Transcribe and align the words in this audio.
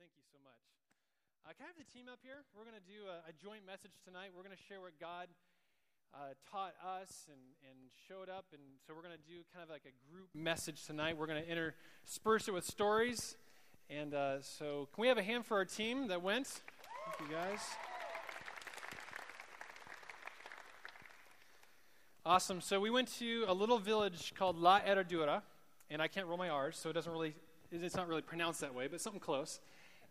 Thank 0.00 0.16
you 0.16 0.24
so 0.32 0.40
much. 0.40 0.64
Uh, 1.44 1.52
can 1.52 1.68
I 1.68 1.76
have 1.76 1.76
the 1.76 1.84
team 1.92 2.08
up 2.08 2.24
here? 2.24 2.40
We're 2.56 2.64
going 2.64 2.80
to 2.80 2.88
do 2.88 3.04
a, 3.04 3.20
a, 3.28 3.36
joint 3.36 3.68
message 3.68 3.92
tonight. 4.00 4.32
We're 4.32 4.42
going 4.42 4.56
to 4.56 4.64
share 4.64 4.80
what 4.80 4.96
God 4.96 5.28
uh, 6.16 6.32
taught 6.50 6.72
us 6.80 7.28
and, 7.28 7.36
and 7.68 7.76
showed 8.08 8.32
up. 8.32 8.46
And 8.56 8.62
so 8.80 8.96
we're 8.96 9.04
going 9.04 9.12
to 9.12 9.28
do 9.28 9.44
kind 9.52 9.62
of 9.62 9.68
like 9.68 9.84
a 9.84 9.92
group 10.08 10.32
message 10.32 10.86
tonight. 10.88 11.18
We're 11.20 11.26
going 11.26 11.44
to 11.44 11.44
intersperse 11.44 12.48
it 12.48 12.54
with 12.54 12.64
stories. 12.64 13.36
And 13.90 14.14
uh, 14.14 14.40
so, 14.40 14.88
can 14.94 15.02
we 15.02 15.08
have 15.08 15.18
a 15.18 15.22
hand 15.22 15.44
for 15.44 15.58
our 15.58 15.66
team 15.66 16.08
that 16.08 16.22
went? 16.22 16.48
Thank 16.48 17.28
you, 17.28 17.36
guys. 17.36 17.60
Awesome. 22.24 22.62
So, 22.62 22.80
we 22.80 22.88
went 22.88 23.12
to 23.18 23.44
a 23.46 23.52
little 23.52 23.78
village 23.78 24.32
called 24.32 24.56
La 24.56 24.80
Herradura. 24.80 25.42
And 25.90 26.00
I 26.00 26.08
can't 26.08 26.26
roll 26.26 26.38
my 26.38 26.48
R's, 26.48 26.78
so 26.78 26.88
it 26.88 26.94
doesn't 26.94 27.12
really, 27.12 27.34
it's 27.70 27.96
not 27.96 28.08
really 28.08 28.22
pronounced 28.22 28.62
that 28.62 28.72
way, 28.72 28.88
but 28.88 29.02
something 29.02 29.20
close. 29.20 29.60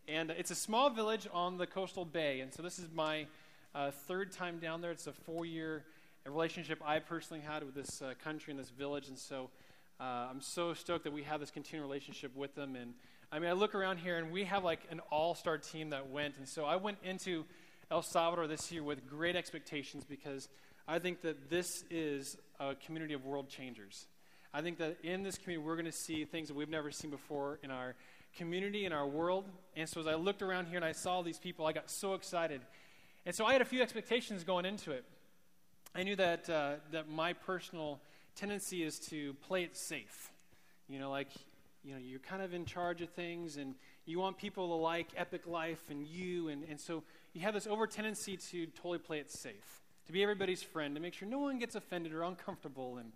And 0.09 0.31
it's 0.31 0.49
a 0.49 0.55
small 0.55 0.89
village 0.89 1.27
on 1.31 1.57
the 1.57 1.67
coastal 1.67 2.03
bay. 2.03 2.39
And 2.39 2.51
so 2.51 2.63
this 2.63 2.79
is 2.79 2.87
my 2.91 3.27
uh, 3.75 3.91
third 3.91 4.31
time 4.31 4.57
down 4.57 4.81
there. 4.81 4.89
It's 4.89 5.05
a 5.05 5.13
four 5.13 5.45
year 5.45 5.83
relationship 6.25 6.81
I 6.83 6.97
personally 6.97 7.43
had 7.43 7.63
with 7.63 7.75
this 7.75 8.01
uh, 8.01 8.13
country 8.23 8.49
and 8.49 8.59
this 8.59 8.71
village. 8.71 9.07
And 9.07 9.17
so 9.17 9.51
uh, 9.99 10.27
I'm 10.31 10.41
so 10.41 10.73
stoked 10.73 11.03
that 11.03 11.13
we 11.13 11.23
have 11.23 11.39
this 11.39 11.51
continuing 11.51 11.87
relationship 11.87 12.35
with 12.35 12.55
them. 12.55 12.75
And 12.75 12.95
I 13.31 13.37
mean, 13.37 13.51
I 13.51 13.53
look 13.53 13.75
around 13.75 13.97
here 13.97 14.17
and 14.17 14.31
we 14.31 14.45
have 14.45 14.63
like 14.63 14.79
an 14.89 14.99
all 15.11 15.35
star 15.35 15.59
team 15.59 15.91
that 15.91 16.09
went. 16.09 16.37
And 16.37 16.47
so 16.47 16.65
I 16.65 16.75
went 16.77 16.97
into 17.03 17.45
El 17.91 18.01
Salvador 18.01 18.47
this 18.47 18.71
year 18.71 18.81
with 18.81 19.07
great 19.07 19.35
expectations 19.35 20.05
because 20.05 20.49
I 20.87 20.97
think 20.97 21.21
that 21.21 21.51
this 21.51 21.83
is 21.91 22.35
a 22.59 22.73
community 22.73 23.13
of 23.13 23.25
world 23.25 23.47
changers. 23.47 24.07
I 24.55 24.61
think 24.61 24.79
that 24.79 24.97
in 25.03 25.21
this 25.21 25.37
community, 25.37 25.63
we're 25.67 25.75
going 25.75 25.85
to 25.85 25.91
see 25.91 26.25
things 26.25 26.47
that 26.47 26.55
we've 26.55 26.67
never 26.67 26.89
seen 26.89 27.11
before 27.11 27.59
in 27.61 27.69
our 27.69 27.93
community, 28.37 28.85
in 28.85 28.93
our 28.93 29.07
world. 29.07 29.45
And 29.75 29.87
so 29.87 29.99
as 29.99 30.07
I 30.07 30.15
looked 30.15 30.41
around 30.41 30.67
here 30.67 30.77
and 30.77 30.85
I 30.85 30.91
saw 30.91 31.21
these 31.21 31.39
people, 31.39 31.65
I 31.65 31.73
got 31.73 31.89
so 31.89 32.13
excited. 32.13 32.61
And 33.25 33.35
so 33.35 33.45
I 33.45 33.53
had 33.53 33.61
a 33.61 33.65
few 33.65 33.81
expectations 33.81 34.43
going 34.43 34.65
into 34.65 34.91
it. 34.91 35.03
I 35.95 36.03
knew 36.03 36.15
that, 36.15 36.49
uh, 36.49 36.73
that 36.91 37.09
my 37.09 37.33
personal 37.33 37.99
tendency 38.35 38.83
is 38.83 38.99
to 39.09 39.33
play 39.35 39.63
it 39.63 39.75
safe. 39.75 40.31
You 40.87 40.99
know, 40.99 41.09
like, 41.09 41.29
you 41.83 41.93
know, 41.93 41.99
you're 41.99 42.19
kind 42.19 42.41
of 42.41 42.53
in 42.53 42.65
charge 42.65 43.01
of 43.01 43.09
things 43.09 43.57
and 43.57 43.75
you 44.05 44.19
want 44.19 44.37
people 44.37 44.67
to 44.67 44.73
like 44.75 45.09
Epic 45.15 45.47
Life 45.47 45.83
and 45.89 46.05
you. 46.05 46.49
And, 46.49 46.63
and 46.69 46.79
so 46.79 47.03
you 47.33 47.41
have 47.41 47.53
this 47.53 47.67
over 47.67 47.87
tendency 47.87 48.37
to 48.37 48.65
totally 48.67 48.99
play 48.99 49.19
it 49.19 49.31
safe, 49.31 49.81
to 50.07 50.13
be 50.13 50.23
everybody's 50.23 50.63
friend, 50.63 50.95
to 50.95 51.01
make 51.01 51.13
sure 51.13 51.27
no 51.27 51.39
one 51.39 51.59
gets 51.59 51.75
offended 51.75 52.13
or 52.13 52.23
uncomfortable. 52.23 52.97
And, 52.97 53.11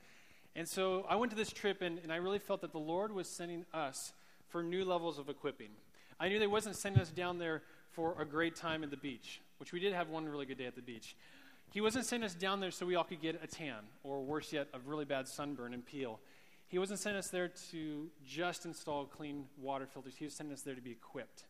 and 0.55 0.67
so 0.67 1.05
I 1.09 1.15
went 1.15 1.31
to 1.31 1.35
this 1.35 1.51
trip 1.51 1.81
and, 1.81 1.99
and 1.99 2.11
I 2.11 2.17
really 2.17 2.39
felt 2.39 2.61
that 2.61 2.71
the 2.71 2.79
Lord 2.79 3.11
was 3.11 3.27
sending 3.27 3.65
us 3.73 4.13
for 4.53 4.61
new 4.61 4.85
levels 4.85 5.17
of 5.17 5.29
equipping. 5.29 5.71
I 6.19 6.29
knew 6.29 6.37
they 6.37 6.45
wasn't 6.45 6.75
sending 6.75 7.01
us 7.01 7.09
down 7.09 7.39
there 7.39 7.63
for 7.89 8.21
a 8.21 8.25
great 8.25 8.55
time 8.55 8.83
at 8.83 8.91
the 8.91 8.97
beach, 8.97 9.41
which 9.57 9.73
we 9.73 9.79
did 9.79 9.93
have 9.93 10.09
one 10.09 10.29
really 10.29 10.45
good 10.45 10.59
day 10.59 10.67
at 10.67 10.75
the 10.75 10.81
beach. 10.81 11.15
He 11.71 11.81
wasn't 11.81 12.05
sending 12.05 12.25
us 12.25 12.35
down 12.35 12.59
there 12.59 12.69
so 12.69 12.85
we 12.85 12.93
all 12.93 13.03
could 13.03 13.19
get 13.19 13.41
a 13.43 13.47
tan, 13.47 13.79
or 14.03 14.21
worse 14.21 14.53
yet, 14.53 14.67
a 14.75 14.79
really 14.85 15.05
bad 15.05 15.27
sunburn 15.27 15.73
and 15.73 15.83
peel. 15.83 16.19
He 16.67 16.77
wasn't 16.77 16.99
sending 16.99 17.17
us 17.17 17.29
there 17.29 17.49
to 17.71 18.11
just 18.23 18.65
install 18.65 19.05
clean 19.05 19.45
water 19.59 19.87
filters. 19.87 20.13
He 20.15 20.25
was 20.25 20.35
sending 20.35 20.53
us 20.53 20.61
there 20.61 20.75
to 20.75 20.81
be 20.81 20.91
equipped. 20.91 21.45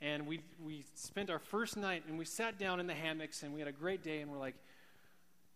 And 0.00 0.24
we, 0.24 0.40
we 0.64 0.84
spent 0.94 1.30
our 1.30 1.40
first 1.40 1.76
night 1.76 2.04
and 2.08 2.16
we 2.16 2.26
sat 2.26 2.60
down 2.60 2.78
in 2.78 2.86
the 2.86 2.94
hammocks 2.94 3.42
and 3.42 3.52
we 3.52 3.60
had 3.60 3.68
a 3.68 3.72
great 3.72 4.04
day 4.04 4.20
and 4.20 4.30
we're 4.30 4.38
like, 4.38 4.54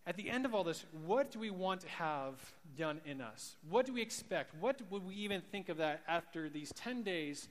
at 0.06 0.17
the 0.17 0.31
end 0.31 0.45
of 0.45 0.55
all 0.55 0.65
this, 0.65 0.84
what 1.05 1.31
do 1.31 1.39
we 1.39 1.51
want 1.51 1.83
to 1.83 1.89
have 1.89 2.34
done 2.77 3.01
in 3.05 3.20
us? 3.20 3.56
What 3.69 3.87
do 3.87 3.93
we 3.93 4.01
expect? 4.01 4.55
What 4.61 4.81
would 4.91 5.07
we 5.07 5.15
even 5.15 5.42
think 5.53 5.69
of 5.69 5.77
that 5.77 6.03
after 6.09 6.48
these 6.48 6.73
10 6.73 7.03
days 7.03 7.48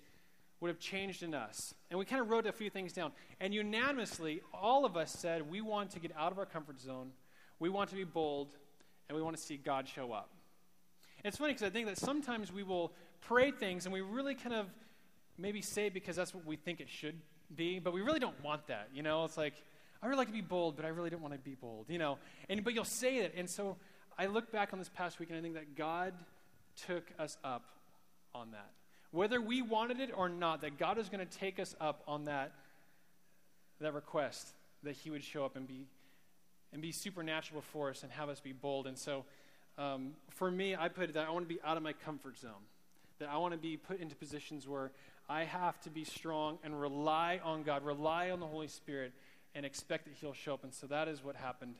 would 0.60 0.68
have 0.68 0.80
changed 0.80 1.24
in 1.24 1.34
us? 1.34 1.74
And 1.90 2.00
we 2.00 2.06
kind 2.06 2.22
of 2.22 2.30
wrote 2.30 2.48
a 2.48 2.52
few 2.52 2.70
things 2.70 2.92
down. 2.92 3.12
And 3.40 3.54
unanimously, 3.54 4.42
all 4.54 4.84
of 4.84 4.98
us 4.98 5.12
said 5.12 5.50
we 5.50 5.62
want 5.62 5.92
to 5.92 6.00
get 6.00 6.12
out 6.18 6.32
of 6.32 6.40
our 6.40 6.46
comfort 6.46 6.80
zone, 6.82 7.12
we 7.60 7.70
want 7.70 7.90
to 7.92 7.96
be 7.96 8.04
bold, 8.04 8.50
and 9.08 9.16
we 9.16 9.22
want 9.22 9.38
to 9.38 9.42
see 9.42 9.58
God 9.58 9.88
show 9.88 10.12
up. 10.12 10.30
It's 11.24 11.38
funny 11.38 11.54
because 11.54 11.68
I 11.68 11.70
think 11.70 11.88
that 11.88 11.98
sometimes 11.98 12.52
we 12.52 12.64
will 12.64 12.94
pray 13.22 13.52
things 13.52 13.86
and 13.86 13.94
we 13.94 14.02
really 14.02 14.36
kind 14.36 14.56
of 14.56 14.68
maybe 15.38 15.62
say 15.62 15.90
because 15.90 16.16
that's 16.16 16.34
what 16.34 16.46
we 16.46 16.56
think 16.56 16.80
it 16.80 16.90
should 16.90 17.16
be, 17.56 17.80
but 17.80 17.94
we 17.94 18.02
really 18.02 18.20
don't 18.20 18.42
want 18.44 18.68
that. 18.68 18.90
You 18.94 19.04
know, 19.04 19.26
it's 19.26 19.38
like, 19.38 19.54
I 20.02 20.08
really 20.08 20.18
like 20.18 20.28
to 20.28 20.34
be 20.34 20.42
bold, 20.42 20.76
but 20.76 20.86
I 20.86 20.90
really 20.90 21.10
don't 21.10 21.22
want 21.22 21.34
to 21.34 21.40
be 21.40 21.56
bold, 21.56 21.86
you 21.90 21.98
know. 21.98 22.18
And 22.48 22.64
but 22.64 22.74
you'll 22.74 22.86
say 22.86 23.18
it, 23.18 23.34
and 23.36 23.50
so 23.50 23.78
I 24.18 24.28
look 24.28 24.52
back 24.52 24.72
on 24.72 24.80
this 24.80 24.90
past 24.90 25.20
week, 25.20 25.30
and 25.30 25.38
I 25.38 25.42
think 25.42 25.56
that 25.56 25.76
God 25.76 26.14
took 26.88 27.04
us 27.18 27.38
up 27.44 27.66
on 28.34 28.52
that, 28.52 28.72
whether 29.12 29.42
we 29.42 29.62
wanted 29.62 30.00
it 30.00 30.12
or 30.16 30.30
not. 30.30 30.62
That 30.62 30.78
God 30.78 30.98
is 30.98 31.10
going 31.10 31.26
to 31.26 31.38
take 31.38 31.60
us 31.60 31.76
up 31.82 32.04
on 32.08 32.26
that 32.26 32.54
that 33.82 33.94
request 33.94 34.54
that 34.84 34.96
He 34.96 35.10
would 35.10 35.24
show 35.24 35.44
up 35.44 35.56
and 35.56 35.68
be 35.68 35.88
and 36.72 36.82
be 36.82 36.92
supernatural 36.92 37.62
for 37.62 37.90
us 37.90 38.04
and 38.04 38.12
have 38.12 38.30
us 38.30 38.40
be 38.40 38.54
bold. 38.54 38.88
And 38.88 38.98
so, 38.98 39.26
um, 39.78 40.12
for 40.30 40.52
me, 40.52 40.76
I 40.76 40.88
put 40.88 41.14
that 41.14 41.28
I 41.28 41.32
want 41.32 41.48
to 41.48 41.54
be 41.54 41.60
out 41.64 41.78
of 41.78 41.84
my 41.84 41.94
comfort 41.94 42.38
zone. 42.38 42.52
That 43.20 43.30
I 43.30 43.38
want 43.38 43.54
to 43.54 43.60
be 43.60 43.76
put 43.76 44.00
into 44.00 44.16
positions 44.16 44.68
where 44.68 44.92
I 45.28 45.44
have 45.44 45.80
to 45.82 45.90
be 45.90 46.04
strong 46.04 46.58
and 46.64 46.80
rely 46.80 47.40
on 47.44 47.64
God, 47.64 47.84
rely 47.84 48.32
on 48.32 48.40
the 48.40 48.48
Holy 48.48 48.68
Spirit 48.68 49.14
and 49.56 49.66
expect 49.66 50.06
that 50.06 50.14
He'll 50.20 50.34
show 50.34 50.54
up. 50.54 50.64
And 50.64 50.74
so 50.74 50.88
that 50.88 51.08
is 51.08 51.24
what 51.24 51.36
happened 51.36 51.76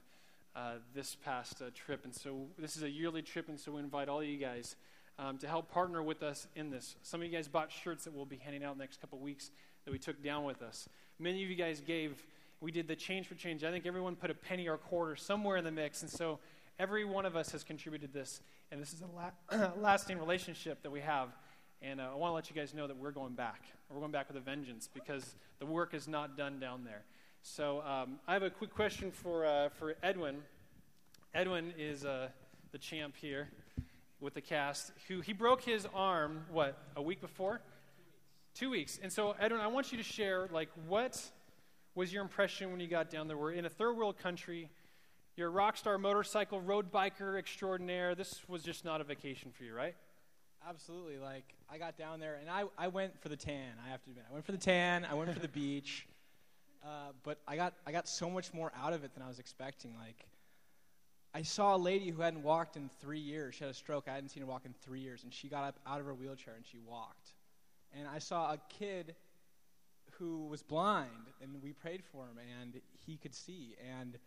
uh, 0.56 0.74
this 0.94 1.16
past 1.16 1.62
uh, 1.62 1.70
trip. 1.74 2.04
And 2.04 2.14
so 2.14 2.48
this 2.58 2.76
is 2.76 2.84
a 2.84 2.90
yearly 2.90 3.22
trip, 3.22 3.50
and 3.50 3.60
so 3.60 3.74
we 3.74 3.80
invite 3.80 4.10
all 4.10 4.20
of 4.20 4.28
you 4.28 4.38
guys 4.38 4.76
um, 5.18 5.38
to 5.38 5.48
help 5.48 5.72
partner 5.72 6.02
with 6.02 6.24
us 6.24 6.48
in 6.56 6.70
this. 6.70 6.96
Some 7.04 7.22
of 7.22 7.28
you 7.28 7.34
guys 7.34 7.48
bought 7.48 7.72
shirts 7.72 8.06
that 8.06 8.14
we'll 8.14 8.26
be 8.26 8.38
handing 8.38 8.64
out 8.64 8.72
in 8.74 8.78
the 8.78 8.84
next 8.84 9.02
couple 9.02 9.20
weeks 9.20 9.52
that 9.86 9.92
we 9.92 10.00
took 10.00 10.24
down 10.24 10.46
with 10.46 10.62
us. 10.62 10.88
Many 11.20 11.44
of 11.44 11.50
you 11.50 11.56
guys 11.56 11.82
gave. 11.82 12.24
We 12.62 12.72
did 12.72 12.88
the 12.88 12.96
change 12.96 13.28
for 13.28 13.36
change. 13.36 13.64
I 13.64 13.72
think 13.72 13.86
everyone 13.86 14.16
put 14.16 14.32
a 14.32 14.34
penny 14.34 14.68
or 14.68 14.74
a 14.74 14.78
quarter 14.78 15.16
somewhere 15.16 15.58
in 15.58 15.64
the 15.64 15.72
mix, 15.72 16.02
and 16.02 16.12
so 16.12 16.40
every 16.78 17.06
one 17.06 17.26
of 17.26 17.36
us 17.36 17.52
has 17.52 17.64
contributed 17.64 18.14
this, 18.14 18.42
and 18.72 18.82
this 18.82 18.94
is 18.94 19.02
a 19.02 19.58
la- 19.58 19.72
lasting 19.78 20.18
relationship 20.18 20.82
that 20.84 20.92
we 20.92 21.02
have. 21.02 21.30
And 21.82 22.02
uh, 22.02 22.10
I 22.12 22.16
want 22.16 22.32
to 22.32 22.36
let 22.36 22.50
you 22.50 22.56
guys 22.56 22.74
know 22.74 22.88
that 22.88 22.98
we're 22.98 23.12
going 23.12 23.34
back. 23.34 23.62
We're 23.90 24.00
going 24.00 24.12
back 24.12 24.28
with 24.28 24.36
a 24.36 24.42
vengeance 24.42 24.90
because 24.94 25.36
the 25.60 25.66
work 25.66 25.94
is 25.94 26.08
not 26.08 26.38
done 26.38 26.60
down 26.60 26.84
there. 26.84 27.04
So 27.42 27.82
um, 27.82 28.20
I 28.28 28.34
have 28.34 28.44
a 28.44 28.50
quick 28.50 28.74
question 28.74 29.12
for, 29.12 29.46
uh, 29.46 29.70
for 29.70 29.96
Edwin. 30.04 30.38
Edwin 31.34 31.74
is 31.78 32.06
uh, 32.06 32.30
the 32.72 32.78
champ 32.78 33.16
here 33.16 33.50
with 34.20 34.34
the 34.34 34.42
cast. 34.42 34.92
Who 35.08 35.22
he 35.22 35.34
broke 35.34 35.62
his 35.62 35.88
arm 35.94 36.46
what 36.52 36.78
a 36.96 37.02
week 37.02 37.22
before? 37.22 37.62
Two 38.54 38.70
weeks. 38.70 39.00
And 39.02 39.12
so 39.12 39.36
Edwin, 39.40 39.62
I 39.62 39.68
want 39.68 39.92
you 39.92 39.98
to 39.98 40.04
share 40.04 40.50
like 40.52 40.70
what 40.88 41.22
was 41.96 42.12
your 42.12 42.22
impression 42.22 42.72
when 42.72 42.80
you 42.80 42.88
got 42.88 43.10
down 43.10 43.28
there? 43.28 43.38
We're 43.38 43.54
in 43.54 43.66
a 43.66 43.70
third 43.70 43.96
world 43.96 44.18
country. 44.18 44.70
You're 45.36 45.48
a 45.48 45.52
rock 45.52 45.78
star 45.78 45.98
motorcycle 45.98 46.60
road 46.60 46.92
biker 46.92 47.38
extraordinaire. 47.38 48.16
This 48.16 48.42
was 48.48 48.64
just 48.64 48.84
not 48.84 49.00
a 49.00 49.04
vacation 49.06 49.52
for 49.52 49.64
you, 49.64 49.74
right? 49.74 49.96
Absolutely. 50.68 51.18
Like 51.18 51.46
I 51.72 51.78
got 51.78 51.98
down 51.98 52.20
there 52.20 52.38
and 52.42 52.50
I, 52.50 52.66
I 52.78 52.90
went 52.90 53.20
for 53.22 53.30
the 53.30 53.38
tan. 53.38 53.72
I 53.86 53.90
have 53.92 54.04
to 54.04 54.10
admit, 54.10 54.26
I 54.30 54.34
went 54.34 54.46
for 54.46 54.52
the 54.52 54.58
tan. 54.58 55.06
I 55.10 55.14
went 55.14 55.34
for 55.34 55.40
the 55.40 55.48
beach. 55.48 56.06
Uh, 56.84 57.12
but 57.24 57.40
I 57.48 57.56
got 57.56 57.74
I 57.86 57.92
got 57.92 58.08
so 58.08 58.30
much 58.30 58.54
more 58.54 58.72
out 58.82 58.94
of 58.94 59.04
it 59.04 59.14
than 59.14 59.24
I 59.24 59.28
was 59.28 59.40
expecting. 59.40 59.94
Like, 60.00 60.26
I 61.34 61.42
saw 61.42 61.76
a 61.76 61.78
lady 61.78 62.10
who 62.10 62.22
hadn't 62.22 62.44
walked 62.44 62.78
in 62.78 62.90
three 63.02 63.20
years. 63.20 63.56
She 63.56 63.64
had 63.64 63.72
a 63.72 63.76
stroke. 63.76 64.06
I 64.08 64.14
hadn't 64.14 64.30
seen 64.30 64.42
her 64.42 64.48
walk 64.48 64.66
in 64.66 64.74
three 64.82 65.02
years, 65.02 65.24
and 65.24 65.34
she 65.34 65.48
got 65.48 65.64
up 65.64 65.80
out 65.86 66.00
of 66.00 66.06
her 66.06 66.14
wheelchair 66.14 66.54
and 66.56 66.66
she 66.66 66.80
walked. 66.80 67.34
And 67.98 68.08
I 68.08 68.20
saw 68.20 68.54
a 68.54 68.60
kid 68.70 69.16
who 70.18 70.48
was 70.48 70.62
blind, 70.62 71.10
and 71.42 71.62
we 71.62 71.74
prayed 71.74 72.04
for 72.12 72.26
him, 72.26 72.38
and 72.62 72.80
he 73.06 73.18
could 73.18 73.34
see. 73.34 73.76
And 74.00 74.18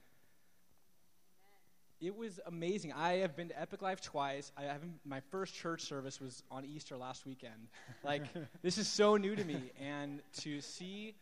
it 2.00 2.16
was 2.16 2.40
amazing. 2.46 2.92
I 2.92 3.14
have 3.18 3.36
been 3.36 3.48
to 3.48 3.60
Epic 3.60 3.80
Life 3.80 4.00
twice. 4.00 4.50
I 4.56 4.62
haven't. 4.62 4.94
My 5.04 5.20
first 5.30 5.54
church 5.54 5.82
service 5.82 6.20
was 6.20 6.42
on 6.50 6.64
Easter 6.64 6.96
last 6.96 7.26
weekend. 7.26 7.68
Like 8.04 8.24
this 8.62 8.76
is 8.76 8.88
so 8.88 9.16
new 9.16 9.36
to 9.36 9.44
me, 9.44 9.70
and 9.80 10.20
to 10.40 10.60
see 10.60 11.14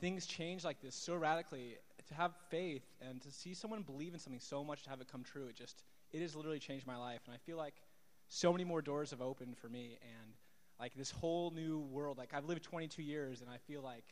things 0.00 0.26
change 0.26 0.64
like 0.64 0.80
this 0.80 0.94
so 0.94 1.14
radically, 1.14 1.76
to 2.08 2.14
have 2.14 2.32
faith 2.50 2.84
and 3.00 3.20
to 3.22 3.30
see 3.30 3.54
someone 3.54 3.82
believe 3.82 4.14
in 4.14 4.20
something 4.20 4.40
so 4.40 4.62
much 4.62 4.84
to 4.84 4.90
have 4.90 5.00
it 5.00 5.08
come 5.10 5.24
true, 5.24 5.48
it 5.48 5.56
just, 5.56 5.82
it 6.12 6.20
has 6.20 6.36
literally 6.36 6.58
changed 6.58 6.86
my 6.86 6.96
life. 6.96 7.20
And 7.26 7.34
I 7.34 7.38
feel 7.38 7.56
like 7.56 7.74
so 8.28 8.52
many 8.52 8.64
more 8.64 8.82
doors 8.82 9.10
have 9.10 9.20
opened 9.20 9.56
for 9.56 9.68
me 9.68 9.98
and 10.02 10.32
like 10.78 10.94
this 10.94 11.10
whole 11.10 11.50
new 11.50 11.78
world. 11.78 12.18
Like 12.18 12.32
I've 12.34 12.44
lived 12.44 12.62
22 12.62 13.02
years 13.02 13.40
and 13.40 13.50
I 13.50 13.56
feel 13.66 13.82
like 13.82 14.04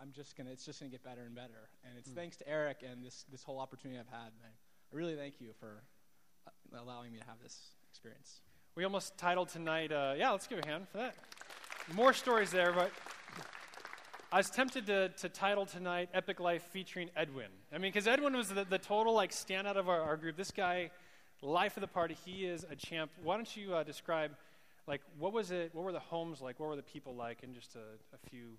I'm 0.00 0.12
just 0.12 0.36
gonna, 0.36 0.50
it's 0.50 0.64
just 0.64 0.80
gonna 0.80 0.90
get 0.90 1.02
better 1.02 1.22
and 1.22 1.34
better. 1.34 1.68
And 1.84 1.98
it's 1.98 2.10
mm. 2.10 2.14
thanks 2.14 2.36
to 2.38 2.48
Eric 2.48 2.84
and 2.88 3.04
this, 3.04 3.24
this 3.30 3.42
whole 3.42 3.58
opportunity 3.58 3.98
I've 3.98 4.08
had. 4.08 4.30
I, 4.44 4.48
I 4.48 4.96
really 4.96 5.16
thank 5.16 5.40
you 5.40 5.50
for 5.58 5.82
uh, 6.46 6.80
allowing 6.80 7.12
me 7.12 7.18
to 7.18 7.24
have 7.24 7.38
this 7.42 7.58
experience. 7.90 8.40
We 8.74 8.84
almost 8.84 9.16
titled 9.16 9.48
tonight, 9.48 9.90
uh, 9.90 10.14
yeah, 10.16 10.30
let's 10.30 10.46
give 10.46 10.58
a 10.58 10.66
hand 10.66 10.86
for 10.88 10.98
that. 10.98 11.16
More 11.94 12.12
stories 12.12 12.50
there, 12.50 12.72
but 12.72 12.90
I 14.32 14.38
was 14.38 14.50
tempted 14.50 14.86
to, 14.86 15.10
to 15.10 15.28
title 15.28 15.66
tonight 15.66 16.08
Epic 16.12 16.40
Life 16.40 16.64
featuring 16.72 17.10
Edwin. 17.14 17.46
I 17.72 17.78
mean, 17.78 17.92
because 17.92 18.08
Edwin 18.08 18.36
was 18.36 18.48
the, 18.48 18.64
the 18.64 18.78
total 18.78 19.14
like 19.14 19.30
standout 19.30 19.76
of 19.76 19.88
our, 19.88 20.00
our, 20.00 20.16
group. 20.16 20.36
This 20.36 20.50
guy, 20.50 20.90
life 21.42 21.76
of 21.76 21.80
the 21.80 21.86
party, 21.86 22.16
he 22.24 22.44
is 22.44 22.66
a 22.68 22.74
champ. 22.74 23.12
Why 23.22 23.36
don't 23.36 23.56
you 23.56 23.76
uh, 23.76 23.84
describe, 23.84 24.32
like, 24.88 25.00
what 25.20 25.32
was 25.32 25.52
it, 25.52 25.70
what 25.74 25.84
were 25.84 25.92
the 25.92 26.00
homes 26.00 26.40
like, 26.40 26.58
what 26.58 26.68
were 26.68 26.76
the 26.76 26.82
people 26.82 27.14
like, 27.14 27.44
in 27.44 27.54
just 27.54 27.76
a, 27.76 27.78
a 28.14 28.28
few 28.28 28.56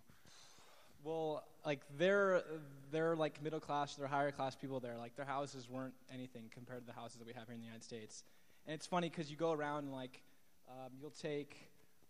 Well, 1.03 1.43
like 1.65 1.81
they're 1.97 2.43
they're 2.91 3.17
like 3.17 3.43
middle 3.43 3.59
class, 3.59 3.95
they're 3.95 4.07
higher 4.07 4.31
class 4.31 4.55
people 4.55 4.79
there. 4.79 4.95
Like 4.97 5.17
their 5.17 5.25
houses 5.25 5.67
weren't 5.69 5.95
anything 6.13 6.43
compared 6.53 6.79
to 6.79 6.85
the 6.85 6.97
houses 6.97 7.17
that 7.17 7.27
we 7.27 7.33
have 7.33 7.45
here 7.45 7.55
in 7.55 7.59
the 7.59 7.65
United 7.65 7.83
States. 7.83 8.23
And 8.65 8.73
it's 8.73 8.87
funny 8.87 9.09
because 9.09 9.29
you 9.29 9.35
go 9.35 9.51
around 9.51 9.83
and 9.83 9.91
like 9.91 10.21
um, 10.69 10.93
you'll 11.01 11.11
take 11.11 11.66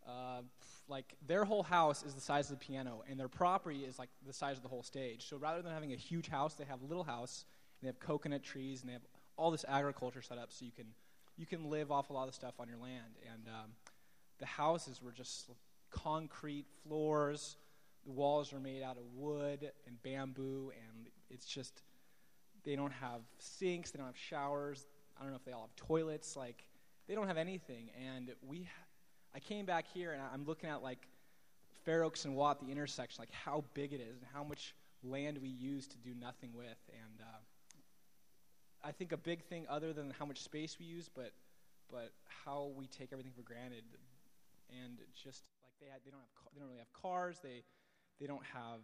uh, 0.07 0.41
like 0.87 1.15
their 1.25 1.43
whole 1.43 1.63
house 1.63 2.03
is 2.03 2.13
the 2.13 2.21
size 2.21 2.49
of 2.49 2.59
the 2.59 2.65
piano, 2.65 3.03
and 3.09 3.19
their 3.19 3.27
property 3.27 3.79
is 3.79 3.99
like 3.99 4.09
the 4.25 4.33
size 4.33 4.57
of 4.57 4.63
the 4.63 4.69
whole 4.69 4.83
stage. 4.83 5.27
So 5.27 5.37
rather 5.37 5.61
than 5.61 5.73
having 5.73 5.93
a 5.93 5.97
huge 5.97 6.29
house, 6.29 6.53
they 6.53 6.65
have 6.65 6.81
a 6.81 6.85
little 6.85 7.03
house, 7.03 7.45
and 7.79 7.87
they 7.87 7.89
have 7.89 7.99
coconut 7.99 8.43
trees, 8.43 8.81
and 8.81 8.89
they 8.89 8.93
have 8.93 9.05
all 9.35 9.51
this 9.51 9.65
agriculture 9.67 10.21
set 10.21 10.37
up 10.37 10.51
so 10.51 10.65
you 10.65 10.71
can 10.71 10.87
you 11.37 11.45
can 11.45 11.69
live 11.69 11.91
off 11.91 12.09
a 12.09 12.13
lot 12.13 12.27
of 12.27 12.33
stuff 12.33 12.55
on 12.59 12.67
your 12.67 12.79
land. 12.79 13.15
And 13.31 13.47
um, 13.47 13.71
the 14.39 14.45
houses 14.45 15.01
were 15.01 15.11
just 15.11 15.51
concrete 15.91 16.65
floors. 16.83 17.57
The 18.05 18.11
walls 18.11 18.53
are 18.53 18.59
made 18.59 18.81
out 18.81 18.97
of 18.97 19.03
wood 19.13 19.71
and 19.85 20.01
bamboo, 20.01 20.71
and 20.75 21.07
it's 21.29 21.45
just 21.45 21.81
they 22.63 22.75
don't 22.75 22.93
have 22.93 23.21
sinks, 23.39 23.91
they 23.91 23.97
don't 23.97 24.07
have 24.07 24.17
showers. 24.17 24.85
I 25.17 25.23
don't 25.23 25.31
know 25.31 25.37
if 25.37 25.45
they 25.45 25.51
all 25.51 25.61
have 25.61 25.75
toilets. 25.75 26.35
Like 26.35 26.63
they 27.07 27.15
don't 27.15 27.27
have 27.27 27.37
anything. 27.37 27.89
And 28.15 28.31
we, 28.45 28.67
I 29.37 29.39
came 29.39 29.67
back 29.67 29.85
here 29.93 30.13
and 30.13 30.21
I'm 30.33 30.45
looking 30.45 30.67
at 30.67 30.81
like 30.81 31.07
Fair 31.85 32.03
Oaks 32.03 32.25
and 32.25 32.35
Watt, 32.35 32.59
the 32.59 32.71
intersection, 32.71 33.21
like 33.21 33.29
how 33.31 33.63
big 33.75 33.93
it 33.93 34.01
is 34.01 34.17
and 34.17 34.25
how 34.33 34.43
much 34.43 34.73
land 35.03 35.37
we 35.39 35.47
use 35.47 35.85
to 35.89 35.97
do 35.97 36.15
nothing 36.19 36.49
with. 36.55 36.79
And 36.89 37.21
uh, 37.21 37.39
I 38.83 38.91
think 38.93 39.11
a 39.11 39.17
big 39.17 39.43
thing, 39.43 39.67
other 39.69 39.93
than 39.93 40.11
how 40.17 40.25
much 40.25 40.41
space 40.41 40.77
we 40.79 40.87
use, 40.87 41.07
but 41.13 41.33
but 41.91 42.13
how 42.45 42.71
we 42.75 42.87
take 42.87 43.09
everything 43.13 43.31
for 43.31 43.43
granted, 43.43 43.83
and 44.71 44.97
just 45.13 45.43
like 45.61 45.73
they 45.79 45.85
had, 45.85 45.99
they 46.03 46.09
don't 46.09 46.19
have 46.19 46.51
they 46.51 46.59
don't 46.59 46.69
really 46.69 46.79
have 46.79 46.91
cars. 46.99 47.37
They 47.43 47.61
they 48.19 48.25
don't 48.25 48.43
have 48.43 48.79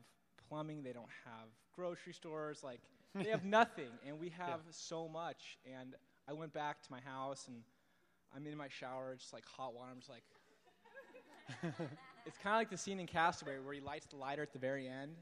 plumbing. 0.48 0.84
They 0.84 0.94
don't 0.94 1.12
have 1.26 1.50
grocery 1.76 2.14
stores. 2.14 2.64
Like 2.64 2.82
they 3.16 3.32
have 3.32 3.44
nothing, 3.60 3.90
and 4.06 4.20
we 4.20 4.30
have 4.30 4.62
yeah. 4.64 4.70
so 4.70 5.08
much. 5.08 5.58
And 5.66 5.96
I 6.30 6.34
went 6.34 6.54
back 6.54 6.84
to 6.84 6.92
my 6.92 7.02
house, 7.02 7.48
and 7.48 7.64
I'm 8.36 8.46
in 8.46 8.56
my 8.56 8.70
shower, 8.70 9.16
just 9.18 9.34
like 9.34 9.46
hot 9.48 9.74
water. 9.74 9.90
I'm 9.92 9.98
just 9.98 10.12
like. 10.12 10.24
it's 12.26 12.38
kind 12.38 12.56
of 12.56 12.60
like 12.60 12.70
the 12.70 12.78
scene 12.78 13.00
in 13.00 13.08
Castaway 13.08 13.60
where 13.64 13.74
he 13.74 13.82
lights 13.82 14.06
the 14.08 14.16
lighter 14.16 14.42
at 14.42 14.54
the 14.54 14.60
very 14.60 14.88
end, 14.88 15.16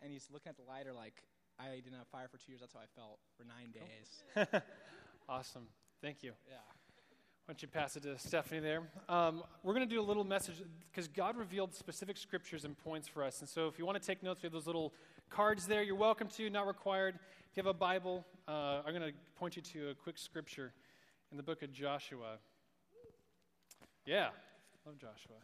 and 0.00 0.12
he's 0.12 0.28
looking 0.32 0.50
at 0.50 0.56
the 0.56 0.70
lighter 0.70 0.92
like, 0.92 1.22
I 1.58 1.76
didn't 1.76 1.98
have 1.98 2.08
fire 2.08 2.28
for 2.28 2.38
two 2.38 2.52
years. 2.52 2.60
That's 2.60 2.72
how 2.72 2.80
I 2.80 2.90
felt 2.96 3.18
for 3.36 3.44
nine 3.44 3.72
days. 3.72 4.62
awesome. 5.28 5.66
Thank 6.00 6.22
you. 6.22 6.32
Yeah. 6.48 6.56
Why 7.46 7.54
don't 7.54 7.62
you 7.62 7.68
pass 7.68 7.96
it 7.96 8.04
to 8.04 8.18
Stephanie 8.18 8.60
there? 8.60 8.82
Um, 9.08 9.42
we're 9.62 9.74
going 9.74 9.86
to 9.86 9.92
do 9.92 10.00
a 10.00 10.02
little 10.02 10.24
message 10.24 10.62
because 10.90 11.08
God 11.08 11.36
revealed 11.36 11.74
specific 11.74 12.16
scriptures 12.16 12.64
and 12.64 12.78
points 12.78 13.08
for 13.08 13.24
us. 13.24 13.40
And 13.40 13.48
so 13.48 13.66
if 13.66 13.78
you 13.78 13.86
want 13.86 14.00
to 14.00 14.06
take 14.06 14.22
notes, 14.22 14.42
we 14.42 14.46
have 14.46 14.52
those 14.52 14.66
little 14.66 14.92
cards 15.28 15.66
there. 15.66 15.82
You're 15.82 15.96
welcome 15.96 16.28
to, 16.28 16.48
not 16.50 16.66
required. 16.66 17.16
If 17.50 17.56
you 17.56 17.62
have 17.62 17.66
a 17.66 17.78
Bible, 17.78 18.24
uh, 18.46 18.82
I'm 18.86 18.94
going 18.94 19.12
to 19.12 19.12
point 19.36 19.56
you 19.56 19.62
to 19.62 19.90
a 19.90 19.94
quick 19.94 20.18
scripture 20.18 20.72
in 21.30 21.36
the 21.36 21.42
book 21.42 21.62
of 21.62 21.72
Joshua. 21.72 22.38
Yeah, 24.06 24.28
love 24.86 24.98
Joshua. 24.98 25.36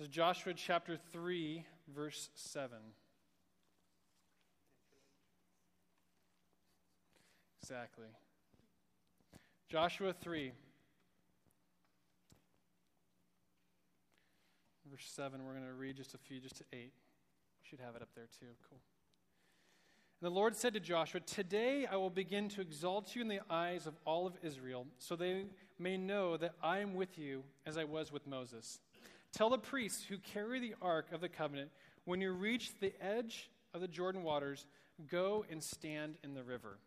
Is 0.00 0.08
Joshua 0.08 0.54
chapter 0.54 0.96
3, 1.12 1.62
verse 1.94 2.30
7. 2.34 2.70
Exactly. 7.62 8.06
Joshua 9.68 10.14
3. 10.14 10.52
Verse 14.90 15.12
7, 15.14 15.44
we're 15.44 15.52
going 15.52 15.66
to 15.66 15.74
read 15.74 15.98
just 15.98 16.14
a 16.14 16.18
few, 16.18 16.40
just 16.40 16.56
to 16.56 16.64
8. 16.72 16.78
You 16.78 16.90
should 17.60 17.80
have 17.80 17.94
it 17.94 18.00
up 18.00 18.08
there 18.14 18.28
too. 18.40 18.46
Cool. 18.70 18.80
And 20.22 20.30
the 20.30 20.34
Lord 20.34 20.56
said 20.56 20.72
to 20.72 20.80
Joshua, 20.80 21.20
Today 21.20 21.84
I 21.84 21.96
will 21.96 22.08
begin 22.08 22.48
to 22.50 22.62
exalt 22.62 23.14
you 23.14 23.20
in 23.20 23.28
the 23.28 23.40
eyes 23.50 23.86
of 23.86 23.92
all 24.06 24.26
of 24.26 24.32
Israel, 24.42 24.86
so 24.96 25.14
they 25.14 25.44
may 25.78 25.98
know 25.98 26.38
that 26.38 26.54
I 26.62 26.78
am 26.78 26.94
with 26.94 27.18
you 27.18 27.42
as 27.66 27.76
I 27.76 27.84
was 27.84 28.10
with 28.10 28.26
Moses. 28.26 28.80
Tell 29.32 29.50
the 29.50 29.58
priests 29.58 30.04
who 30.04 30.18
carry 30.18 30.60
the 30.60 30.74
ark 30.82 31.12
of 31.12 31.20
the 31.20 31.28
covenant, 31.28 31.70
when 32.04 32.20
you 32.20 32.32
reach 32.32 32.72
the 32.80 32.92
edge 33.00 33.50
of 33.72 33.80
the 33.80 33.88
Jordan 33.88 34.22
waters, 34.22 34.66
go 35.10 35.44
and 35.50 35.62
stand 35.62 36.16
in 36.24 36.34
the 36.34 36.42
river. 36.42 36.78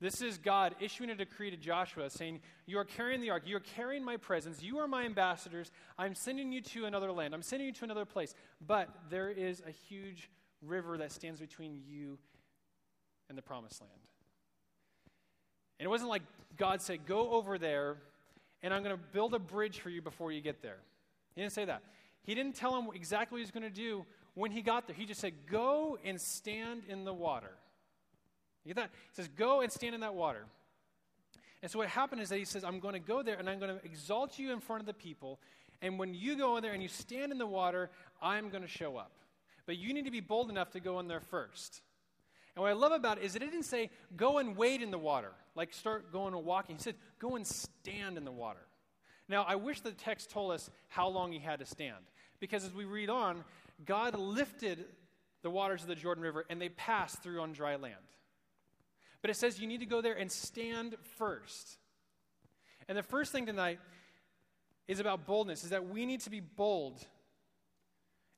This 0.00 0.22
is 0.22 0.38
God 0.38 0.74
issuing 0.80 1.10
a 1.10 1.14
decree 1.14 1.50
to 1.50 1.58
Joshua 1.58 2.08
saying, 2.08 2.40
You 2.66 2.78
are 2.78 2.86
carrying 2.86 3.20
the 3.20 3.30
ark. 3.30 3.42
You 3.44 3.56
are 3.56 3.60
carrying 3.76 4.02
my 4.02 4.16
presence. 4.16 4.62
You 4.62 4.78
are 4.78 4.88
my 4.88 5.04
ambassadors. 5.04 5.70
I'm 5.98 6.14
sending 6.14 6.52
you 6.52 6.62
to 6.62 6.86
another 6.86 7.12
land. 7.12 7.34
I'm 7.34 7.42
sending 7.42 7.66
you 7.66 7.74
to 7.74 7.84
another 7.84 8.06
place. 8.06 8.34
But 8.66 8.88
there 9.10 9.28
is 9.28 9.62
a 9.66 9.70
huge 9.70 10.30
river 10.62 10.96
that 10.98 11.12
stands 11.12 11.38
between 11.38 11.82
you 11.86 12.18
and 13.28 13.36
the 13.36 13.42
promised 13.42 13.80
land. 13.82 13.92
And 15.78 15.84
it 15.84 15.90
wasn't 15.90 16.08
like 16.08 16.22
God 16.56 16.80
said, 16.80 17.04
Go 17.04 17.32
over 17.32 17.58
there, 17.58 17.98
and 18.62 18.72
I'm 18.72 18.82
going 18.82 18.96
to 18.96 19.02
build 19.12 19.34
a 19.34 19.38
bridge 19.38 19.80
for 19.80 19.90
you 19.90 20.00
before 20.00 20.32
you 20.32 20.40
get 20.40 20.62
there. 20.62 20.78
He 21.34 21.40
didn't 21.40 21.52
say 21.52 21.64
that. 21.64 21.82
He 22.22 22.34
didn't 22.34 22.54
tell 22.54 22.78
him 22.78 22.88
exactly 22.94 23.36
what 23.36 23.38
he 23.38 23.42
was 23.42 23.50
going 23.50 23.62
to 23.62 23.70
do 23.70 24.04
when 24.34 24.50
he 24.50 24.62
got 24.62 24.86
there. 24.86 24.96
He 24.96 25.06
just 25.06 25.20
said, 25.20 25.32
Go 25.50 25.98
and 26.04 26.20
stand 26.20 26.82
in 26.88 27.04
the 27.04 27.14
water. 27.14 27.52
You 28.64 28.74
get 28.74 28.82
that? 28.82 28.90
He 28.92 29.22
says, 29.22 29.28
Go 29.28 29.60
and 29.60 29.72
stand 29.72 29.94
in 29.94 30.00
that 30.02 30.14
water. 30.14 30.44
And 31.62 31.70
so 31.70 31.78
what 31.78 31.88
happened 31.88 32.22
is 32.22 32.30
that 32.30 32.38
he 32.38 32.44
says, 32.44 32.64
I'm 32.64 32.80
going 32.80 32.94
to 32.94 33.00
go 33.00 33.22
there 33.22 33.36
and 33.38 33.48
I'm 33.48 33.58
going 33.58 33.78
to 33.78 33.84
exalt 33.84 34.38
you 34.38 34.52
in 34.52 34.60
front 34.60 34.80
of 34.80 34.86
the 34.86 34.94
people. 34.94 35.40
And 35.82 35.98
when 35.98 36.14
you 36.14 36.36
go 36.36 36.56
in 36.56 36.62
there 36.62 36.72
and 36.72 36.82
you 36.82 36.88
stand 36.88 37.32
in 37.32 37.38
the 37.38 37.46
water, 37.46 37.90
I'm 38.22 38.48
going 38.48 38.62
to 38.62 38.68
show 38.68 38.96
up. 38.96 39.12
But 39.66 39.76
you 39.76 39.92
need 39.92 40.06
to 40.06 40.10
be 40.10 40.20
bold 40.20 40.50
enough 40.50 40.70
to 40.72 40.80
go 40.80 40.98
in 41.00 41.08
there 41.08 41.20
first. 41.20 41.82
And 42.54 42.62
what 42.62 42.70
I 42.70 42.72
love 42.72 42.92
about 42.92 43.18
it 43.18 43.24
is 43.24 43.34
that 43.34 43.42
it 43.42 43.50
didn't 43.50 43.66
say, 43.66 43.90
go 44.16 44.38
and 44.38 44.56
wade 44.56 44.82
in 44.82 44.90
the 44.90 44.98
water, 44.98 45.32
like 45.54 45.72
start 45.72 46.12
going 46.12 46.34
and 46.34 46.44
walking. 46.44 46.76
He 46.76 46.82
said, 46.82 46.96
go 47.18 47.36
and 47.36 47.46
stand 47.46 48.16
in 48.16 48.24
the 48.24 48.32
water. 48.32 48.60
Now, 49.30 49.44
I 49.46 49.54
wish 49.54 49.80
the 49.80 49.92
text 49.92 50.30
told 50.30 50.50
us 50.50 50.68
how 50.88 51.08
long 51.08 51.30
he 51.30 51.38
had 51.38 51.60
to 51.60 51.64
stand. 51.64 52.04
Because 52.40 52.64
as 52.64 52.74
we 52.74 52.84
read 52.84 53.08
on, 53.08 53.44
God 53.86 54.18
lifted 54.18 54.84
the 55.42 55.50
waters 55.50 55.82
of 55.82 55.88
the 55.88 55.94
Jordan 55.94 56.24
River 56.24 56.44
and 56.50 56.60
they 56.60 56.68
passed 56.68 57.22
through 57.22 57.40
on 57.40 57.52
dry 57.52 57.76
land. 57.76 57.94
But 59.22 59.30
it 59.30 59.36
says 59.36 59.60
you 59.60 59.68
need 59.68 59.80
to 59.80 59.86
go 59.86 60.00
there 60.00 60.14
and 60.14 60.32
stand 60.32 60.96
first. 61.16 61.78
And 62.88 62.98
the 62.98 63.04
first 63.04 63.30
thing 63.30 63.46
tonight 63.46 63.78
is 64.88 64.98
about 64.98 65.26
boldness, 65.26 65.62
is 65.62 65.70
that 65.70 65.88
we 65.88 66.06
need 66.06 66.22
to 66.22 66.30
be 66.30 66.40
bold. 66.40 67.00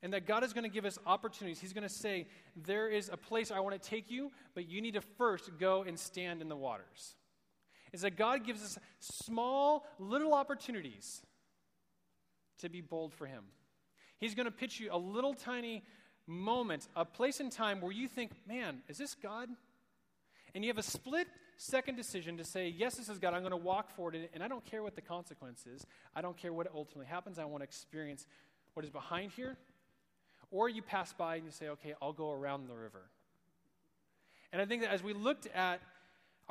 And 0.03 0.13
that 0.13 0.27
God 0.27 0.45
is 0.45 0.53
going 0.53 0.65
to 0.65 0.71
give 0.71 0.85
us 0.85 0.99
opportunities. 1.07 1.59
He's 1.59 1.73
going 1.73 1.89
to 1.89 1.89
say, 1.89 2.27
There 2.55 2.89
is 2.89 3.09
a 3.11 3.17
place 3.17 3.51
I 3.51 3.61
want 3.61 3.81
to 3.81 3.89
take 3.89 4.11
you, 4.11 4.31
but 4.55 4.69
you 4.69 4.83
need 4.83 4.95
to 4.95 5.01
first 5.01 5.57
go 5.59 5.85
and 5.85 5.99
stand 5.99 6.43
in 6.43 6.49
the 6.49 6.57
waters. 6.57 7.15
Is 7.93 8.03
that 8.03 8.17
God 8.17 8.45
gives 8.45 8.63
us 8.63 8.79
small, 9.01 9.87
little 9.99 10.33
opportunities 10.33 11.23
to 12.59 12.69
be 12.69 12.81
bold 12.81 13.13
for 13.13 13.27
Him. 13.27 13.45
He's 14.19 14.35
going 14.35 14.47
to 14.47 14.53
pitch 14.53 14.81
you 14.81 14.89
a 14.93 14.99
little 14.99 15.35
tiny 15.35 15.83
moment, 16.27 16.89
a 16.97 17.05
place 17.05 17.41
in 17.41 17.51
time 17.51 17.81
where 17.81 17.93
you 17.93 18.09
think, 18.09 18.33
Man, 18.47 18.83
is 18.89 18.99
this 18.99 19.15
God? 19.15 19.49
And 20.55 20.65
you 20.65 20.71
have 20.71 20.79
a 20.79 20.83
split 20.83 21.27
second 21.57 21.97
decision 21.97 22.37
to 22.39 22.45
say, 22.45 22.69
Yes, 22.69 22.95
this 22.97 23.09
is 23.09 23.19
God. 23.19 23.35
I'm 23.35 23.41
going 23.41 23.51
to 23.51 23.57
walk 23.57 23.91
forward, 23.91 24.17
and 24.33 24.43
I 24.43 24.49
don't 24.49 24.65
care 24.65 24.83
what 24.83 24.95
the 24.95 25.03
consequence 25.03 25.67
is. 25.67 25.87
I 26.15 26.23
don't 26.23 26.37
care 26.37 26.53
what 26.53 26.69
ultimately 26.75 27.07
happens. 27.07 27.39
I 27.39 27.45
want 27.45 27.63
to 27.63 27.65
experience 27.65 28.27
what 28.75 28.85
is 28.85 28.91
behind 28.91 29.33
here. 29.33 29.57
Or 30.51 30.69
you 30.69 30.83
pass 30.83 31.13
by 31.13 31.37
and 31.37 31.45
you 31.45 31.51
say, 31.51 31.69
Okay, 31.69 31.95
I'll 32.01 32.13
go 32.13 32.31
around 32.31 32.69
the 32.69 32.75
river. 32.75 33.03
And 34.53 34.61
I 34.61 34.67
think 34.67 34.83
that 34.83 34.91
as 34.93 35.03
we 35.03 35.15
looked 35.15 35.47
at 35.55 35.81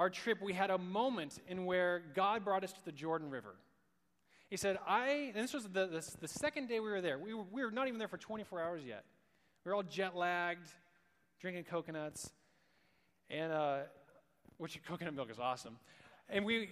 our 0.01 0.10
trip, 0.10 0.41
we 0.41 0.53
had 0.53 0.72
a 0.72 0.79
moment 0.79 1.38
in 1.48 1.63
where 1.67 2.01
God 2.15 2.43
brought 2.43 2.63
us 2.63 2.74
to 2.74 2.84
the 2.84 2.91
Jordan 2.91 3.29
River. 3.29 3.53
He 4.50 4.58
said, 4.58 4.79
I, 4.88 5.31
and 5.36 5.43
this 5.43 5.53
was 5.53 5.65
the, 5.65 5.86
the, 5.86 6.12
the 6.22 6.27
second 6.27 6.70
day 6.70 6.79
we 6.79 6.89
were 6.89 7.01
there. 7.01 7.20
We 7.20 7.36
were, 7.36 7.43
we 7.51 7.63
were 7.63 7.70
not 7.70 7.88
even 7.88 8.00
there 8.00 8.08
for 8.08 8.17
24 8.17 8.60
hours 8.60 8.81
yet. 8.84 9.03
We 9.63 9.70
were 9.70 9.75
all 9.75 9.84
jet 9.84 10.15
lagged, 10.17 10.67
drinking 11.39 11.65
coconuts. 11.65 12.31
And 13.29 13.53
uh, 13.53 13.77
which 14.58 14.84
coconut 14.88 15.13
milk 15.13 15.29
is 15.29 15.38
awesome. 15.38 15.77
And 16.29 16.46
we, 16.46 16.70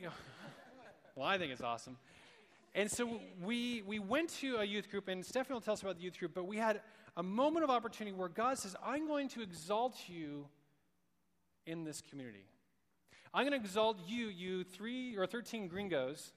well, 1.16 1.28
I 1.28 1.38
think 1.38 1.52
it's 1.52 1.62
awesome. 1.62 1.98
And 2.74 2.90
so 2.90 3.22
we, 3.44 3.84
we 3.86 4.00
went 4.00 4.30
to 4.40 4.56
a 4.56 4.64
youth 4.64 4.90
group, 4.90 5.08
and 5.08 5.24
Stephanie 5.24 5.54
will 5.54 5.62
tell 5.62 5.76
us 5.76 5.84
about 5.84 5.98
the 5.98 6.04
youth 6.04 6.18
group, 6.18 6.32
but 6.34 6.48
we 6.48 6.58
had 6.58 6.82
a 7.16 7.22
moment 7.22 7.64
of 7.64 7.70
opportunity 7.70 8.18
where 8.18 8.28
God 8.28 8.58
says, 8.58 8.76
I'm 8.84 9.06
going 9.06 9.30
to 9.30 9.44
exalt 9.44 9.98
you 10.08 10.48
in 11.68 11.84
this 11.84 12.02
community. 12.02 12.48
I'm 13.34 13.48
going 13.48 13.60
to 13.60 13.64
exalt 13.64 13.98
you, 14.08 14.28
you 14.28 14.64
three 14.64 15.16
or 15.16 15.28
13 15.28 15.68
gringos, 15.68 16.34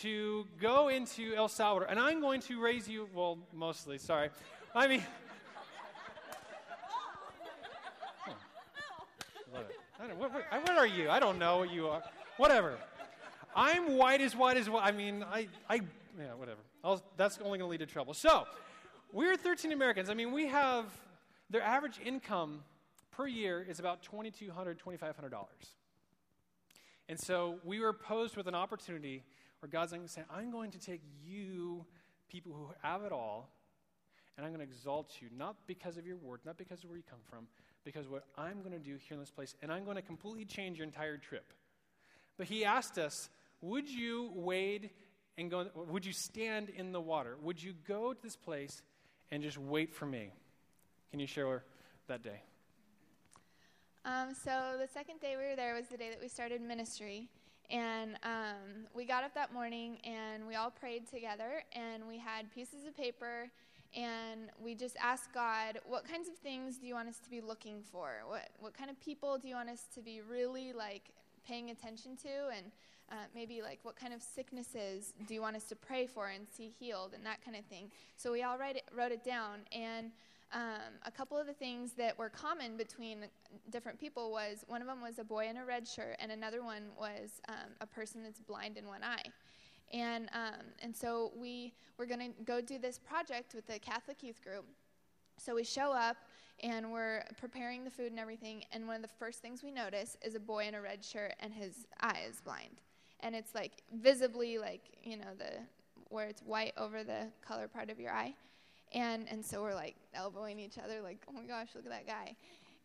to 0.00 0.46
go 0.60 0.88
into 0.88 1.34
El 1.34 1.48
Salvador, 1.48 1.88
and 1.88 1.98
I'm 1.98 2.20
going 2.20 2.40
to 2.42 2.60
raise 2.60 2.88
you, 2.88 3.08
well, 3.14 3.38
mostly, 3.52 3.98
sorry. 3.98 4.28
I 4.74 4.86
mean, 4.86 5.02
what, 9.50 10.18
what, 10.18 10.32
what, 10.32 10.70
are 10.70 10.86
you? 10.86 11.10
I 11.10 11.18
don't 11.18 11.38
know 11.38 11.58
what 11.58 11.72
you 11.72 11.88
are. 11.88 12.02
Whatever. 12.36 12.76
I'm 13.56 13.96
white 13.96 14.20
as 14.20 14.36
white 14.36 14.56
as 14.56 14.68
white. 14.68 14.84
I 14.84 14.92
mean, 14.92 15.24
I, 15.32 15.48
I 15.68 15.76
yeah, 16.18 16.34
whatever. 16.36 16.60
I'll, 16.84 17.02
that's 17.16 17.38
only 17.38 17.58
going 17.58 17.60
to 17.60 17.66
lead 17.66 17.80
to 17.80 17.86
trouble. 17.86 18.14
So, 18.14 18.44
we're 19.12 19.36
13 19.36 19.72
Americans. 19.72 20.10
I 20.10 20.14
mean, 20.14 20.32
we 20.32 20.46
have 20.46 20.84
their 21.50 21.62
average 21.62 21.98
income 22.04 22.60
per 23.10 23.26
year 23.26 23.64
is 23.68 23.80
about 23.80 24.02
$2,200, 24.02 24.78
$2,500. 24.78 25.34
And 27.08 27.18
so 27.18 27.58
we 27.64 27.80
were 27.80 27.92
posed 27.92 28.36
with 28.36 28.46
an 28.46 28.54
opportunity 28.54 29.24
where 29.60 29.68
God's 29.70 29.92
going 29.92 30.02
to 30.02 30.08
say, 30.08 30.22
I'm 30.30 30.50
going 30.50 30.70
to 30.72 30.78
take 30.78 31.00
you, 31.24 31.84
people 32.30 32.52
who 32.52 32.68
have 32.82 33.02
it 33.02 33.12
all, 33.12 33.50
and 34.36 34.46
I'm 34.46 34.52
going 34.52 34.64
to 34.64 34.70
exalt 34.70 35.16
you, 35.20 35.28
not 35.36 35.56
because 35.66 35.96
of 35.96 36.06
your 36.06 36.16
word, 36.16 36.40
not 36.44 36.56
because 36.58 36.84
of 36.84 36.90
where 36.90 36.96
you 36.96 37.04
come 37.08 37.18
from, 37.28 37.46
because 37.84 38.06
what 38.08 38.24
I'm 38.36 38.60
going 38.60 38.72
to 38.72 38.78
do 38.78 38.96
here 38.96 39.14
in 39.14 39.20
this 39.20 39.30
place, 39.30 39.56
and 39.62 39.72
I'm 39.72 39.84
going 39.84 39.96
to 39.96 40.02
completely 40.02 40.44
change 40.44 40.78
your 40.78 40.86
entire 40.86 41.16
trip. 41.16 41.52
But 42.36 42.46
he 42.46 42.64
asked 42.64 42.98
us, 42.98 43.30
would 43.60 43.88
you 43.88 44.30
wade 44.34 44.90
and 45.36 45.50
go, 45.50 45.66
would 45.74 46.06
you 46.06 46.12
stand 46.12 46.68
in 46.68 46.92
the 46.92 47.00
water? 47.00 47.36
Would 47.42 47.62
you 47.62 47.74
go 47.86 48.12
to 48.12 48.22
this 48.22 48.36
place 48.36 48.82
and 49.30 49.42
just 49.42 49.58
wait 49.58 49.92
for 49.92 50.06
me? 50.06 50.30
Can 51.10 51.20
you 51.20 51.26
share 51.26 51.64
that 52.06 52.22
day? 52.22 52.42
Um, 54.08 54.32
so 54.32 54.78
the 54.80 54.88
second 54.88 55.20
day 55.20 55.34
we 55.36 55.44
were 55.44 55.54
there 55.54 55.74
was 55.74 55.88
the 55.88 55.98
day 55.98 56.08
that 56.08 56.18
we 56.18 56.28
started 56.28 56.62
ministry. 56.62 57.28
And 57.68 58.16
um, 58.22 58.86
we 58.94 59.04
got 59.04 59.22
up 59.22 59.34
that 59.34 59.52
morning 59.52 59.98
and 60.02 60.46
we 60.46 60.54
all 60.54 60.70
prayed 60.70 61.06
together 61.06 61.62
and 61.74 62.08
we 62.08 62.16
had 62.16 62.50
pieces 62.50 62.86
of 62.86 62.96
paper 62.96 63.50
and 63.94 64.48
we 64.58 64.74
just 64.74 64.96
asked 64.98 65.34
God, 65.34 65.78
what 65.86 66.08
kinds 66.08 66.26
of 66.26 66.36
things 66.36 66.78
do 66.78 66.86
you 66.86 66.94
want 66.94 67.10
us 67.10 67.18
to 67.18 67.28
be 67.28 67.42
looking 67.42 67.82
for? 67.82 68.22
What, 68.26 68.48
what 68.60 68.72
kind 68.72 68.88
of 68.88 68.98
people 68.98 69.36
do 69.36 69.46
you 69.46 69.56
want 69.56 69.68
us 69.68 69.84
to 69.94 70.00
be 70.00 70.22
really 70.22 70.72
like 70.72 71.10
paying 71.46 71.68
attention 71.68 72.16
to? 72.22 72.48
And 72.56 72.72
uh, 73.12 73.16
maybe 73.34 73.60
like 73.60 73.80
what 73.82 73.96
kind 73.96 74.14
of 74.14 74.22
sicknesses 74.22 75.12
do 75.26 75.34
you 75.34 75.42
want 75.42 75.56
us 75.56 75.64
to 75.64 75.76
pray 75.76 76.06
for 76.06 76.28
and 76.28 76.46
see 76.48 76.70
healed 76.70 77.12
and 77.14 77.26
that 77.26 77.44
kind 77.44 77.58
of 77.58 77.64
thing. 77.66 77.90
So 78.16 78.32
we 78.32 78.42
all 78.42 78.56
write 78.56 78.76
it, 78.76 78.84
wrote 78.96 79.12
it 79.12 79.22
down. 79.22 79.60
And 79.70 80.12
um, 80.52 80.94
a 81.04 81.10
couple 81.10 81.36
of 81.36 81.46
the 81.46 81.52
things 81.52 81.92
that 81.92 82.18
were 82.18 82.28
common 82.28 82.76
between 82.76 83.26
different 83.70 83.98
people 83.98 84.30
was 84.30 84.64
one 84.66 84.80
of 84.80 84.88
them 84.88 85.02
was 85.02 85.18
a 85.18 85.24
boy 85.24 85.46
in 85.48 85.58
a 85.58 85.64
red 85.64 85.86
shirt, 85.86 86.16
and 86.18 86.32
another 86.32 86.62
one 86.62 86.84
was 86.98 87.40
um, 87.48 87.70
a 87.80 87.86
person 87.86 88.22
that's 88.22 88.40
blind 88.40 88.76
in 88.76 88.86
one 88.86 89.02
eye. 89.02 89.22
And, 89.92 90.28
um, 90.32 90.66
and 90.82 90.94
so 90.94 91.32
we 91.36 91.72
were 91.98 92.06
going 92.06 92.20
to 92.20 92.42
go 92.44 92.60
do 92.60 92.78
this 92.78 92.98
project 92.98 93.54
with 93.54 93.66
the 93.66 93.78
Catholic 93.78 94.22
youth 94.22 94.42
group. 94.42 94.64
So 95.38 95.54
we 95.54 95.64
show 95.64 95.92
up 95.92 96.16
and 96.62 96.90
we're 96.92 97.22
preparing 97.38 97.84
the 97.84 97.90
food 97.90 98.10
and 98.10 98.18
everything, 98.18 98.64
and 98.72 98.86
one 98.86 98.96
of 98.96 99.02
the 99.02 99.08
first 99.18 99.40
things 99.40 99.62
we 99.62 99.70
notice 99.70 100.16
is 100.22 100.34
a 100.34 100.40
boy 100.40 100.66
in 100.66 100.74
a 100.74 100.80
red 100.80 101.04
shirt 101.04 101.34
and 101.40 101.54
his 101.54 101.86
eye 102.00 102.22
is 102.28 102.40
blind. 102.40 102.80
And 103.20 103.34
it's 103.34 103.54
like 103.54 103.82
visibly 103.92 104.58
like, 104.58 104.82
you 105.02 105.16
know, 105.16 105.34
the 105.38 105.60
where 106.10 106.26
it's 106.26 106.42
white 106.42 106.72
over 106.76 107.04
the 107.04 107.26
color 107.46 107.68
part 107.68 107.90
of 107.90 108.00
your 108.00 108.12
eye. 108.12 108.34
And, 108.92 109.28
and 109.30 109.44
so 109.44 109.62
we're 109.62 109.74
like 109.74 109.96
elbowing 110.14 110.58
each 110.58 110.78
other, 110.78 111.00
like, 111.02 111.18
oh 111.28 111.32
my 111.32 111.42
gosh, 111.42 111.68
look 111.74 111.84
at 111.84 111.90
that 111.90 112.06
guy. 112.06 112.36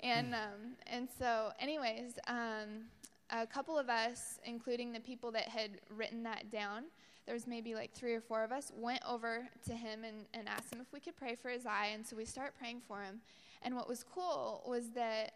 And, 0.02 0.28
hmm. 0.28 0.34
um, 0.34 0.76
and 0.88 1.08
so, 1.18 1.52
anyways, 1.60 2.20
um, 2.28 2.86
a 3.30 3.48
couple 3.48 3.78
of 3.78 3.90
us, 3.90 4.40
including 4.46 4.92
the 4.92 5.00
people 5.00 5.32
that 5.32 5.48
had 5.48 5.72
written 5.90 6.24
that 6.24 6.52
down, 6.52 6.84
there 7.26 7.34
was 7.34 7.48
maybe 7.48 7.74
like 7.74 7.94
three 7.94 8.14
or 8.14 8.22
four 8.22 8.44
of 8.44 8.52
us, 8.52 8.72
went 8.76 9.02
over 9.08 9.48
to 9.66 9.74
him 9.74 10.04
and, 10.04 10.26
and 10.34 10.50
asked 10.50 10.74
him 10.74 10.82
if 10.82 10.92
we 10.92 11.00
could 11.00 11.16
pray 11.16 11.36
for 11.36 11.50
his 11.50 11.66
eye. 11.66 11.92
And 11.94 12.06
so 12.06 12.16
we 12.18 12.26
start 12.26 12.54
praying 12.60 12.82
for 12.88 13.02
him. 13.02 13.22
And 13.62 13.76
what 13.76 13.88
was 13.88 14.04
cool 14.04 14.62
was 14.68 14.90
that 14.90 15.32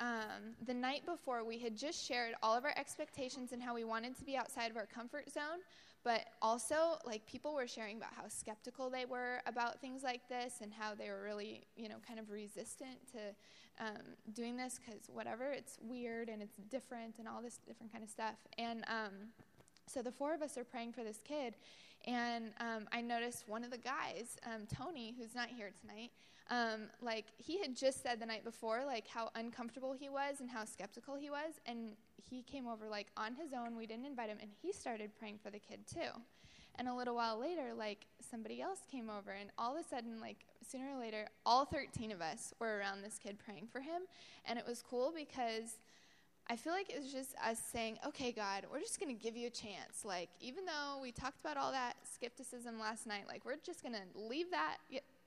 um, 0.00 0.54
the 0.66 0.74
night 0.74 1.04
before, 1.06 1.44
we 1.44 1.58
had 1.58 1.76
just 1.76 2.04
shared 2.04 2.34
all 2.42 2.56
of 2.56 2.64
our 2.64 2.74
expectations 2.76 3.52
and 3.52 3.62
how 3.62 3.74
we 3.74 3.84
wanted 3.84 4.16
to 4.18 4.24
be 4.24 4.36
outside 4.36 4.70
of 4.70 4.76
our 4.76 4.86
comfort 4.86 5.30
zone, 5.30 5.60
but 6.02 6.26
also 6.40 6.98
like 7.04 7.26
people 7.26 7.54
were 7.54 7.66
sharing 7.66 7.96
about 7.96 8.14
how 8.14 8.28
skeptical 8.28 8.90
they 8.90 9.04
were 9.04 9.40
about 9.46 9.80
things 9.80 10.02
like 10.02 10.28
this 10.28 10.60
and 10.62 10.72
how 10.72 10.94
they 10.94 11.10
were 11.10 11.22
really, 11.22 11.66
you 11.76 11.88
know, 11.88 11.96
kind 12.06 12.18
of 12.18 12.30
resistant 12.30 12.98
to 13.12 13.18
um, 13.84 14.16
doing 14.32 14.56
this 14.56 14.78
because 14.78 15.08
whatever, 15.12 15.50
it's 15.50 15.78
weird 15.82 16.28
and 16.28 16.42
it's 16.42 16.56
different 16.68 17.18
and 17.18 17.28
all 17.28 17.42
this 17.42 17.58
different 17.66 17.92
kind 17.92 18.04
of 18.04 18.10
stuff. 18.10 18.36
And 18.58 18.84
um, 18.88 19.12
so 19.86 20.02
the 20.02 20.12
four 20.12 20.34
of 20.34 20.42
us 20.42 20.56
are 20.56 20.64
praying 20.64 20.92
for 20.92 21.02
this 21.02 21.18
kid, 21.24 21.54
and 22.06 22.52
um, 22.60 22.86
I 22.92 23.00
noticed 23.00 23.48
one 23.48 23.64
of 23.64 23.70
the 23.70 23.78
guys, 23.78 24.38
um, 24.46 24.66
Tony, 24.72 25.14
who's 25.18 25.34
not 25.34 25.48
here 25.48 25.70
tonight, 25.80 26.10
um, 26.50 26.88
like 27.00 27.26
he 27.36 27.60
had 27.60 27.76
just 27.76 28.02
said 28.02 28.20
the 28.20 28.26
night 28.26 28.44
before, 28.44 28.84
like 28.84 29.06
how 29.06 29.30
uncomfortable 29.34 29.92
he 29.92 30.08
was 30.08 30.40
and 30.40 30.50
how 30.50 30.64
skeptical 30.64 31.14
he 31.14 31.30
was, 31.30 31.60
and 31.66 31.92
he 32.28 32.42
came 32.42 32.66
over 32.66 32.88
like 32.88 33.08
on 33.16 33.34
his 33.34 33.52
own. 33.52 33.76
We 33.76 33.86
didn't 33.86 34.06
invite 34.06 34.28
him, 34.28 34.38
and 34.40 34.50
he 34.62 34.72
started 34.72 35.10
praying 35.18 35.38
for 35.42 35.50
the 35.50 35.58
kid 35.58 35.80
too. 35.92 36.20
And 36.76 36.88
a 36.88 36.94
little 36.94 37.14
while 37.14 37.38
later, 37.38 37.72
like 37.76 38.06
somebody 38.30 38.60
else 38.60 38.80
came 38.90 39.10
over, 39.10 39.30
and 39.30 39.50
all 39.58 39.76
of 39.76 39.84
a 39.84 39.88
sudden, 39.88 40.20
like 40.20 40.46
sooner 40.66 40.90
or 40.94 41.00
later, 41.00 41.26
all 41.44 41.64
13 41.64 42.12
of 42.12 42.20
us 42.20 42.54
were 42.58 42.78
around 42.78 43.02
this 43.02 43.18
kid 43.18 43.38
praying 43.38 43.68
for 43.70 43.80
him, 43.80 44.02
and 44.44 44.58
it 44.58 44.66
was 44.66 44.82
cool 44.82 45.12
because 45.14 45.78
I 46.48 46.56
feel 46.56 46.72
like 46.72 46.90
it 46.90 47.00
was 47.00 47.12
just 47.12 47.36
us 47.46 47.60
saying, 47.72 47.98
okay, 48.04 48.32
God, 48.32 48.66
we're 48.72 48.80
just 48.80 48.98
going 48.98 49.16
to 49.16 49.22
give 49.22 49.36
you 49.36 49.46
a 49.46 49.50
chance. 49.50 50.04
Like, 50.04 50.30
even 50.40 50.64
though 50.64 51.00
we 51.00 51.12
talked 51.12 51.38
about 51.40 51.56
all 51.56 51.70
that 51.70 51.94
skepticism 52.12 52.80
last 52.80 53.06
night, 53.06 53.24
like, 53.28 53.44
we're 53.44 53.54
just 53.64 53.84
going 53.84 53.94
to 53.94 54.02
leave 54.18 54.50
that 54.50 54.78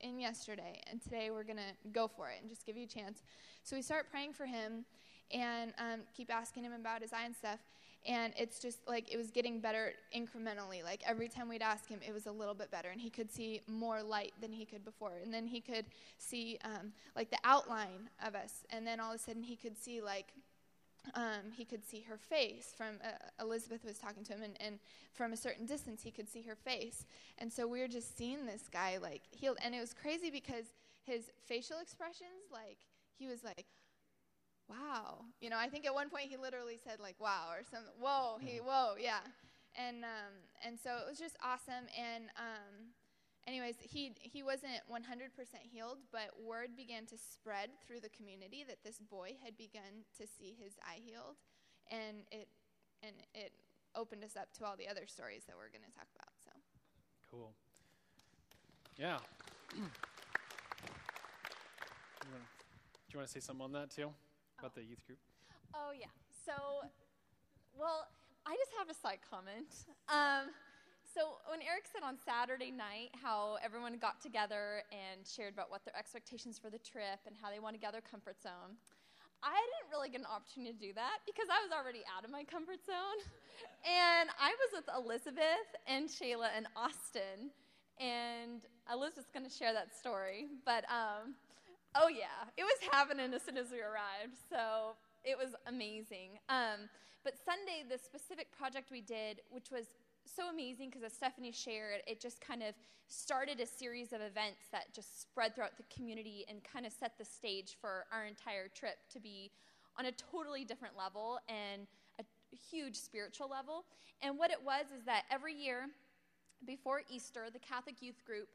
in 0.02 0.20
yesterday, 0.20 0.82
and 0.92 1.02
today 1.02 1.30
we're 1.32 1.46
going 1.46 1.58
to 1.58 1.90
go 1.94 2.10
for 2.10 2.28
it 2.30 2.40
and 2.42 2.50
just 2.50 2.66
give 2.66 2.76
you 2.76 2.84
a 2.84 2.88
chance. 2.88 3.24
So 3.64 3.78
we 3.78 3.82
start 3.82 4.10
praying 4.12 4.34
for 4.34 4.46
him 4.46 4.84
and 5.32 5.74
um, 5.78 6.02
keep 6.16 6.34
asking 6.34 6.64
him 6.64 6.74
about 6.74 7.02
his 7.02 7.14
eye 7.14 7.26
and 7.26 7.36
stuff. 7.36 7.60
And 8.06 8.34
it's 8.38 8.60
just 8.60 8.80
like 8.86 9.14
it 9.14 9.18
was 9.18 9.32
getting 9.32 9.62
better 9.62 9.94
incrementally. 10.16 10.84
Like 10.84 11.02
every 11.08 11.30
time 11.30 11.48
we'd 11.48 11.62
ask 11.62 11.88
him, 11.88 12.00
it 12.06 12.14
was 12.14 12.26
a 12.26 12.32
little 12.32 12.54
bit 12.54 12.70
better, 12.70 12.90
and 12.90 13.00
he 13.00 13.10
could 13.10 13.32
see 13.32 13.62
more 13.66 14.04
light 14.04 14.34
than 14.42 14.52
he 14.52 14.66
could 14.66 14.84
before. 14.84 15.14
And 15.24 15.34
then 15.34 15.48
he 15.48 15.62
could 15.62 15.86
see 16.18 16.60
um, 16.66 16.92
like 17.16 17.30
the 17.30 17.40
outline 17.46 18.10
of 18.26 18.36
us, 18.36 18.66
and 18.70 18.86
then 18.86 19.00
all 19.00 19.12
of 19.12 19.16
a 19.16 19.24
sudden 19.24 19.44
he 19.44 19.56
could 19.56 19.78
see 19.78 20.02
like 20.02 20.34
um, 21.16 21.52
he 21.56 21.66
could 21.66 21.86
see 21.86 22.02
her 22.10 22.18
face 22.18 22.74
from 22.76 22.96
uh, 23.04 23.44
elizabeth 23.44 23.84
was 23.84 23.98
talking 23.98 24.24
to 24.24 24.34
him 24.34 24.42
and, 24.42 24.58
and, 24.60 24.80
from 25.12 25.32
a 25.32 25.38
certain 25.38 25.68
distance 25.68 26.02
he 26.02 26.10
could 26.10 26.28
see 26.28 26.42
her 26.42 26.56
face 26.56 27.06
and 27.38 27.54
so 27.54 27.68
we 27.68 27.80
were 27.80 27.88
just 27.88 28.18
seeing 28.18 28.48
this 28.48 28.64
guy 28.72 28.98
like 28.98 29.22
healed 29.30 29.58
and 29.64 29.76
it 29.76 29.80
was 29.80 29.94
crazy 29.94 30.32
because 30.32 30.66
his 31.06 31.30
facial 31.46 31.78
expressions 31.80 32.50
like 32.52 32.80
he 33.20 33.28
was 33.28 33.44
like 33.44 33.68
wow 34.70 35.26
you 35.42 35.50
know 35.50 35.58
i 35.58 35.68
think 35.68 35.86
at 35.86 35.94
one 35.94 36.10
point 36.10 36.26
he 36.30 36.38
literally 36.38 36.80
said 36.84 37.00
like 37.00 37.16
wow 37.20 37.48
or 37.52 37.64
something 37.70 37.94
whoa 38.00 38.38
he 38.40 38.58
whoa 38.58 38.94
yeah 39.00 39.20
and 39.76 40.04
um, 40.04 40.34
and 40.66 40.80
so 40.80 40.92
it 40.98 41.10
was 41.10 41.18
just 41.18 41.36
awesome 41.44 41.90
and 41.98 42.30
um, 42.38 42.94
anyways, 43.48 43.76
he, 43.80 44.14
he 44.20 44.44
wasn't 44.44 44.80
100% 44.92 45.04
healed, 45.62 45.98
but 46.12 46.32
word 46.44 46.76
began 46.76 47.06
to 47.08 47.18
spread 47.18 47.70
through 47.86 48.00
the 48.00 48.10
community 48.10 48.64
that 48.68 48.84
this 48.84 49.00
boy 49.00 49.36
had 49.44 49.58
begun 49.58 50.06
to 50.18 50.28
see 50.28 50.56
his 50.60 50.74
eye 50.84 51.00
healed. 51.04 51.38
And 51.92 52.24
it, 52.32 52.48
and 53.02 53.14
it 53.34 53.52
opened 53.96 54.24
us 54.24 54.36
up 54.38 54.54
to 54.60 54.66
all 54.66 54.76
the 54.78 54.88
other 54.88 55.06
stories 55.08 55.44
that 55.48 55.56
we're 55.56 55.70
going 55.70 55.86
to 55.86 55.96
talk 55.96 56.08
about. 56.16 56.32
So 56.44 56.52
Cool. 57.30 57.52
Yeah. 58.98 59.18
Do 59.76 59.78
you 63.12 63.20
want 63.20 63.28
to 63.28 63.34
say 63.34 63.40
something 63.42 63.64
on 63.64 63.72
that 63.74 63.92
too? 63.92 64.10
About 64.64 64.80
the 64.80 64.88
youth 64.88 65.04
group? 65.04 65.20
Oh, 65.76 65.92
yeah. 65.92 66.08
So, 66.48 66.56
well, 67.76 68.08
I 68.48 68.56
just 68.56 68.72
have 68.80 68.88
a 68.88 68.96
side 68.96 69.20
comment. 69.20 69.68
Um, 70.08 70.56
so 71.04 71.44
when 71.52 71.60
Eric 71.60 71.84
said 71.92 72.00
on 72.00 72.16
Saturday 72.24 72.72
night 72.72 73.12
how 73.12 73.60
everyone 73.60 74.00
got 74.00 74.24
together 74.24 74.88
and 74.88 75.28
shared 75.28 75.52
about 75.52 75.68
what 75.68 75.84
their 75.84 75.92
expectations 76.00 76.56
for 76.56 76.72
the 76.72 76.80
trip 76.80 77.20
and 77.28 77.36
how 77.36 77.52
they 77.52 77.60
want 77.60 77.76
to 77.76 77.82
gather 77.84 78.00
comfort 78.00 78.40
zone, 78.40 78.80
I 79.44 79.52
didn't 79.52 79.92
really 79.92 80.08
get 80.08 80.24
an 80.24 80.32
opportunity 80.32 80.72
to 80.72 80.80
do 80.80 80.92
that 80.96 81.28
because 81.28 81.52
I 81.52 81.60
was 81.60 81.76
already 81.76 82.08
out 82.08 82.24
of 82.24 82.32
my 82.32 82.48
comfort 82.48 82.80
zone. 82.88 83.20
and 83.84 84.32
I 84.40 84.56
was 84.64 84.80
with 84.80 84.88
Elizabeth 84.96 85.68
and 85.92 86.08
Shayla 86.08 86.56
and 86.56 86.72
Austin. 86.80 87.52
And 88.00 88.64
Elizabeth's 88.88 89.36
going 89.36 89.44
to 89.44 89.52
share 89.52 89.76
that 89.76 89.92
story. 89.92 90.48
But, 90.64 90.88
um, 90.88 91.36
oh, 91.96 92.08
yeah, 92.08 92.50
it 92.58 92.64
was 92.64 92.78
happening 92.92 93.34
as 93.34 93.42
soon 93.44 93.58
as 93.58 93.72
we 93.72 93.80
arrived. 93.80 94.38
So 94.50 94.96
it 95.24 95.38
was 95.38 95.56
amazing. 95.68 96.40
Um, 96.50 96.90
but 97.24 97.34
Sunday, 97.44 97.84
the 97.90 97.98
specific 97.98 98.52
project 98.52 98.92
we 98.92 99.02
did, 99.02 99.42
which 99.50 99.72
was 99.72 99.86
so 100.26 100.50
amazing 100.50 100.90
because 100.90 101.04
as 101.04 101.14
Stephanie 101.14 101.52
shared, 101.52 102.02
it 102.08 102.20
just 102.20 102.42
kind 102.42 102.64
of 102.64 102.74
started 103.08 103.60
a 103.60 103.66
series 103.66 104.14
of 104.14 104.22
events 104.22 104.68
that 104.72 104.94
just 104.94 105.22
spread 105.22 105.56
throughout 105.56 105.78
the 105.78 105.84
community 105.94 106.46
and 106.50 106.64
kind 106.64 106.86
of 106.86 106.92
set 106.92 107.18
the 107.18 107.26
stage 107.26 107.78
for 107.80 108.06
our 108.12 108.26
entire 108.26 108.68
trip 108.74 108.98
to 109.12 109.20
be 109.20 109.52
on 109.98 110.06
a 110.06 110.12
totally 110.12 110.66
different 110.66 110.98
level 110.98 111.40
and 111.48 111.88
a 112.20 112.24
huge 112.72 112.96
spiritual 112.96 113.50
level. 113.50 113.86
And 114.22 114.38
what 114.38 114.52
it 114.52 114.62
was 114.64 114.86
is 114.98 115.06
that 115.06 115.24
every 115.30 115.54
year 115.54 115.88
before 116.66 117.02
Easter, 117.10 117.46
the 117.52 117.60
Catholic 117.60 118.02
Youth 118.02 118.24
Group 118.26 118.48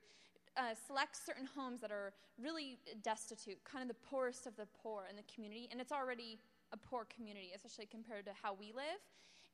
uh, 0.59 0.75
selects 0.87 1.21
certain 1.25 1.49
homes 1.57 1.81
that 1.81 1.91
are 1.93 2.13
really 2.41 2.79
destitute, 3.03 3.63
kind 3.65 3.83
of 3.83 3.89
the 3.89 4.03
poorest 4.11 4.47
of 4.47 4.57
the 4.57 4.67
poor 4.83 5.05
in 5.09 5.17
the 5.17 5.23
community, 5.33 5.69
and 5.71 5.81
it's 5.81 5.93
already 5.93 6.39
a 6.73 6.77
poor 6.77 7.07
community, 7.15 7.53
especially 7.55 7.87
compared 7.87 8.27
to 8.27 8.33
how 8.43 8.55
we 8.59 8.73
live. 8.75 9.01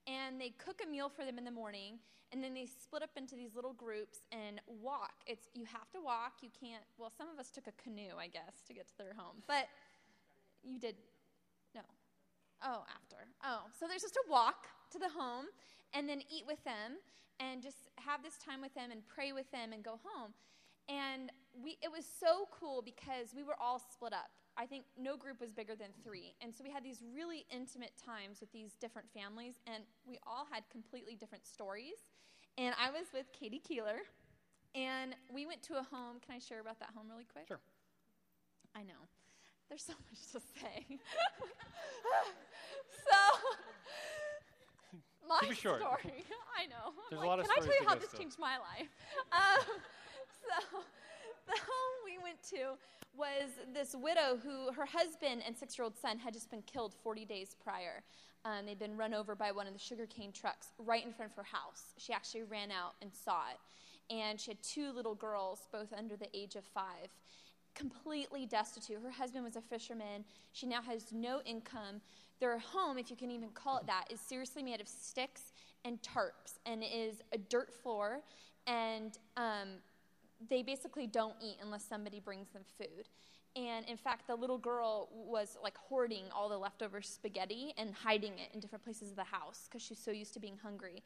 And 0.07 0.41
they 0.41 0.51
cook 0.59 0.81
a 0.85 0.91
meal 0.91 1.09
for 1.09 1.25
them 1.25 1.39
in 1.39 1.45
the 1.45 1.51
morning 1.51 1.99
and 2.33 2.43
then 2.43 2.53
they 2.53 2.67
split 2.67 3.03
up 3.03 3.11
into 3.17 3.37
these 3.37 3.55
little 3.55 3.73
groups 3.73 4.27
and 4.33 4.61
walk. 4.67 5.23
It's 5.27 5.49
you 5.55 5.65
have 5.67 5.89
to 5.93 6.01
walk. 6.03 6.43
You 6.43 6.51
can't 6.51 6.83
well 6.99 7.13
some 7.17 7.29
of 7.29 7.39
us 7.39 7.51
took 7.51 7.67
a 7.69 7.73
canoe 7.83 8.19
i 8.19 8.27
guess 8.27 8.61
to 8.67 8.75
get 8.75 8.89
to 8.89 8.99
their 8.99 9.15
home 9.17 9.43
but 9.47 9.69
you 10.63 10.79
did 10.79 10.97
no. 11.75 11.83
Oh 12.63 12.83
after. 12.91 13.23
Oh 13.45 13.63
so 13.79 13.87
there's 13.87 14.03
just 14.03 14.17
a 14.17 14.31
walk 14.31 14.67
to 14.91 14.99
the 14.99 15.09
home 15.09 15.47
and 15.95 16.09
then 16.09 16.21
eat 16.29 16.45
with 16.47 16.63
them 16.65 16.99
and 17.41 17.63
just 17.63 17.89
have 17.97 18.23
this 18.23 18.37
time 18.37 18.61
with 18.61 18.75
them 18.75 18.91
and 18.91 19.07
pray 19.07 19.33
with 19.33 19.51
them 19.53 19.73
and 19.73 19.83
go 19.83 20.01
home 20.03 20.33
and 20.89 21.31
we 21.63 21.79
it 21.83 21.91
was 21.91 22.05
so 22.05 22.49
cool 22.51 22.83
because 22.83 23.35
we 23.35 23.43
were 23.43 23.57
all 23.61 23.79
split 23.79 24.13
up 24.13 24.31
I 24.57 24.67
think 24.67 24.85
no 24.97 25.17
group 25.17 25.41
was 25.41 25.53
bigger 25.53 25.75
than 25.75 25.89
three. 26.05 26.35
And 26.41 26.55
so 26.55 26.63
we 26.63 26.71
had 26.71 26.85
these 26.85 27.03
really 27.15 27.45
intimate 27.51 27.93
times 27.99 28.41
with 28.41 28.53
these 28.53 28.75
different 28.81 29.09
families, 29.13 29.55
and 29.67 29.83
we 30.07 30.19
all 30.27 30.47
had 30.51 30.63
completely 30.71 31.17
different 31.17 31.47
stories. 31.47 32.07
And 32.57 32.75
I 32.81 32.91
was 32.91 33.07
with 33.13 33.27
Katie 33.33 33.59
Keeler, 33.59 33.99
and 34.75 35.15
we 35.33 35.47
went 35.47 35.63
to 35.63 35.75
a 35.75 35.83
home. 35.83 36.21
Can 36.25 36.37
I 36.37 36.39
share 36.39 36.61
about 36.61 36.79
that 36.79 36.91
home 36.95 37.07
really 37.11 37.27
quick? 37.31 37.49
Sure. 37.49 37.61
I 38.77 38.83
know. 38.83 39.09
There's 39.69 39.83
so 39.83 39.95
much 40.11 40.21
to 40.33 40.41
say. 40.61 40.87
so, 43.11 43.19
my 45.29 45.39
Keep 45.41 45.51
it 45.51 45.57
short. 45.57 45.81
story. 45.81 46.25
I 46.57 46.67
know. 46.67 46.95
There's 47.11 47.19
like, 47.19 47.27
a 47.27 47.29
lot 47.29 47.39
of 47.41 47.47
Can 47.47 47.55
I 47.59 47.65
tell 47.65 47.75
you 47.75 47.89
how 47.89 47.95
this 47.97 48.13
changed 48.17 48.39
my 48.39 48.59
life? 48.59 48.89
Um, 49.33 49.81
so, 50.73 50.79
the 51.47 51.53
home 51.53 51.97
we 52.05 52.19
went 52.23 52.43
to 52.51 52.79
was 53.17 53.51
this 53.73 53.95
widow 53.95 54.39
who 54.43 54.73
her 54.73 54.87
husband 54.87 55.43
and 55.47 55.57
six 55.57 55.79
year 55.79 55.85
old 55.85 55.97
son 55.97 56.19
had 56.19 56.33
just 56.33 56.51
been 56.51 56.63
killed 56.63 56.95
40 57.03 57.25
days 57.25 57.55
prior. 57.63 58.03
Um, 58.45 58.67
they'd 58.67 58.79
been 58.79 58.97
run 58.97 59.15
over 59.15 59.35
by 59.35 59.53
one 59.53 59.67
of 59.67 59.73
the 59.73 59.79
sugarcane 59.79 60.33
trucks 60.33 60.69
right 60.79 61.05
in 61.05 61.13
front 61.13 61.31
of 61.33 61.37
her 61.37 61.45
house. 61.45 61.95
She 61.97 62.13
actually 62.13 62.43
ran 62.43 62.71
out 62.71 62.95
and 63.01 63.11
saw 63.15 63.43
it. 63.51 64.15
And 64.15 64.39
she 64.39 64.51
had 64.51 64.63
two 64.63 64.93
little 64.93 65.15
girls, 65.15 65.67
both 65.73 65.93
under 65.97 66.17
the 66.17 66.29
age 66.35 66.57
of 66.57 66.65
five, 66.65 67.09
completely 67.75 68.45
destitute. 68.45 68.99
Her 69.03 69.11
husband 69.11 69.45
was 69.45 69.57
a 69.57 69.63
fisherman. 69.63 70.25
She 70.53 70.67
now 70.67 70.83
has 70.83 71.11
no 71.11 71.41
income. 71.47 72.03
Their 72.39 72.59
home, 72.59 72.99
if 72.99 73.11
you 73.11 73.17
can 73.17 73.31
even 73.31 73.49
call 73.51 73.79
it 73.79 73.87
that, 73.87 74.05
is 74.11 74.21
seriously 74.21 74.63
made 74.63 74.81
of 74.81 74.89
sticks 74.89 75.53
and 75.85 75.99
tarps 76.03 76.59
and 76.67 76.83
is 76.83 77.23
a 77.33 77.39
dirt 77.39 77.73
floor. 77.73 78.21
And 78.67 79.17
um, 79.39 79.79
they 80.49 80.63
basically 80.63 81.07
don't 81.07 81.35
eat 81.43 81.57
unless 81.63 81.85
somebody 81.85 82.21
brings 82.21 82.49
them 82.49 82.63
food. 82.79 83.09
And 83.57 83.87
in 83.87 83.97
fact, 83.97 84.27
the 84.27 84.35
little 84.35 84.59
girl 84.59 85.09
was 85.13 85.57
like 85.63 85.77
hoarding 85.77 86.25
all 86.35 86.49
the 86.49 86.59
leftover 86.59 87.01
spaghetti 87.01 87.73
and 87.79 87.95
hiding 87.95 88.33
it 88.33 88.51
in 88.53 88.61
different 88.61 88.85
places 88.85 89.11
of 89.11 89.17
the 89.17 89.25
house 89.25 89.69
because 89.69 89.83
she's 89.83 89.99
so 89.99 90.11
used 90.11 90.35
to 90.35 90.41
being 90.41 90.59
hungry. 90.61 91.03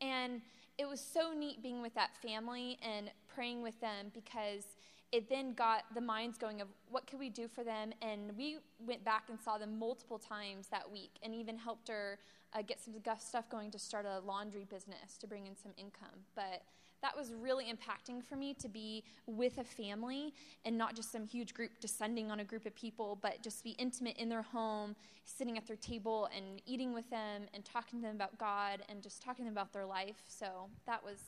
And 0.00 0.40
it 0.78 0.86
was 0.86 1.00
so 1.00 1.32
neat 1.36 1.60
being 1.60 1.82
with 1.82 1.94
that 1.94 2.10
family 2.22 2.78
and 2.82 3.10
praying 3.26 3.62
with 3.62 3.80
them 3.80 4.12
because 4.14 4.64
it 5.10 5.28
then 5.28 5.54
got 5.54 5.84
the 5.94 6.00
minds 6.00 6.38
going 6.38 6.60
of 6.60 6.68
what 6.88 7.06
could 7.08 7.18
we 7.18 7.30
do 7.30 7.48
for 7.48 7.64
them. 7.64 7.92
And 8.00 8.36
we 8.36 8.58
went 8.78 9.04
back 9.04 9.24
and 9.28 9.40
saw 9.40 9.58
them 9.58 9.76
multiple 9.76 10.18
times 10.18 10.68
that 10.68 10.88
week 10.88 11.18
and 11.22 11.34
even 11.34 11.58
helped 11.58 11.88
her 11.88 12.18
uh, 12.52 12.62
get 12.62 12.80
some 12.80 12.94
stuff 13.18 13.48
going 13.50 13.72
to 13.72 13.78
start 13.78 14.06
a 14.06 14.20
laundry 14.20 14.64
business 14.64 15.16
to 15.18 15.26
bring 15.26 15.46
in 15.46 15.56
some 15.56 15.72
income. 15.76 16.26
But 16.36 16.62
that 17.02 17.16
was 17.16 17.32
really 17.32 17.66
impacting 17.66 18.24
for 18.24 18.36
me 18.36 18.54
to 18.54 18.68
be 18.68 19.04
with 19.26 19.58
a 19.58 19.64
family 19.64 20.34
and 20.64 20.76
not 20.76 20.96
just 20.96 21.12
some 21.12 21.24
huge 21.24 21.54
group 21.54 21.70
descending 21.80 22.30
on 22.30 22.40
a 22.40 22.44
group 22.44 22.66
of 22.66 22.74
people, 22.74 23.18
but 23.20 23.42
just 23.42 23.62
be 23.62 23.70
intimate 23.72 24.16
in 24.16 24.28
their 24.28 24.42
home, 24.42 24.96
sitting 25.24 25.56
at 25.56 25.66
their 25.66 25.76
table 25.76 26.28
and 26.36 26.60
eating 26.66 26.92
with 26.92 27.08
them 27.10 27.42
and 27.54 27.64
talking 27.64 28.00
to 28.00 28.06
them 28.06 28.16
about 28.16 28.36
God 28.38 28.82
and 28.88 29.02
just 29.02 29.22
talking 29.22 29.44
to 29.44 29.50
them 29.50 29.54
about 29.54 29.72
their 29.72 29.86
life. 29.86 30.22
So 30.28 30.68
that 30.86 31.04
was 31.04 31.18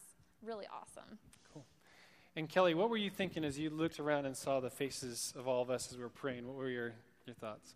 really 0.43 0.67
awesome. 0.73 1.19
Cool. 1.53 1.65
And 2.37 2.49
Kelly, 2.49 2.75
what 2.75 2.91
were 2.91 2.97
you 2.97 3.11
thinking 3.11 3.45
as 3.45 3.59
you 3.59 3.71
looked 3.71 4.01
around 4.01 4.27
and 4.27 4.37
saw 4.37 4.61
the 4.61 4.71
faces 4.71 5.33
of 5.37 5.47
all 5.47 5.63
of 5.63 5.71
us 5.71 5.91
as 5.91 5.97
we 5.97 6.03
were 6.03 6.09
praying? 6.09 6.47
What 6.47 6.57
were 6.57 6.69
your, 6.69 6.93
your 7.27 7.35
thoughts? 7.35 7.75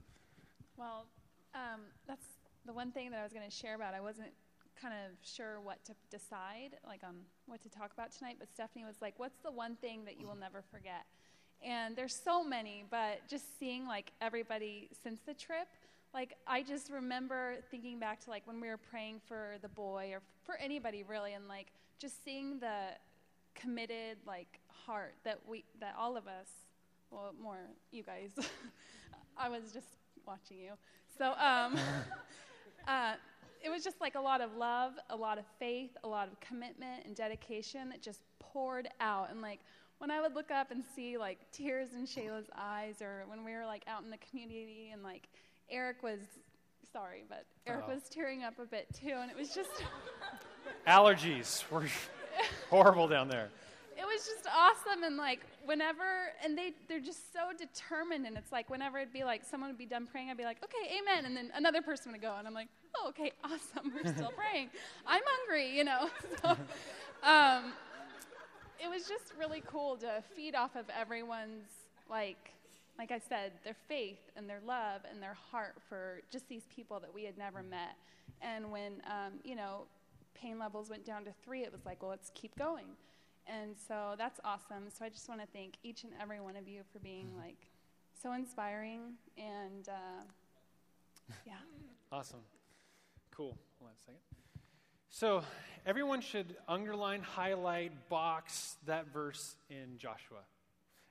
Well, 0.77 1.07
um, 1.55 1.81
that's 2.09 2.27
the 2.67 2.73
one 2.73 2.91
thing 2.91 3.11
that 3.11 3.21
I 3.21 3.23
was 3.23 3.33
going 3.33 3.49
to 3.49 3.55
share 3.55 3.75
about. 3.75 3.95
I 3.95 4.01
wasn't 4.01 4.33
kind 4.81 4.95
of 4.95 5.17
sure 5.23 5.61
what 5.61 5.85
to 5.85 5.95
decide, 6.11 6.77
like 6.87 7.03
on 7.05 7.17
what 7.47 7.63
to 7.63 7.69
talk 7.69 7.93
about 7.93 8.13
tonight. 8.13 8.37
But 8.39 8.49
Stephanie 8.53 8.85
was 8.85 8.97
like, 9.01 9.15
"What's 9.19 9.39
the 9.43 9.53
one 9.53 9.77
thing 9.77 10.05
that 10.05 10.21
you 10.21 10.27
will 10.27 10.37
never 10.37 10.63
forget?" 10.71 11.05
And 11.63 11.97
there's 11.97 12.15
so 12.15 12.45
many, 12.45 12.85
but 12.91 13.27
just 13.29 13.59
seeing 13.59 13.87
like 13.87 14.13
everybody 14.21 14.91
since 15.03 15.21
the 15.27 15.35
trip, 15.35 15.69
like 16.13 16.35
I 16.47 16.63
just 16.63 16.91
remember 16.91 17.57
thinking 17.71 17.99
back 17.99 18.21
to 18.25 18.31
like 18.31 18.47
when 18.47 18.61
we 18.61 18.69
were 18.69 18.77
praying 18.77 19.21
for 19.27 19.57
the 19.63 19.69
boy 19.69 20.11
or 20.13 20.21
for 20.45 20.57
anybody 20.57 21.03
really, 21.03 21.33
and 21.35 21.49
like 21.49 21.69
just 21.99 22.25
seeing 22.25 22.59
the 22.59 22.89
committed 23.55 24.19
like 24.27 24.61
heart 24.69 25.15
that 25.25 25.39
we 25.49 25.65
that 25.81 25.95
all 25.99 26.17
of 26.17 26.27
us, 26.27 26.49
well, 27.11 27.35
more 27.41 27.61
you 27.93 28.03
guys. 28.03 28.31
I 29.37 29.49
was 29.49 29.73
just 29.73 29.87
watching 30.27 30.59
you. 30.59 30.73
So 31.19 31.33
um, 31.33 31.77
uh, 32.89 33.15
it 33.65 33.71
was 33.71 33.83
just 33.83 34.01
like 34.01 34.15
a 34.15 34.21
lot 34.21 34.41
of 34.41 34.55
love, 34.57 34.93
a 35.11 35.17
lot 35.17 35.39
of 35.39 35.45
faith, 35.59 35.91
a 36.05 36.09
lot 36.09 36.29
of 36.29 36.39
commitment 36.41 37.07
and 37.07 37.17
dedication 37.17 37.89
that 37.89 38.03
just 38.03 38.21
poured 38.39 38.89
out. 39.01 39.31
And 39.31 39.41
like 39.41 39.61
when 39.99 40.11
I 40.11 40.21
would 40.21 40.35
look 40.35 40.51
up 40.51 40.71
and 40.71 40.85
see 40.95 41.17
like 41.17 41.39
tears 41.51 41.89
in 41.95 42.05
Shayla's 42.07 42.51
eyes, 42.57 43.01
or 43.01 43.25
when 43.27 43.45
we 43.45 43.53
were 43.53 43.65
like 43.67 43.83
out 43.89 44.03
in 44.05 44.11
the 44.11 44.19
community 44.31 44.91
and 44.93 45.03
like 45.03 45.29
Eric 45.71 46.03
was, 46.03 46.21
sorry, 46.93 47.25
but 47.29 47.47
Eric 47.67 47.85
Oh. 47.89 47.95
was 47.95 48.03
tearing 48.11 48.43
up 48.45 48.59
a 48.59 48.67
bit 48.67 48.87
too, 48.95 49.15
and 49.15 49.31
it 49.31 49.37
was 49.37 49.55
just. 49.55 49.71
Allergies 50.87 51.69
were 51.71 51.87
horrible 52.71 53.09
down 53.09 53.29
there. 53.29 53.49
it 53.97 54.05
was 54.05 54.27
just 54.27 54.47
awesome 54.55 55.03
and 55.05 55.17
like 55.17 55.41
whenever 55.65 56.03
and 56.45 56.57
they 56.59 56.73
they're 56.89 57.01
just 57.01 57.33
so 57.33 57.51
determined 57.57 58.27
and 58.27 58.37
it's 58.37 58.51
like 58.53 58.69
whenever 58.69 58.99
it'd 58.99 59.13
be 59.13 59.25
like 59.25 59.45
someone 59.45 59.71
would 59.71 59.79
be 59.79 59.87
done 59.87 60.07
praying 60.11 60.31
i'd 60.31 60.37
be 60.37 60.45
like 60.45 60.57
okay 60.65 60.97
amen 61.01 61.25
and 61.27 61.37
then 61.37 61.51
another 61.55 61.81
person 61.81 62.11
would 62.13 62.21
go 62.21 62.35
and 62.39 62.47
i'm 62.47 62.53
like 62.55 62.69
oh 62.97 63.09
okay 63.09 63.33
awesome 63.45 63.93
we're 63.95 64.13
still 64.13 64.33
praying 64.37 64.69
i'm 65.07 65.23
hungry 65.25 65.77
you 65.77 65.85
know 65.85 66.09
so 66.43 66.51
um, 67.23 67.73
it 68.79 68.89
was 68.89 69.09
just 69.09 69.33
really 69.39 69.63
cool 69.67 69.97
to 69.97 70.23
feed 70.37 70.55
off 70.55 70.77
of 70.77 70.85
everyone's 70.99 71.71
like 72.11 72.53
like 72.99 73.11
i 73.11 73.19
said 73.19 73.53
their 73.65 73.77
faith 73.89 74.31
and 74.37 74.49
their 74.49 74.61
love 74.67 75.01
and 75.11 75.23
their 75.23 75.37
heart 75.51 75.75
for 75.89 76.21
just 76.31 76.49
these 76.49 76.65
people 76.75 77.01
that 77.01 77.13
we 77.13 77.25
had 77.25 77.37
never 77.39 77.63
met 77.63 77.97
and 78.43 78.71
when 78.71 78.93
um, 79.07 79.33
you 79.45 79.57
know 79.57 79.83
pain 80.35 80.59
levels 80.59 80.91
went 80.91 81.05
down 81.05 81.25
to 81.25 81.31
three 81.45 81.63
it 81.63 81.73
was 81.73 81.85
like 81.87 82.03
well 82.03 82.11
let's 82.11 82.31
keep 82.35 82.55
going 82.57 82.87
and 83.47 83.75
so 83.89 84.15
that's 84.17 84.41
awesome. 84.45 84.85
So 84.97 85.05
I 85.05 85.09
just 85.09 85.29
want 85.29 85.41
to 85.41 85.47
thank 85.53 85.75
each 85.83 86.05
and 86.05 86.13
every 86.21 86.41
one 86.41 86.57
of 86.57 86.67
you 86.67 86.81
for 86.93 86.99
being 86.99 87.29
like 87.37 87.69
so 88.21 88.33
inspiring 88.33 89.15
and 89.37 89.89
uh, 89.89 90.25
yeah. 91.47 91.55
Awesome. 92.11 92.41
Cool. 93.37 93.57
Hold 93.81 93.91
on 93.91 93.97
a 93.97 94.05
second. 94.07 94.21
So, 95.09 95.43
everyone 95.85 96.21
should 96.21 96.55
underline, 96.69 97.21
highlight, 97.21 98.09
box 98.09 98.77
that 98.87 99.13
verse 99.13 99.57
in 99.69 99.99
Joshua. 99.99 100.39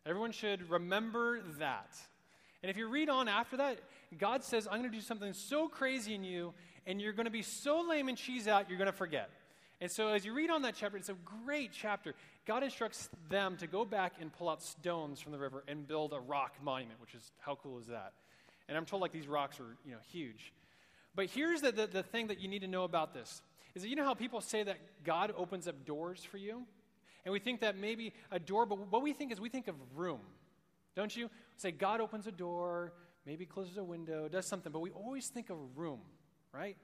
Everyone 0.05 0.31
should 0.31 0.69
remember 0.69 1.41
that. 1.59 1.97
And 2.61 2.69
if 2.69 2.77
you 2.77 2.87
read 2.87 3.09
on 3.09 3.27
after 3.27 3.57
that, 3.57 3.79
God 4.17 4.41
says, 4.41 4.67
I'm 4.71 4.79
going 4.79 4.89
to 4.89 4.97
do 4.97 5.01
something 5.01 5.33
so 5.33 5.67
crazy 5.67 6.15
in 6.15 6.23
you, 6.23 6.53
and 6.87 7.01
you're 7.01 7.11
going 7.11 7.25
to 7.25 7.31
be 7.31 7.41
so 7.41 7.81
lame 7.81 8.07
and 8.07 8.17
cheese 8.17 8.47
out, 8.47 8.69
you're 8.69 8.77
going 8.77 8.89
to 8.89 8.97
forget. 8.97 9.29
And 9.81 9.91
so, 9.91 10.07
as 10.07 10.23
you 10.23 10.33
read 10.33 10.49
on 10.49 10.61
that 10.61 10.75
chapter, 10.75 10.95
it's 10.95 11.09
a 11.09 11.17
great 11.45 11.71
chapter. 11.73 12.13
God 12.45 12.63
instructs 12.63 13.09
them 13.29 13.57
to 13.57 13.67
go 13.67 13.83
back 13.83 14.13
and 14.21 14.31
pull 14.31 14.47
out 14.47 14.63
stones 14.63 15.19
from 15.19 15.33
the 15.33 15.39
river 15.39 15.65
and 15.67 15.85
build 15.85 16.13
a 16.13 16.21
rock 16.21 16.53
monument, 16.63 17.01
which 17.01 17.15
is 17.15 17.33
how 17.39 17.55
cool 17.55 17.79
is 17.79 17.87
that? 17.87 18.13
And 18.69 18.77
I'm 18.77 18.85
told 18.85 19.01
like 19.01 19.11
these 19.11 19.27
rocks 19.27 19.59
are, 19.59 19.75
you 19.85 19.91
know, 19.91 19.99
huge. 20.09 20.53
But 21.15 21.27
here's 21.27 21.61
the, 21.61 21.71
the, 21.71 21.87
the 21.87 22.03
thing 22.03 22.27
that 22.27 22.39
you 22.39 22.47
need 22.47 22.61
to 22.61 22.67
know 22.67 22.83
about 22.83 23.13
this 23.13 23.41
is 23.75 23.81
that 23.81 23.89
you 23.89 23.95
know 23.95 24.03
how 24.03 24.13
people 24.13 24.41
say 24.41 24.63
that 24.63 24.77
God 25.03 25.33
opens 25.35 25.67
up 25.67 25.85
doors 25.85 26.23
for 26.23 26.37
you? 26.37 26.63
And 27.25 27.31
we 27.31 27.39
think 27.39 27.61
that 27.61 27.77
maybe 27.77 28.13
a 28.31 28.39
door, 28.39 28.65
but 28.65 28.91
what 28.91 29.01
we 29.01 29.13
think 29.13 29.31
is 29.31 29.39
we 29.39 29.49
think 29.49 29.67
of 29.67 29.75
room, 29.95 30.19
don't 30.95 31.15
you? 31.15 31.29
Say 31.57 31.71
God 31.71 32.01
opens 32.01 32.27
a 32.27 32.31
door, 32.31 32.93
maybe 33.25 33.45
closes 33.45 33.77
a 33.77 33.83
window, 33.83 34.27
does 34.27 34.45
something, 34.45 34.71
but 34.71 34.79
we 34.79 34.91
always 34.91 35.27
think 35.27 35.49
of 35.49 35.57
room, 35.75 36.01
right? 36.53 36.75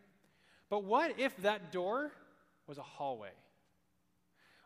But 0.70 0.84
what 0.84 1.20
if 1.20 1.36
that 1.38 1.72
door 1.72 2.12
was 2.68 2.78
a 2.78 2.84
hallway? 2.84 3.32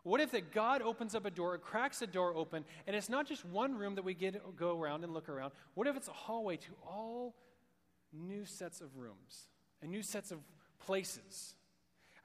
What 0.04 0.19
if 0.19 0.32
that 0.32 0.52
God 0.52 0.82
opens 0.82 1.15
up 1.15 1.26
a 1.26 1.32
door, 1.32 1.58
cracks 1.58 2.02
a 2.02 2.08
door 2.08 2.36
open, 2.36 2.65
and 2.86 2.95
it's 2.95 3.10
not 3.10 3.26
just 3.26 3.45
one 3.45 3.76
room 3.76 3.95
that 3.95 4.04
we 4.04 4.13
get 4.13 4.56
go 4.58 4.80
around 4.80 5.06
and 5.06 5.13
look 5.13 5.30
around? 5.30 5.54
What 5.76 5.88
if 5.88 5.95
it's 5.95 6.10
a 6.10 6.13
hallway 6.13 6.58
to 6.58 6.71
all 6.86 7.36
new 8.12 8.45
sets 8.45 8.82
of 8.82 8.95
rooms 8.97 9.47
and 9.84 9.91
new 9.91 10.02
sets 10.02 10.32
of 10.32 10.39
places? 10.86 11.54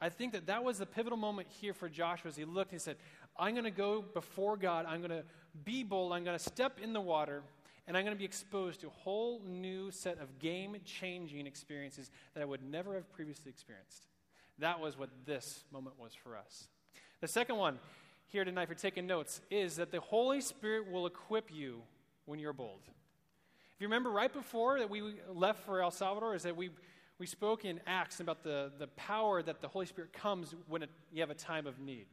I 0.01 0.09
think 0.09 0.31
that 0.31 0.47
that 0.47 0.63
was 0.63 0.79
the 0.79 0.85
pivotal 0.85 1.17
moment 1.17 1.47
here 1.61 1.73
for 1.73 1.89
Joshua 1.89 2.29
as 2.29 2.37
he 2.37 2.45
looked 2.45 2.71
and 2.71 2.79
he 2.79 2.83
said, 2.83 2.95
I'm 3.37 3.53
going 3.53 3.65
to 3.65 3.71
go 3.71 4.01
before 4.01 4.57
God. 4.57 4.85
I'm 4.87 4.99
going 4.99 5.11
to 5.11 5.23
be 5.63 5.83
bold. 5.83 6.13
I'm 6.13 6.23
going 6.23 6.37
to 6.37 6.43
step 6.43 6.79
in 6.81 6.93
the 6.93 7.01
water, 7.01 7.43
and 7.87 7.95
I'm 7.95 8.03
going 8.03 8.15
to 8.15 8.19
be 8.19 8.25
exposed 8.25 8.81
to 8.81 8.87
a 8.87 8.91
whole 8.91 9.41
new 9.45 9.91
set 9.91 10.19
of 10.19 10.39
game 10.39 10.75
changing 10.85 11.47
experiences 11.47 12.11
that 12.33 12.41
I 12.41 12.45
would 12.45 12.63
never 12.63 12.95
have 12.95 13.11
previously 13.11 13.49
experienced. 13.49 14.07
That 14.59 14.79
was 14.79 14.97
what 14.97 15.09
this 15.25 15.63
moment 15.71 15.99
was 15.99 16.13
for 16.13 16.35
us. 16.37 16.67
The 17.21 17.27
second 17.27 17.55
one 17.57 17.79
here 18.27 18.45
tonight, 18.45 18.67
for 18.67 18.75
taking 18.75 19.07
notes, 19.07 19.41
is 19.49 19.77
that 19.77 19.91
the 19.91 19.99
Holy 19.99 20.41
Spirit 20.41 20.91
will 20.91 21.07
equip 21.07 21.51
you 21.53 21.81
when 22.25 22.39
you're 22.39 22.53
bold. 22.53 22.81
If 22.85 23.81
you 23.81 23.87
remember 23.87 24.11
right 24.11 24.31
before 24.31 24.79
that 24.79 24.89
we 24.89 25.15
left 25.33 25.65
for 25.65 25.81
El 25.81 25.91
Salvador, 25.91 26.35
is 26.35 26.43
that 26.43 26.55
we, 26.55 26.69
we 27.19 27.25
spoke 27.25 27.65
in 27.65 27.81
Acts 27.85 28.21
about 28.21 28.43
the, 28.43 28.71
the 28.79 28.87
power 28.87 29.43
that 29.43 29.59
the 29.61 29.67
Holy 29.67 29.85
Spirit 29.85 30.13
comes 30.13 30.55
when 30.67 30.83
it, 30.83 30.89
you 31.11 31.21
have 31.21 31.29
a 31.29 31.35
time 31.35 31.67
of 31.67 31.77
need. 31.77 32.05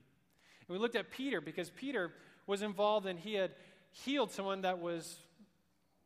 And 0.68 0.76
we 0.76 0.78
looked 0.78 0.96
at 0.96 1.12
Peter 1.12 1.40
because 1.40 1.70
Peter 1.70 2.12
was 2.46 2.60
involved 2.62 3.06
and 3.06 3.18
he 3.18 3.34
had 3.34 3.52
healed 3.92 4.32
someone 4.32 4.62
that 4.62 4.80
was 4.80 5.16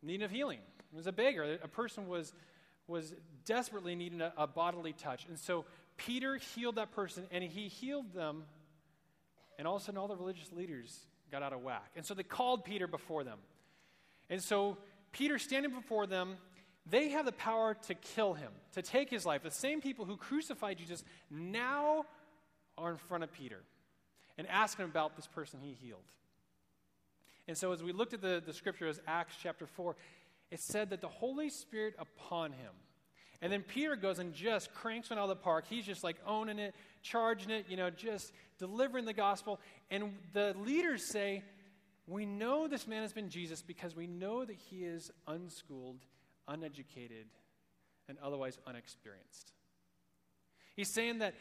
in 0.02 0.08
need 0.08 0.22
of 0.22 0.30
healing. 0.30 0.58
It 0.92 0.96
was 0.96 1.06
a 1.06 1.12
beggar. 1.12 1.58
A 1.62 1.68
person 1.68 2.08
was, 2.08 2.34
was 2.86 3.14
desperately 3.46 3.94
needing 3.94 4.20
a, 4.20 4.34
a 4.36 4.46
bodily 4.46 4.92
touch. 4.92 5.26
And 5.26 5.38
so 5.38 5.64
Peter 5.96 6.36
healed 6.36 6.74
that 6.76 6.92
person 6.92 7.24
and 7.30 7.42
he 7.42 7.68
healed 7.68 8.12
them. 8.12 8.44
And 9.58 9.66
all 9.66 9.76
of 9.76 9.82
a 9.82 9.84
sudden, 9.86 9.98
all 9.98 10.08
the 10.08 10.16
religious 10.16 10.52
leaders 10.52 11.06
got 11.32 11.42
out 11.42 11.54
of 11.54 11.62
whack. 11.62 11.90
And 11.96 12.04
so 12.04 12.12
they 12.12 12.22
called 12.22 12.64
Peter 12.64 12.86
before 12.86 13.24
them. 13.24 13.38
And 14.28 14.42
so 14.42 14.76
Peter, 15.12 15.38
standing 15.38 15.72
before 15.72 16.06
them, 16.06 16.36
they 16.86 17.10
have 17.10 17.26
the 17.26 17.32
power 17.32 17.74
to 17.86 17.94
kill 17.94 18.34
him, 18.34 18.50
to 18.72 18.82
take 18.82 19.10
his 19.10 19.26
life. 19.26 19.42
The 19.42 19.50
same 19.50 19.80
people 19.80 20.04
who 20.04 20.16
crucified 20.16 20.78
Jesus 20.78 21.04
now 21.30 22.04
are 22.78 22.90
in 22.90 22.96
front 22.96 23.24
of 23.24 23.32
Peter 23.32 23.62
and 24.38 24.48
asking 24.48 24.84
him 24.84 24.90
about 24.90 25.16
this 25.16 25.26
person 25.26 25.60
he 25.62 25.72
healed. 25.72 26.10
And 27.46 27.56
so, 27.56 27.72
as 27.72 27.82
we 27.82 27.92
looked 27.92 28.14
at 28.14 28.22
the, 28.22 28.42
the 28.44 28.52
scripture 28.52 28.86
as 28.86 29.00
Acts 29.06 29.34
chapter 29.42 29.66
4, 29.66 29.96
it 30.50 30.60
said 30.60 30.90
that 30.90 31.00
the 31.00 31.08
Holy 31.08 31.50
Spirit 31.50 31.94
upon 31.98 32.52
him. 32.52 32.72
And 33.42 33.52
then 33.52 33.62
Peter 33.62 33.96
goes 33.96 34.18
and 34.18 34.34
just 34.34 34.74
cranks 34.74 35.10
one 35.10 35.18
out 35.18 35.22
of 35.22 35.28
the 35.30 35.36
park. 35.36 35.64
He's 35.68 35.86
just 35.86 36.04
like 36.04 36.16
owning 36.26 36.58
it, 36.58 36.74
charging 37.02 37.50
it, 37.50 37.66
you 37.68 37.76
know, 37.76 37.88
just 37.88 38.32
delivering 38.58 39.06
the 39.06 39.14
gospel. 39.14 39.60
And 39.90 40.12
the 40.32 40.54
leaders 40.58 41.04
say, 41.04 41.42
We 42.06 42.26
know 42.26 42.68
this 42.68 42.86
man 42.86 43.02
has 43.02 43.12
been 43.12 43.30
Jesus 43.30 43.62
because 43.62 43.96
we 43.96 44.06
know 44.06 44.44
that 44.44 44.56
he 44.56 44.84
is 44.84 45.10
unschooled, 45.26 46.00
uneducated, 46.50 47.26
and 48.08 48.18
otherwise 48.22 48.58
unexperienced. 48.66 49.52
He's 50.76 50.88
saying 50.88 51.20
that 51.20 51.34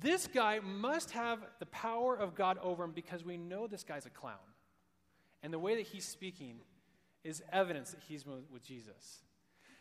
this 0.00 0.28
guy 0.28 0.60
must 0.60 1.10
have 1.12 1.40
the 1.58 1.66
power 1.66 2.16
of 2.16 2.34
God 2.34 2.58
over 2.62 2.84
him 2.84 2.92
because 2.92 3.24
we 3.24 3.36
know 3.36 3.66
this 3.66 3.82
guy's 3.82 4.06
a 4.06 4.10
clown. 4.10 4.36
And 5.42 5.52
the 5.52 5.58
way 5.58 5.74
that 5.76 5.86
he's 5.86 6.04
speaking 6.04 6.60
is 7.24 7.42
evidence 7.52 7.90
that 7.90 8.00
he's 8.06 8.24
with 8.26 8.64
Jesus. 8.64 9.22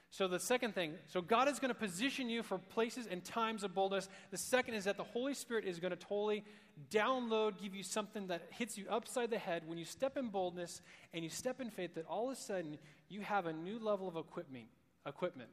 So, 0.09 0.27
the 0.27 0.39
second 0.39 0.75
thing, 0.75 0.95
so 1.07 1.21
God 1.21 1.47
is 1.47 1.59
going 1.59 1.73
to 1.73 1.79
position 1.79 2.29
you 2.29 2.43
for 2.43 2.57
places 2.57 3.07
and 3.09 3.23
times 3.23 3.63
of 3.63 3.73
boldness. 3.73 4.09
The 4.29 4.37
second 4.37 4.73
is 4.73 4.83
that 4.83 4.97
the 4.97 5.03
Holy 5.03 5.33
Spirit 5.33 5.63
is 5.63 5.79
going 5.79 5.91
to 5.91 5.97
totally 5.97 6.43
download, 6.89 7.61
give 7.61 7.73
you 7.73 7.83
something 7.83 8.27
that 8.27 8.47
hits 8.49 8.77
you 8.77 8.85
upside 8.89 9.29
the 9.29 9.37
head 9.37 9.63
when 9.65 9.77
you 9.77 9.85
step 9.85 10.17
in 10.17 10.27
boldness 10.27 10.81
and 11.13 11.23
you 11.23 11.29
step 11.29 11.61
in 11.61 11.69
faith, 11.69 11.95
that 11.95 12.05
all 12.07 12.29
of 12.29 12.37
a 12.37 12.39
sudden 12.39 12.77
you 13.11 13.21
have 13.21 13.45
a 13.45 13.53
new 13.53 13.79
level 13.79 14.07
of 14.07 14.15
equipment, 14.15 14.67
equipment 15.05 15.49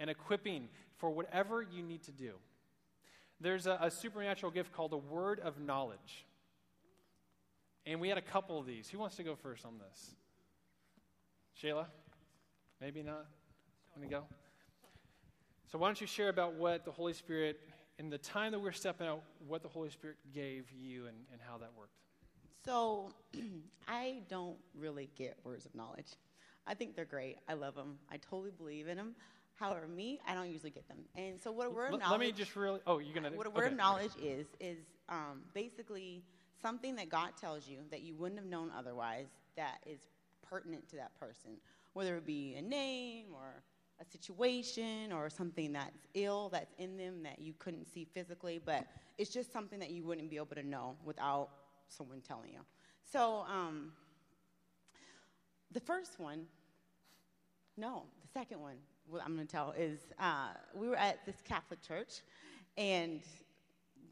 and 0.00 0.10
equipping 0.10 0.68
for 0.96 1.10
whatever 1.10 1.62
you 1.62 1.82
need 1.82 2.02
to 2.04 2.12
do. 2.12 2.32
There's 3.40 3.66
a, 3.66 3.78
a 3.80 3.90
supernatural 3.90 4.52
gift 4.52 4.72
called 4.72 4.92
a 4.92 4.96
word 4.96 5.40
of 5.40 5.60
knowledge. 5.60 6.26
And 7.86 8.00
we 8.00 8.08
had 8.08 8.18
a 8.18 8.22
couple 8.22 8.58
of 8.58 8.66
these. 8.66 8.88
Who 8.88 8.98
wants 8.98 9.16
to 9.16 9.22
go 9.22 9.34
first 9.34 9.64
on 9.64 9.74
this? 9.78 10.14
Shayla? 11.62 11.86
Maybe 12.80 13.02
not? 13.02 13.26
Want 13.96 14.02
to 14.02 14.08
go? 14.08 14.24
So, 15.70 15.78
why 15.78 15.88
don't 15.88 16.00
you 16.00 16.06
share 16.06 16.28
about 16.28 16.54
what 16.54 16.84
the 16.84 16.90
Holy 16.90 17.12
Spirit, 17.12 17.60
in 17.98 18.08
the 18.08 18.18
time 18.18 18.52
that 18.52 18.60
we're 18.60 18.72
stepping 18.72 19.06
out, 19.06 19.22
what 19.46 19.62
the 19.62 19.68
Holy 19.68 19.90
Spirit 19.90 20.16
gave 20.32 20.70
you 20.72 21.06
and, 21.06 21.16
and 21.32 21.40
how 21.46 21.58
that 21.58 21.70
worked? 21.76 21.92
So, 22.64 23.10
I 23.88 24.22
don't 24.28 24.56
really 24.78 25.10
get 25.16 25.36
words 25.44 25.66
of 25.66 25.74
knowledge. 25.74 26.06
I 26.66 26.74
think 26.74 26.96
they're 26.96 27.04
great. 27.04 27.38
I 27.48 27.54
love 27.54 27.74
them. 27.74 27.98
I 28.10 28.16
totally 28.16 28.50
believe 28.50 28.88
in 28.88 28.96
them. 28.96 29.14
However, 29.54 29.86
me, 29.86 30.18
I 30.26 30.34
don't 30.34 30.50
usually 30.50 30.70
get 30.70 30.88
them. 30.88 30.98
And 31.16 31.40
so, 31.40 31.52
what 31.52 31.68
a 31.68 31.70
word 31.70 31.94
of 31.94 32.00
knowledge. 32.00 32.10
Let 32.10 32.20
me 32.20 32.32
just 32.32 32.56
really. 32.56 32.80
Oh, 32.86 32.98
you're 32.98 33.14
gonna. 33.14 33.30
What 33.30 33.46
a 33.46 33.50
word 33.50 33.64
okay. 33.64 33.72
of 33.72 33.76
knowledge 33.76 34.12
is 34.20 34.46
is 34.58 34.78
um, 35.08 35.42
basically 35.52 36.24
something 36.60 36.96
that 36.96 37.08
God 37.08 37.30
tells 37.40 37.68
you 37.68 37.78
that 37.90 38.02
you 38.02 38.14
wouldn't 38.14 38.40
have 38.40 38.48
known 38.48 38.70
otherwise 38.76 39.26
that 39.56 39.78
is 39.86 40.00
pertinent 40.42 40.88
to 40.88 40.96
that 40.96 41.18
person, 41.18 41.52
whether 41.92 42.16
it 42.16 42.26
be 42.26 42.54
a 42.58 42.62
name 42.62 43.26
or 43.32 43.62
a 44.00 44.04
situation 44.04 45.12
or 45.12 45.30
something 45.30 45.72
that's 45.72 46.06
ill 46.14 46.48
that's 46.48 46.72
in 46.78 46.96
them 46.96 47.22
that 47.22 47.38
you 47.38 47.54
couldn't 47.58 47.86
see 47.86 48.04
physically, 48.04 48.60
but 48.64 48.86
it's 49.18 49.30
just 49.30 49.52
something 49.52 49.78
that 49.78 49.90
you 49.90 50.04
wouldn't 50.04 50.30
be 50.30 50.36
able 50.36 50.46
to 50.46 50.62
know 50.62 50.96
without 51.04 51.50
someone 51.88 52.20
telling 52.20 52.50
you. 52.50 52.60
So, 53.04 53.44
um, 53.48 53.92
the 55.74 55.80
first 55.80 56.18
one, 56.18 56.46
no, 57.76 58.04
the 58.22 58.28
second 58.32 58.60
one, 58.60 58.76
what 59.08 59.20
I'm 59.24 59.34
going 59.34 59.46
to 59.46 59.52
tell 59.52 59.74
is 59.76 59.98
uh, 60.18 60.50
we 60.72 60.88
were 60.88 60.96
at 60.96 61.26
this 61.26 61.36
Catholic 61.44 61.82
church, 61.82 62.22
and 62.78 63.20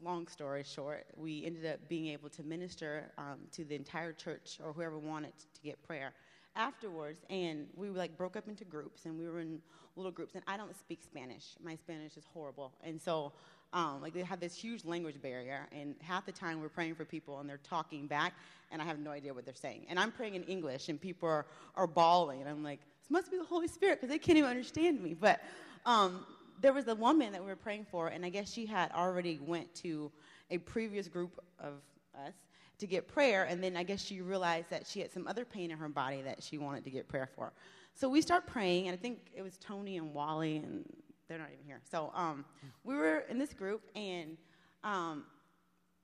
long 0.03 0.27
story 0.27 0.63
short, 0.63 1.05
we 1.15 1.45
ended 1.45 1.65
up 1.65 1.79
being 1.87 2.07
able 2.07 2.29
to 2.29 2.43
minister 2.43 3.11
um, 3.17 3.39
to 3.53 3.63
the 3.63 3.75
entire 3.75 4.11
church 4.11 4.59
or 4.63 4.73
whoever 4.73 4.99
wanted 4.99 5.31
to 5.37 5.61
get 5.63 5.81
prayer 5.83 6.13
afterwards. 6.55 7.23
And 7.29 7.67
we 7.75 7.89
like 7.89 8.17
broke 8.17 8.35
up 8.35 8.49
into 8.49 8.65
groups, 8.65 9.05
and 9.05 9.17
we 9.17 9.25
were 9.25 9.39
in 9.39 9.59
little 9.95 10.11
groups. 10.11 10.35
And 10.35 10.43
I 10.47 10.57
don't 10.57 10.77
speak 10.77 11.01
Spanish; 11.01 11.55
my 11.63 11.75
Spanish 11.75 12.17
is 12.17 12.25
horrible. 12.33 12.73
And 12.83 13.01
so, 13.01 13.31
um, 13.73 14.01
like 14.01 14.13
they 14.13 14.21
have 14.21 14.39
this 14.39 14.55
huge 14.55 14.85
language 14.85 15.21
barrier, 15.21 15.67
and 15.71 15.95
half 16.01 16.25
the 16.25 16.31
time 16.31 16.61
we're 16.61 16.69
praying 16.69 16.95
for 16.95 17.05
people, 17.05 17.39
and 17.39 17.49
they're 17.49 17.59
talking 17.63 18.07
back, 18.07 18.33
and 18.71 18.81
I 18.81 18.85
have 18.85 18.99
no 18.99 19.11
idea 19.11 19.33
what 19.33 19.45
they're 19.45 19.55
saying. 19.55 19.85
And 19.89 19.99
I'm 19.99 20.11
praying 20.11 20.35
in 20.35 20.43
English, 20.43 20.89
and 20.89 21.01
people 21.01 21.27
are, 21.27 21.45
are 21.75 21.87
bawling, 21.87 22.41
and 22.41 22.49
I'm 22.49 22.63
like, 22.63 22.79
this 23.01 23.09
must 23.09 23.31
be 23.31 23.37
the 23.37 23.43
Holy 23.43 23.67
Spirit 23.67 23.99
because 23.99 24.09
they 24.09 24.19
can't 24.19 24.37
even 24.37 24.49
understand 24.49 25.01
me. 25.01 25.13
But 25.13 25.41
um, 25.85 26.25
there 26.61 26.71
was 26.71 26.87
a 26.87 26.95
woman 26.95 27.33
that 27.33 27.41
we 27.41 27.47
were 27.47 27.55
praying 27.55 27.87
for, 27.89 28.07
and 28.07 28.23
I 28.23 28.29
guess 28.29 28.51
she 28.51 28.65
had 28.65 28.91
already 28.91 29.39
went 29.43 29.73
to 29.75 30.11
a 30.51 30.59
previous 30.59 31.07
group 31.07 31.43
of 31.59 31.73
us 32.15 32.33
to 32.79 32.87
get 32.87 33.07
prayer, 33.07 33.45
and 33.45 33.63
then 33.63 33.75
I 33.75 33.83
guess 33.83 34.03
she 34.03 34.21
realized 34.21 34.69
that 34.69 34.85
she 34.85 34.99
had 34.99 35.11
some 35.11 35.27
other 35.27 35.45
pain 35.45 35.71
in 35.71 35.77
her 35.77 35.89
body 35.89 36.21
that 36.21 36.43
she 36.43 36.57
wanted 36.57 36.83
to 36.83 36.91
get 36.91 37.07
prayer 37.07 37.29
for. 37.35 37.53
So 37.95 38.07
we 38.09 38.21
start 38.21 38.45
praying, 38.45 38.87
and 38.87 38.93
I 38.93 38.97
think 38.97 39.19
it 39.35 39.41
was 39.41 39.57
Tony 39.57 39.97
and 39.97 40.13
Wally, 40.13 40.57
and 40.57 40.85
they're 41.33 41.41
not 41.41 41.49
even 41.51 41.65
here. 41.65 41.81
So 41.89 42.11
um, 42.13 42.45
we 42.83 42.93
were 42.93 43.23
in 43.27 43.39
this 43.39 43.53
group, 43.53 43.81
and 43.95 44.37
um, 44.83 45.25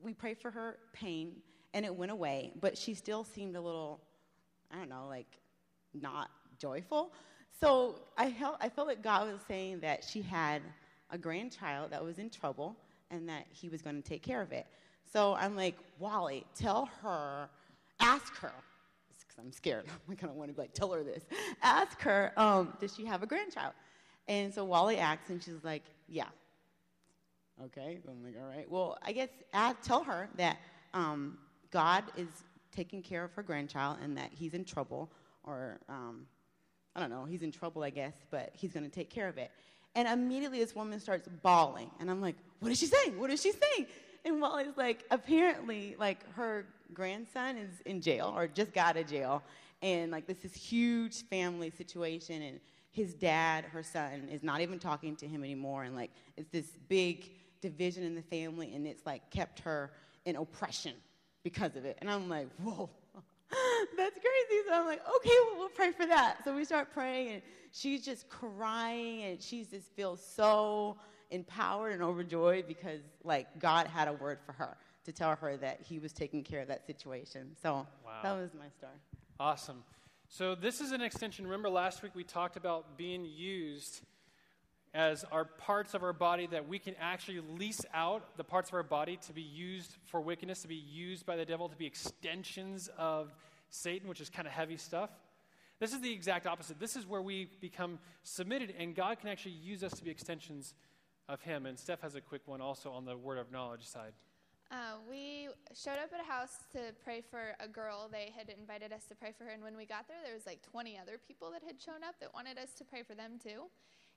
we 0.02 0.12
prayed 0.12 0.40
for 0.40 0.50
her 0.50 0.80
pain, 0.92 1.36
and 1.76 1.86
it 1.86 1.96
went 1.96 2.12
away, 2.12 2.52
but 2.60 2.76
she 2.76 2.96
still 2.96 3.24
seemed 3.24 3.56
a 3.56 3.62
little, 3.62 4.02
I 4.74 4.78
don't 4.78 4.90
know, 4.90 5.06
like 5.08 5.38
not 5.94 6.32
joyful. 6.58 7.14
So 7.62 8.00
I, 8.18 8.32
felt, 8.32 8.58
I 8.60 8.70
felt 8.70 8.88
like 8.88 9.04
God 9.04 9.32
was 9.32 9.40
saying 9.48 9.82
that 9.82 10.04
she 10.04 10.24
had 10.24 10.64
a 11.12 11.18
grandchild 11.18 11.92
that 11.92 12.04
was 12.04 12.18
in 12.18 12.32
trouble 12.32 12.76
and 13.12 13.30
that 13.30 13.46
he 13.52 13.70
was 13.70 13.84
going 13.84 14.02
to 14.02 14.08
take 14.08 14.24
care 14.24 14.42
of 14.42 14.52
it. 14.52 14.66
So 15.14 15.36
I'm 15.36 15.56
like, 15.56 15.76
Wally, 16.00 16.44
tell 16.56 16.90
her, 17.04 17.50
ask 18.00 18.36
her, 18.38 18.54
because 19.10 19.38
I'm 19.38 19.52
scared. 19.52 19.86
I'm 20.10 20.16
to 20.16 20.28
want 20.30 20.56
to 20.56 20.60
like 20.60 20.74
tell 20.74 20.92
her 20.92 21.04
this. 21.04 21.24
Ask 21.62 22.02
her, 22.02 22.34
um, 22.36 22.74
does 22.82 22.96
she 22.96 23.06
have 23.06 23.22
a 23.22 23.28
grandchild? 23.28 23.74
And 24.28 24.54
so 24.54 24.64
Wally 24.64 24.98
acts, 24.98 25.30
and 25.30 25.42
she's 25.42 25.64
like, 25.64 25.84
yeah. 26.08 26.26
Okay, 27.66 28.00
I'm 28.08 28.24
like, 28.24 28.36
all 28.42 28.48
right. 28.48 28.70
Well, 28.70 28.98
I 29.02 29.12
guess 29.12 29.30
ask, 29.54 29.82
tell 29.82 30.04
her 30.04 30.30
that 30.38 30.58
um, 30.94 31.38
God 31.72 32.04
is 32.16 32.28
taking 32.72 33.02
care 33.02 33.24
of 33.24 33.34
her 33.34 33.44
grandchild 33.44 33.98
and 34.04 34.18
that 34.18 34.30
he's 34.32 34.54
in 34.54 34.64
trouble, 34.64 35.12
or 35.44 35.80
um, 35.90 36.26
I 36.96 37.00
don't 37.00 37.10
know, 37.10 37.26
he's 37.26 37.42
in 37.42 37.52
trouble, 37.52 37.84
I 37.84 37.90
guess, 37.90 38.14
but 38.32 38.52
he's 38.54 38.72
going 38.72 38.86
to 38.86 38.90
take 38.90 39.10
care 39.10 39.28
of 39.28 39.38
it. 39.38 39.52
And 39.96 40.08
immediately 40.08 40.60
this 40.60 40.76
woman 40.76 41.00
starts 41.00 41.28
bawling. 41.42 41.90
And 42.00 42.10
I'm 42.10 42.22
like, 42.22 42.36
what 42.60 42.72
is 42.72 42.80
she 42.80 42.86
saying? 42.86 43.20
What 43.20 43.30
is 43.32 43.42
she 43.42 43.52
saying? 43.52 43.88
And 44.26 44.42
Wally's 44.42 44.78
like, 44.78 45.06
apparently, 45.12 45.96
like, 46.00 46.20
her 46.34 46.66
grandson 46.94 47.58
is 47.58 47.82
in 47.86 48.02
jail 48.02 48.34
or 48.36 48.48
just 48.48 48.74
got 48.74 48.96
out 48.96 49.04
of 49.04 49.08
jail. 49.10 49.44
And, 49.82 50.12
like, 50.12 50.28
this 50.28 50.44
is 50.44 50.54
huge 50.54 51.24
family 51.30 51.72
situation. 51.72 52.42
And 52.42 52.60
his 53.00 53.14
dad, 53.14 53.64
her 53.64 53.82
son, 53.82 54.28
is 54.30 54.44
not 54.44 54.60
even 54.60 54.78
talking 54.78 55.16
to 55.16 55.26
him 55.26 55.42
anymore. 55.42 55.84
And, 55.84 55.96
like, 55.96 56.12
it's 56.36 56.50
this 56.50 56.68
big 56.90 57.32
division 57.62 58.04
in 58.04 58.14
the 58.14 58.22
family. 58.22 58.74
And 58.76 58.86
it's, 58.86 59.06
like, 59.06 59.30
kept 59.32 59.60
her 59.62 59.92
in 60.26 60.36
oppression 60.36 60.94
because 61.44 61.78
of 61.78 61.86
it. 61.86 61.98
And 62.02 62.12
I'm 62.12 62.28
like, 62.28 62.50
whoa. 62.62 62.90
That's 63.98 64.16
crazy. 64.20 64.64
So 64.68 64.74
I'm 64.74 64.86
like, 64.86 65.02
okay, 65.16 65.30
well, 65.46 65.60
we'll 65.60 65.70
pray 65.70 65.92
for 65.94 66.06
that. 66.08 66.44
So 66.44 66.54
we 66.54 66.66
start 66.66 66.92
praying, 66.94 67.30
and 67.36 67.42
she's 67.72 68.04
just 68.04 68.28
crying, 68.28 69.24
and 69.24 69.42
she 69.42 69.64
just 69.64 69.92
feels 69.96 70.22
so 70.22 70.98
empowered 71.32 71.94
and 71.94 72.04
overjoyed 72.04 72.68
because, 72.68 73.00
like, 73.24 73.48
God 73.60 73.88
had 73.88 74.10
a 74.10 74.14
word 74.14 74.40
for 74.46 74.52
her 74.52 74.76
to 75.06 75.14
tell 75.14 75.36
her 75.38 75.56
that 75.58 75.80
He 75.82 76.00
was 76.00 76.12
taking 76.12 76.44
care 76.44 76.60
of 76.60 76.68
that 76.68 76.86
situation. 76.86 77.56
So 77.64 77.88
Wow. 78.06 78.20
that 78.24 78.34
was 78.34 78.54
my 78.54 78.68
story. 78.78 78.92
Awesome. 79.40 79.84
So 80.32 80.54
this 80.54 80.80
is 80.80 80.92
an 80.92 81.02
extension. 81.02 81.46
Remember 81.46 81.72
last 81.72 82.04
week 82.04 82.12
we 82.14 82.24
talked 82.24 82.56
about 82.56 83.00
being 83.00 83.26
used 83.26 84.02
as 84.94 85.26
our 85.32 85.44
parts 85.44 85.96
of 85.96 86.04
our 86.04 86.14
body 86.14 86.46
that 86.52 86.68
we 86.68 86.78
can 86.78 86.94
actually 87.02 87.40
lease 87.40 87.84
out 87.96 88.38
the 88.38 88.44
parts 88.44 88.70
of 88.70 88.76
our 88.76 88.84
body 88.84 89.18
to 89.26 89.34
be 89.34 89.42
used 89.42 89.98
for 90.06 90.22
wickedness, 90.22 90.62
to 90.62 90.68
be 90.68 90.76
used 90.76 91.26
by 91.26 91.36
the 91.36 91.46
devil, 91.46 91.68
to 91.68 91.76
be 91.76 91.88
extensions 91.88 92.92
of 92.96 93.34
Satan, 93.72 94.08
which 94.08 94.22
is 94.22 94.30
kind 94.30 94.48
of 94.48 94.54
heavy 94.54 94.78
stuff. 94.78 95.10
This 95.80 95.94
is 95.94 96.02
the 96.02 96.14
exact 96.14 96.46
opposite. 96.46 96.80
This 96.80 96.96
is 96.96 97.08
where 97.08 97.24
we 97.24 97.50
become 97.60 97.98
submitted, 98.22 98.76
and 98.78 98.96
God 98.96 99.20
can 99.20 99.30
actually 99.30 99.56
use 99.56 99.84
us 99.84 99.94
to 99.94 100.04
be 100.04 100.12
extensions 100.12 100.76
of 101.28 101.42
Him. 101.42 101.66
And 101.66 101.78
Steph 101.78 102.02
has 102.02 102.14
a 102.14 102.22
quick 102.22 102.44
one 102.46 102.62
also 102.62 102.92
on 102.92 103.04
the 103.04 103.18
word 103.18 103.40
of 103.40 103.52
knowledge 103.52 103.88
side. 103.88 104.14
Uh, 104.72 105.02
we 105.10 105.50
showed 105.74 105.98
up 105.98 106.14
at 106.14 106.22
a 106.22 106.30
house 106.30 106.62
to 106.72 106.94
pray 107.04 107.22
for 107.22 107.58
a 107.60 107.68
girl. 107.68 108.08
They 108.12 108.32
had 108.36 108.50
invited 108.50 108.94
us 108.94 109.06
to 109.10 109.16
pray 109.16 109.34
for 109.36 109.46
her, 109.46 109.50
and 109.50 109.64
when 109.64 109.76
we 109.76 109.86
got 109.86 110.08
there, 110.08 110.18
there 110.24 110.36
was 110.36 110.46
like 110.46 110.62
20 110.62 110.98
other 111.02 111.18
people 111.18 111.50
that 111.52 111.64
had 111.66 111.82
shown 111.82 112.06
up 112.06 112.20
that 112.22 112.34
wanted 112.34 112.60
us 112.60 112.74
to 112.78 112.86
pray 112.86 113.02
for 113.02 113.16
them 113.16 113.42
too. 113.42 113.66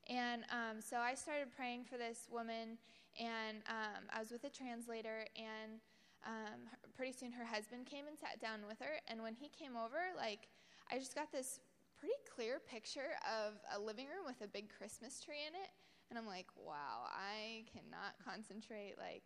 And 0.08 0.44
um, 0.52 0.82
so 0.84 0.98
I 0.98 1.14
started 1.14 1.48
praying 1.56 1.84
for 1.88 1.96
this 1.96 2.28
woman, 2.30 2.76
and 3.18 3.64
um, 3.64 4.04
I 4.12 4.20
was 4.20 4.30
with 4.30 4.44
a 4.44 4.50
translator, 4.50 5.24
and 5.36 5.80
um, 6.26 6.68
pretty 6.96 7.16
soon 7.16 7.32
her 7.32 7.46
husband 7.46 7.86
came 7.86 8.04
and 8.06 8.18
sat 8.18 8.38
down 8.38 8.60
with 8.68 8.78
her. 8.80 9.00
And 9.08 9.22
when 9.22 9.34
he 9.34 9.48
came 9.48 9.72
over, 9.72 10.12
like 10.16 10.48
I 10.92 10.98
just 10.98 11.14
got 11.14 11.32
this 11.32 11.60
pretty 11.96 12.20
clear 12.28 12.60
picture 12.60 13.16
of 13.24 13.54
a 13.72 13.80
living 13.80 14.06
room 14.06 14.26
with 14.26 14.44
a 14.44 14.50
big 14.52 14.68
Christmas 14.68 15.16
tree 15.20 15.48
in 15.48 15.54
it, 15.56 15.72
and 16.10 16.18
I'm 16.18 16.26
like, 16.26 16.52
wow, 16.60 17.08
I 17.08 17.64
cannot 17.72 18.20
concentrate 18.20 19.00
like 19.00 19.24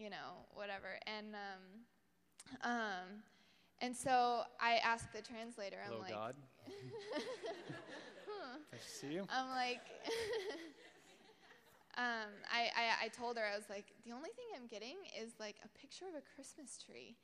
you 0.00 0.08
know, 0.08 0.48
whatever. 0.54 0.96
And 1.06 1.36
um, 1.36 1.62
um, 2.64 3.22
and 3.80 3.94
so 3.94 4.42
I 4.60 4.80
asked 4.82 5.12
the 5.12 5.20
translator. 5.20 5.76
I'm 5.84 5.92
Hello, 5.92 6.02
like, 6.02 6.14
God. 6.14 6.34
Nice 8.72 8.86
to 8.86 8.98
see 9.06 9.12
you. 9.14 9.26
I'm 9.28 9.50
like, 9.50 9.82
um, 11.98 12.30
I, 12.48 12.70
I, 12.72 13.06
I 13.06 13.08
told 13.08 13.36
her, 13.36 13.44
I 13.44 13.56
was 13.56 13.68
like, 13.68 13.92
the 14.06 14.12
only 14.12 14.30
thing 14.32 14.46
I'm 14.54 14.66
getting 14.66 14.96
is 15.20 15.34
like 15.38 15.56
a 15.64 15.68
picture 15.76 16.06
of 16.06 16.14
a 16.14 16.24
Christmas 16.34 16.78
tree. 16.78 17.16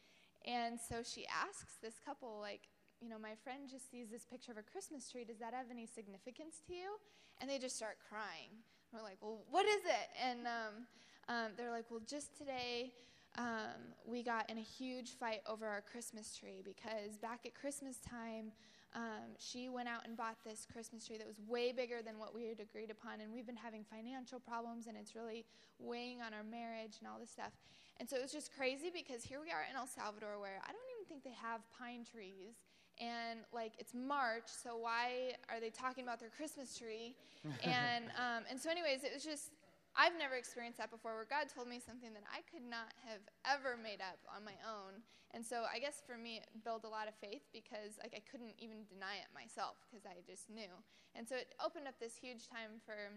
And 0.44 0.78
so 0.78 1.02
she 1.02 1.24
asks 1.30 1.78
this 1.80 1.94
couple, 2.04 2.38
like, 2.40 2.68
you 3.00 3.08
know, 3.08 3.18
my 3.18 3.34
friend 3.44 3.70
just 3.70 3.90
sees 3.90 4.10
this 4.10 4.24
picture 4.24 4.52
of 4.52 4.58
a 4.58 4.66
Christmas 4.66 5.08
tree. 5.08 5.24
Does 5.24 5.38
that 5.38 5.54
have 5.54 5.66
any 5.70 5.86
significance 5.86 6.60
to 6.66 6.74
you? 6.74 6.98
And 7.40 7.48
they 7.48 7.58
just 7.58 7.76
start 7.76 7.96
crying. 8.08 8.50
We're 8.92 9.02
like, 9.02 9.18
well, 9.20 9.40
what 9.50 9.66
is 9.66 9.84
it? 9.84 10.08
And 10.20 10.46
um, 10.46 10.86
um, 11.28 11.52
they're 11.56 11.70
like, 11.70 11.84
well, 11.90 12.00
just 12.06 12.36
today 12.36 12.92
um, 13.36 13.92
we 14.06 14.22
got 14.22 14.48
in 14.48 14.58
a 14.58 14.62
huge 14.62 15.18
fight 15.18 15.40
over 15.46 15.66
our 15.66 15.82
Christmas 15.82 16.34
tree 16.34 16.62
because 16.64 17.16
back 17.18 17.40
at 17.44 17.54
Christmas 17.54 17.98
time, 17.98 18.52
um, 18.94 19.36
she 19.38 19.68
went 19.68 19.88
out 19.88 20.06
and 20.06 20.16
bought 20.16 20.36
this 20.42 20.66
Christmas 20.72 21.06
tree 21.06 21.18
that 21.18 21.26
was 21.26 21.36
way 21.46 21.70
bigger 21.70 22.00
than 22.02 22.18
what 22.18 22.34
we 22.34 22.48
had 22.48 22.60
agreed 22.60 22.90
upon, 22.90 23.20
and 23.20 23.30
we've 23.30 23.44
been 23.44 23.56
having 23.56 23.84
financial 23.84 24.40
problems, 24.40 24.86
and 24.86 24.96
it's 24.96 25.14
really 25.14 25.44
weighing 25.78 26.22
on 26.22 26.32
our 26.32 26.44
marriage 26.44 26.96
and 27.00 27.08
all 27.08 27.18
this 27.20 27.30
stuff. 27.30 27.52
And 28.00 28.08
so 28.08 28.16
it 28.16 28.22
was 28.22 28.32
just 28.32 28.56
crazy 28.56 28.90
because 28.92 29.22
here 29.22 29.40
we 29.40 29.50
are 29.50 29.64
in 29.68 29.76
El 29.76 29.86
Salvador 29.86 30.38
where 30.40 30.60
I 30.64 30.72
don't 30.72 30.88
even 30.96 31.06
think 31.08 31.24
they 31.24 31.36
have 31.36 31.60
pine 31.76 32.04
trees. 32.10 32.56
And 32.98 33.40
like 33.52 33.72
it's 33.78 33.92
March, 33.92 34.48
so 34.48 34.78
why 34.78 35.36
are 35.50 35.60
they 35.60 35.68
talking 35.68 36.02
about 36.04 36.18
their 36.18 36.30
Christmas 36.30 36.76
tree? 36.76 37.14
and 37.62 38.06
um, 38.16 38.44
and 38.48 38.58
so, 38.58 38.70
anyways, 38.70 39.04
it 39.04 39.12
was 39.12 39.22
just 39.22 39.50
I've 39.96 40.12
never 40.20 40.36
experienced 40.36 40.76
that 40.76 40.92
before 40.92 41.16
where 41.16 41.24
God 41.24 41.48
told 41.48 41.66
me 41.66 41.80
something 41.80 42.12
that 42.12 42.28
I 42.28 42.44
could 42.44 42.62
not 42.62 42.92
have 43.08 43.24
ever 43.48 43.80
made 43.80 44.04
up 44.04 44.20
on 44.28 44.44
my 44.44 44.56
own. 44.60 45.00
And 45.32 45.40
so 45.40 45.64
I 45.64 45.80
guess 45.80 46.04
for 46.04 46.20
me 46.20 46.44
it 46.44 46.48
built 46.62 46.84
a 46.84 46.92
lot 46.92 47.08
of 47.08 47.16
faith 47.16 47.48
because 47.48 47.96
like 48.04 48.12
I 48.12 48.20
couldn't 48.28 48.54
even 48.60 48.84
deny 48.84 49.24
it 49.24 49.32
myself 49.32 49.80
because 49.88 50.04
I 50.04 50.20
just 50.28 50.52
knew. 50.52 50.70
And 51.16 51.24
so 51.24 51.34
it 51.40 51.56
opened 51.64 51.88
up 51.88 51.96
this 51.96 52.14
huge 52.14 52.44
time 52.44 52.76
for 52.84 53.16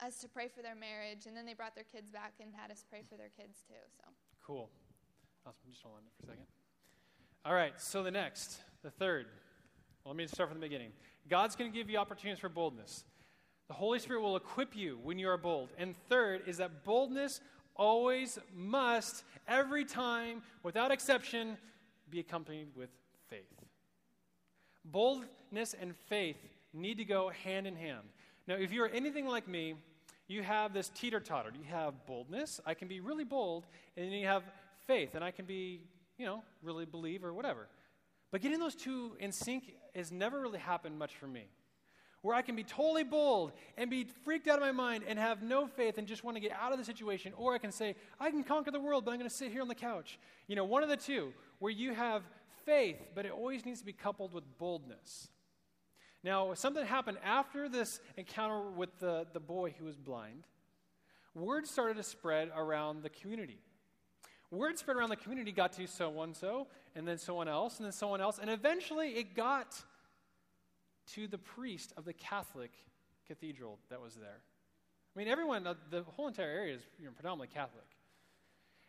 us 0.00 0.16
to 0.24 0.28
pray 0.32 0.48
for 0.48 0.64
their 0.64 0.74
marriage 0.74 1.28
and 1.28 1.36
then 1.36 1.44
they 1.44 1.52
brought 1.54 1.76
their 1.76 1.86
kids 1.86 2.08
back 2.08 2.40
and 2.40 2.56
had 2.56 2.72
us 2.72 2.88
pray 2.88 3.04
for 3.04 3.20
their 3.20 3.30
kids 3.30 3.60
too. 3.68 3.80
So 4.00 4.08
Cool. 4.40 4.72
Awesome. 5.44 5.68
Just 5.70 5.84
hold 5.84 6.00
on 6.00 6.08
for 6.16 6.24
a 6.24 6.26
second. 6.32 6.48
All 7.44 7.54
right, 7.54 7.72
so 7.80 8.02
the 8.02 8.10
next, 8.10 8.60
the 8.82 8.90
third. 8.90 9.26
Well, 10.04 10.14
let 10.14 10.16
me 10.16 10.26
start 10.26 10.48
from 10.48 10.58
the 10.58 10.66
beginning. 10.66 10.92
God's 11.28 11.54
going 11.54 11.70
to 11.70 11.76
give 11.76 11.88
you 11.88 11.98
opportunities 11.98 12.40
for 12.40 12.48
boldness. 12.48 13.04
The 13.68 13.74
Holy 13.74 13.98
Spirit 13.98 14.22
will 14.22 14.36
equip 14.36 14.74
you 14.74 14.98
when 15.02 15.18
you 15.18 15.28
are 15.28 15.36
bold. 15.36 15.68
And 15.76 15.94
third 16.08 16.42
is 16.46 16.56
that 16.56 16.84
boldness 16.84 17.40
always 17.76 18.38
must, 18.54 19.24
every 19.46 19.84
time, 19.84 20.42
without 20.62 20.90
exception, 20.90 21.56
be 22.10 22.18
accompanied 22.18 22.68
with 22.74 22.88
faith. 23.28 23.44
Boldness 24.84 25.74
and 25.78 25.94
faith 26.08 26.38
need 26.72 26.96
to 26.96 27.04
go 27.04 27.28
hand 27.44 27.66
in 27.66 27.76
hand. 27.76 28.08
Now, 28.46 28.54
if 28.54 28.72
you're 28.72 28.90
anything 28.92 29.26
like 29.26 29.46
me, 29.46 29.74
you 30.28 30.42
have 30.42 30.72
this 30.72 30.88
teeter 30.88 31.20
totter. 31.20 31.50
You 31.54 31.64
have 31.70 32.06
boldness, 32.06 32.60
I 32.64 32.74
can 32.74 32.88
be 32.88 33.00
really 33.00 33.24
bold, 33.24 33.66
and 33.96 34.06
then 34.06 34.12
you 34.12 34.26
have 34.26 34.42
faith, 34.86 35.14
and 35.14 35.22
I 35.22 35.30
can 35.30 35.44
be, 35.44 35.82
you 36.16 36.24
know, 36.24 36.42
really 36.62 36.86
believe 36.86 37.24
or 37.24 37.34
whatever. 37.34 37.68
But 38.30 38.40
getting 38.40 38.58
those 38.58 38.74
two 38.74 39.12
in 39.20 39.32
sync 39.32 39.74
has 39.94 40.10
never 40.10 40.40
really 40.40 40.58
happened 40.58 40.98
much 40.98 41.14
for 41.16 41.26
me 41.26 41.44
where 42.28 42.36
I 42.36 42.42
can 42.42 42.54
be 42.54 42.62
totally 42.62 43.04
bold 43.04 43.52
and 43.78 43.88
be 43.88 44.04
freaked 44.22 44.48
out 44.48 44.56
of 44.56 44.60
my 44.60 44.70
mind 44.70 45.02
and 45.08 45.18
have 45.18 45.42
no 45.42 45.66
faith 45.66 45.96
and 45.96 46.06
just 46.06 46.24
want 46.24 46.36
to 46.36 46.42
get 46.42 46.52
out 46.52 46.72
of 46.72 46.78
the 46.78 46.84
situation, 46.84 47.32
or 47.38 47.54
I 47.54 47.58
can 47.58 47.72
say, 47.72 47.94
I 48.20 48.28
can 48.30 48.44
conquer 48.44 48.70
the 48.70 48.78
world, 48.78 49.06
but 49.06 49.12
I'm 49.12 49.16
going 49.16 49.30
to 49.30 49.34
sit 49.34 49.50
here 49.50 49.62
on 49.62 49.68
the 49.68 49.74
couch. 49.74 50.18
You 50.46 50.54
know, 50.54 50.66
one 50.66 50.82
of 50.82 50.90
the 50.90 50.96
two, 50.98 51.32
where 51.58 51.72
you 51.72 51.94
have 51.94 52.22
faith, 52.66 52.98
but 53.14 53.24
it 53.24 53.32
always 53.32 53.64
needs 53.64 53.80
to 53.80 53.86
be 53.86 53.94
coupled 53.94 54.34
with 54.34 54.44
boldness. 54.58 55.30
Now, 56.22 56.52
something 56.52 56.84
happened 56.84 57.16
after 57.24 57.66
this 57.66 57.98
encounter 58.18 58.60
with 58.60 58.90
the, 58.98 59.26
the 59.32 59.40
boy 59.40 59.74
who 59.78 59.86
was 59.86 59.96
blind. 59.96 60.44
Word 61.34 61.66
started 61.66 61.96
to 61.96 62.02
spread 62.02 62.50
around 62.54 63.04
the 63.04 63.08
community. 63.08 63.56
Word 64.50 64.78
spread 64.78 64.98
around 64.98 65.08
the 65.08 65.16
community, 65.16 65.50
got 65.50 65.72
to 65.72 65.86
so 65.86 66.20
and 66.20 66.36
so, 66.36 66.66
and 66.94 67.08
then 67.08 67.16
someone 67.16 67.48
else, 67.48 67.78
and 67.78 67.86
then 67.86 67.92
someone 67.92 68.20
else, 68.20 68.38
and 68.38 68.50
eventually 68.50 69.12
it 69.12 69.34
got 69.34 69.82
to 71.14 71.26
the 71.26 71.38
priest 71.38 71.92
of 71.96 72.04
the 72.04 72.12
Catholic 72.12 72.72
cathedral 73.26 73.78
that 73.90 74.00
was 74.00 74.14
there. 74.14 74.40
I 75.14 75.18
mean, 75.18 75.28
everyone, 75.28 75.64
the 75.64 76.02
whole 76.16 76.28
entire 76.28 76.48
area 76.48 76.76
is 76.76 76.82
you 76.98 77.06
know, 77.06 77.12
predominantly 77.12 77.54
Catholic. 77.54 77.86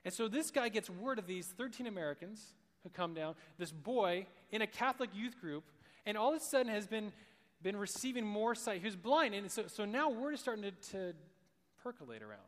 And 0.06 0.14
so 0.14 0.28
this 0.28 0.52
guy 0.52 0.70
gets 0.70 0.90
word 0.90 1.20
of 1.20 1.28
these 1.28 1.48
13 1.48 1.88
Americans 1.88 2.54
who 2.84 2.90
come 2.90 3.14
down, 3.14 3.36
this 3.58 3.72
boy 3.72 4.26
in 4.52 4.62
a 4.62 4.68
Catholic 4.68 5.10
youth 5.14 5.40
group, 5.40 5.64
and 6.06 6.18
all 6.18 6.30
of 6.30 6.42
a 6.42 6.44
sudden 6.44 6.72
has 6.72 6.88
been, 6.88 7.12
been 7.62 7.76
receiving 7.76 8.26
more 8.26 8.56
sight. 8.56 8.80
He 8.80 8.86
was 8.86 8.96
blind, 8.96 9.36
and 9.36 9.52
so, 9.52 9.68
so 9.68 9.86
now 9.86 10.10
word 10.10 10.34
is 10.34 10.40
starting 10.40 10.64
to, 10.64 10.72
to 10.92 11.14
percolate 11.84 12.22
around. 12.22 12.40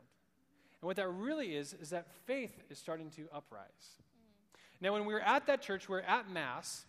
And 0.80 0.86
what 0.86 0.96
that 0.96 1.08
really 1.08 1.54
is, 1.54 1.74
is 1.74 1.90
that 1.90 2.06
faith 2.26 2.52
is 2.70 2.78
starting 2.78 3.10
to 3.10 3.28
uprise. 3.32 3.68
Mm. 3.78 4.82
Now, 4.82 4.92
when 4.94 5.04
we 5.04 5.12
were 5.12 5.20
at 5.20 5.46
that 5.46 5.62
church, 5.62 5.88
we 5.88 5.96
were 5.96 6.02
at 6.02 6.30
Mass, 6.30 6.86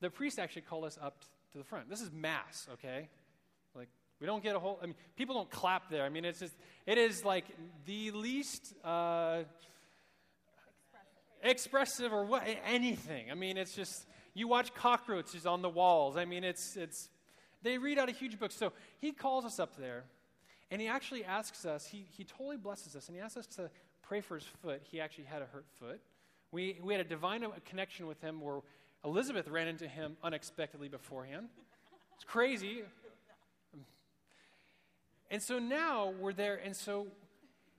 the 0.00 0.10
priest 0.10 0.38
actually 0.38 0.62
called 0.62 0.84
us 0.84 0.98
up 1.00 1.24
to 1.54 1.58
the 1.58 1.64
front. 1.64 1.88
This 1.88 2.00
is 2.00 2.10
mass, 2.12 2.66
okay? 2.74 3.08
Like, 3.74 3.88
we 4.20 4.26
don't 4.26 4.42
get 4.42 4.56
a 4.56 4.58
whole, 4.58 4.78
I 4.82 4.86
mean, 4.86 4.96
people 5.16 5.34
don't 5.34 5.50
clap 5.50 5.88
there. 5.88 6.04
I 6.04 6.08
mean, 6.08 6.24
it's 6.24 6.40
just, 6.40 6.54
it 6.86 6.98
is 6.98 7.24
like 7.24 7.44
the 7.86 8.10
least 8.10 8.74
uh, 8.84 9.42
expressive. 11.42 12.10
expressive 12.10 12.12
or 12.12 12.24
what, 12.24 12.42
anything. 12.66 13.30
I 13.30 13.34
mean, 13.34 13.56
it's 13.56 13.74
just, 13.74 14.06
you 14.34 14.48
watch 14.48 14.74
cockroaches 14.74 15.46
on 15.46 15.62
the 15.62 15.68
walls. 15.68 16.16
I 16.16 16.24
mean, 16.24 16.42
it's, 16.42 16.76
it's, 16.76 17.08
they 17.62 17.78
read 17.78 17.98
out 17.98 18.08
a 18.08 18.12
huge 18.12 18.38
book. 18.38 18.50
So 18.50 18.72
he 18.98 19.12
calls 19.12 19.44
us 19.44 19.60
up 19.60 19.76
there, 19.76 20.04
and 20.70 20.80
he 20.80 20.88
actually 20.88 21.24
asks 21.24 21.64
us, 21.64 21.86
he, 21.86 22.06
he 22.16 22.24
totally 22.24 22.56
blesses 22.56 22.96
us, 22.96 23.06
and 23.06 23.16
he 23.16 23.22
asks 23.22 23.36
us 23.36 23.46
to 23.56 23.70
pray 24.02 24.20
for 24.20 24.34
his 24.34 24.44
foot. 24.60 24.82
He 24.82 25.00
actually 25.00 25.24
had 25.24 25.40
a 25.40 25.46
hurt 25.46 25.66
foot. 25.78 26.00
We, 26.50 26.80
we 26.82 26.94
had 26.94 27.00
a 27.04 27.08
divine 27.08 27.44
connection 27.64 28.06
with 28.06 28.20
him 28.20 28.40
where 28.40 28.60
Elizabeth 29.04 29.48
ran 29.48 29.68
into 29.68 29.86
him 29.86 30.16
unexpectedly 30.22 30.88
beforehand. 30.88 31.48
It's 32.14 32.24
crazy. 32.24 32.82
And 35.30 35.42
so 35.42 35.58
now 35.58 36.12
we're 36.18 36.32
there, 36.32 36.60
and 36.64 36.74
so 36.74 37.08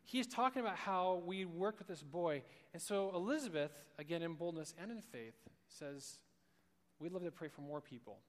he's 0.04 0.28
talking 0.28 0.62
about 0.62 0.76
how 0.76 1.22
we 1.26 1.46
worked 1.46 1.80
with 1.80 1.88
this 1.88 2.04
boy. 2.04 2.44
And 2.74 2.82
so 2.82 3.12
Elizabeth, 3.16 3.72
again 3.98 4.22
in 4.22 4.34
boldness 4.34 4.74
and 4.82 4.92
in 4.92 5.02
faith, 5.02 5.36
says, 5.68 6.20
We'd 7.00 7.12
love 7.12 7.24
to 7.24 7.32
pray 7.32 7.50
for 7.50 7.62
more 7.62 7.82
people. 7.82 8.20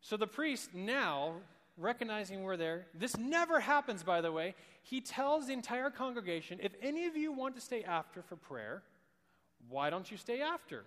So 0.00 0.16
the 0.16 0.26
priest 0.26 0.74
now, 0.74 1.34
recognizing 1.76 2.42
we're 2.42 2.56
there, 2.56 2.86
this 2.94 3.16
never 3.16 3.60
happens, 3.60 4.02
by 4.02 4.20
the 4.20 4.32
way, 4.32 4.54
he 4.82 5.00
tells 5.00 5.46
the 5.46 5.52
entire 5.52 5.90
congregation 5.90 6.58
if 6.62 6.72
any 6.82 7.06
of 7.06 7.16
you 7.16 7.32
want 7.32 7.54
to 7.54 7.60
stay 7.60 7.84
after 7.84 8.22
for 8.22 8.36
prayer, 8.36 8.82
why 9.68 9.90
don't 9.90 10.10
you 10.10 10.16
stay 10.16 10.40
after? 10.40 10.84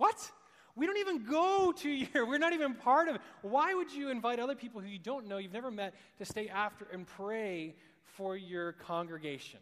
What? 0.00 0.32
We 0.76 0.86
don't 0.86 0.96
even 0.96 1.24
go 1.24 1.72
to 1.72 1.90
your, 1.90 2.24
we're 2.26 2.38
not 2.38 2.54
even 2.54 2.72
part 2.72 3.08
of 3.08 3.16
it. 3.16 3.20
Why 3.42 3.74
would 3.74 3.92
you 3.92 4.08
invite 4.08 4.40
other 4.40 4.54
people 4.54 4.80
who 4.80 4.88
you 4.88 4.98
don't 4.98 5.28
know, 5.28 5.36
you've 5.36 5.52
never 5.52 5.70
met, 5.70 5.92
to 6.16 6.24
stay 6.24 6.48
after 6.48 6.86
and 6.90 7.06
pray 7.06 7.74
for 8.16 8.34
your 8.34 8.72
congregation? 8.72 9.60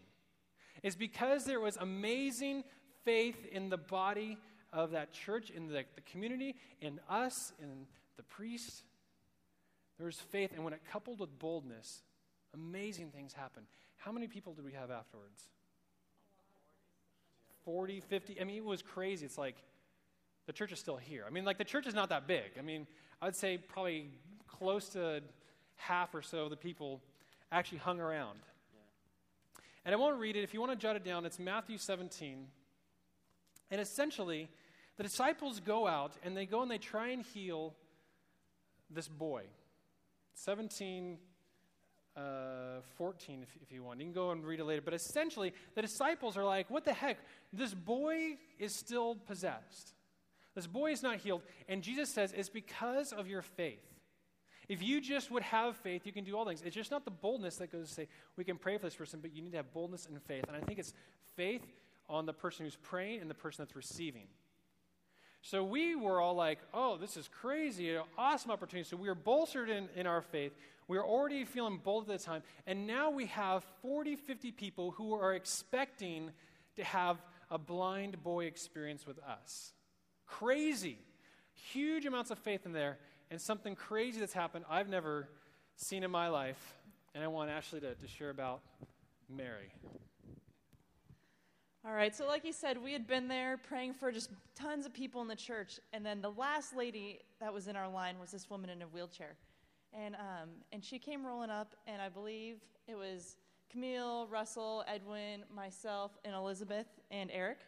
It's 0.84 0.94
because 0.94 1.44
there 1.44 1.58
was 1.58 1.76
amazing 1.76 2.62
faith 3.04 3.48
in 3.50 3.68
the 3.68 3.78
body 3.78 4.38
of 4.72 4.92
that 4.92 5.12
church, 5.12 5.50
in 5.50 5.66
the, 5.66 5.84
the 5.96 6.02
community, 6.02 6.54
in 6.80 7.00
us, 7.10 7.52
in 7.60 7.88
the 8.16 8.22
priest, 8.22 8.84
There 9.96 10.06
was 10.06 10.20
faith, 10.20 10.52
and 10.54 10.62
when 10.62 10.72
it 10.72 10.82
coupled 10.92 11.18
with 11.18 11.36
boldness, 11.40 12.02
amazing 12.54 13.10
things 13.10 13.32
happened. 13.32 13.66
How 13.96 14.12
many 14.12 14.28
people 14.28 14.54
did 14.54 14.64
we 14.64 14.72
have 14.74 14.92
afterwards? 14.92 15.48
40, 17.64 17.98
50. 18.02 18.40
I 18.40 18.44
mean, 18.44 18.58
it 18.58 18.64
was 18.64 18.82
crazy. 18.82 19.26
It's 19.26 19.36
like 19.36 19.56
the 20.48 20.52
church 20.54 20.72
is 20.72 20.78
still 20.78 20.96
here. 20.96 21.24
I 21.26 21.30
mean, 21.30 21.44
like 21.44 21.58
the 21.58 21.64
church 21.64 21.86
is 21.86 21.92
not 21.92 22.08
that 22.08 22.26
big. 22.26 22.52
I 22.58 22.62
mean, 22.62 22.86
I'd 23.20 23.36
say 23.36 23.58
probably 23.58 24.08
close 24.48 24.88
to 24.90 25.20
half 25.76 26.14
or 26.14 26.22
so 26.22 26.44
of 26.44 26.50
the 26.50 26.56
people 26.56 27.02
actually 27.52 27.78
hung 27.78 28.00
around. 28.00 28.38
And 29.84 29.94
I 29.94 29.98
won't 29.98 30.18
read 30.18 30.36
it. 30.36 30.44
If 30.44 30.54
you 30.54 30.60
want 30.60 30.72
to 30.72 30.78
jot 30.78 30.96
it 30.96 31.04
down, 31.04 31.26
it's 31.26 31.38
Matthew 31.38 31.76
17. 31.76 32.46
And 33.70 33.80
essentially, 33.80 34.48
the 34.96 35.02
disciples 35.02 35.60
go 35.60 35.86
out 35.86 36.12
and 36.24 36.34
they 36.34 36.46
go 36.46 36.62
and 36.62 36.70
they 36.70 36.78
try 36.78 37.08
and 37.08 37.22
heal 37.22 37.74
this 38.90 39.06
boy. 39.06 39.42
17, 40.32 41.18
uh, 42.16 42.20
14, 42.96 43.42
if, 43.42 43.50
if 43.62 43.70
you 43.70 43.82
want. 43.82 44.00
You 44.00 44.06
can 44.06 44.14
go 44.14 44.30
and 44.30 44.46
read 44.46 44.60
it 44.60 44.64
later. 44.64 44.80
But 44.82 44.94
essentially, 44.94 45.52
the 45.74 45.82
disciples 45.82 46.38
are 46.38 46.44
like, 46.44 46.70
what 46.70 46.86
the 46.86 46.94
heck? 46.94 47.18
This 47.52 47.74
boy 47.74 48.38
is 48.58 48.74
still 48.74 49.14
possessed. 49.14 49.92
This 50.58 50.66
boy 50.66 50.90
is 50.90 51.04
not 51.04 51.18
healed. 51.18 51.42
And 51.68 51.84
Jesus 51.84 52.10
says, 52.10 52.34
it's 52.36 52.48
because 52.48 53.12
of 53.12 53.28
your 53.28 53.42
faith. 53.42 53.78
If 54.68 54.82
you 54.82 55.00
just 55.00 55.30
would 55.30 55.44
have 55.44 55.76
faith, 55.76 56.04
you 56.04 56.10
can 56.10 56.24
do 56.24 56.36
all 56.36 56.44
things. 56.44 56.62
It's 56.66 56.74
just 56.74 56.90
not 56.90 57.04
the 57.04 57.12
boldness 57.12 57.58
that 57.58 57.70
goes 57.70 57.86
to 57.86 57.94
say, 57.94 58.08
we 58.36 58.42
can 58.42 58.56
pray 58.56 58.76
for 58.76 58.84
this 58.84 58.96
person, 58.96 59.20
but 59.22 59.32
you 59.32 59.40
need 59.40 59.52
to 59.52 59.58
have 59.58 59.72
boldness 59.72 60.06
and 60.06 60.20
faith. 60.20 60.46
And 60.48 60.56
I 60.56 60.60
think 60.62 60.80
it's 60.80 60.94
faith 61.36 61.62
on 62.08 62.26
the 62.26 62.32
person 62.32 62.66
who's 62.66 62.74
praying 62.74 63.20
and 63.20 63.30
the 63.30 63.36
person 63.36 63.64
that's 63.64 63.76
receiving. 63.76 64.26
So 65.42 65.62
we 65.62 65.94
were 65.94 66.20
all 66.20 66.34
like, 66.34 66.58
oh, 66.74 66.96
this 66.96 67.16
is 67.16 67.28
crazy, 67.28 67.96
awesome 68.18 68.50
opportunity. 68.50 68.88
So 68.88 68.96
we 68.96 69.06
were 69.06 69.14
bolstered 69.14 69.70
in, 69.70 69.88
in 69.94 70.08
our 70.08 70.22
faith. 70.22 70.56
We 70.88 70.96
were 70.96 71.06
already 71.06 71.44
feeling 71.44 71.78
bold 71.84 72.10
at 72.10 72.18
the 72.18 72.24
time. 72.24 72.42
And 72.66 72.84
now 72.84 73.10
we 73.10 73.26
have 73.26 73.64
40, 73.80 74.16
50 74.16 74.50
people 74.50 74.90
who 74.90 75.14
are 75.14 75.34
expecting 75.34 76.32
to 76.74 76.82
have 76.82 77.22
a 77.48 77.58
blind 77.58 78.24
boy 78.24 78.46
experience 78.46 79.06
with 79.06 79.20
us. 79.20 79.72
Crazy. 80.28 80.98
Huge 81.72 82.06
amounts 82.06 82.30
of 82.30 82.38
faith 82.38 82.64
in 82.64 82.72
there. 82.72 82.98
And 83.30 83.40
something 83.40 83.74
crazy 83.74 84.20
that's 84.20 84.32
happened 84.32 84.64
I've 84.70 84.88
never 84.88 85.28
seen 85.76 86.04
in 86.04 86.10
my 86.10 86.28
life. 86.28 86.74
And 87.14 87.24
I 87.24 87.26
want 87.26 87.50
Ashley 87.50 87.80
to, 87.80 87.94
to 87.94 88.08
share 88.08 88.30
about 88.30 88.60
Mary. 89.28 89.72
All 91.86 91.94
right, 91.94 92.14
so 92.14 92.26
like 92.26 92.44
you 92.44 92.52
said, 92.52 92.76
we 92.82 92.92
had 92.92 93.06
been 93.06 93.28
there 93.28 93.56
praying 93.56 93.94
for 93.94 94.10
just 94.10 94.30
tons 94.54 94.84
of 94.84 94.92
people 94.92 95.22
in 95.22 95.28
the 95.28 95.36
church, 95.36 95.78
and 95.92 96.04
then 96.04 96.20
the 96.20 96.30
last 96.30 96.76
lady 96.76 97.20
that 97.40 97.54
was 97.54 97.68
in 97.68 97.76
our 97.76 97.88
line 97.88 98.18
was 98.18 98.30
this 98.30 98.50
woman 98.50 98.68
in 98.68 98.82
a 98.82 98.86
wheelchair, 98.86 99.36
and 99.94 100.14
um, 100.16 100.50
and 100.72 100.84
she 100.84 100.98
came 100.98 101.24
rolling 101.24 101.50
up, 101.50 101.76
and 101.86 102.02
I 102.02 102.08
believe 102.08 102.56
it 102.88 102.96
was 102.96 103.36
Camille, 103.70 104.26
Russell, 104.26 104.84
Edwin, 104.86 105.44
myself, 105.54 106.18
and 106.24 106.34
Elizabeth 106.34 106.88
and 107.10 107.30
Eric, 107.32 107.58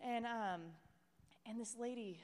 and 0.00 0.26
um, 0.26 0.60
and 1.48 1.60
this 1.60 1.76
lady, 1.78 2.20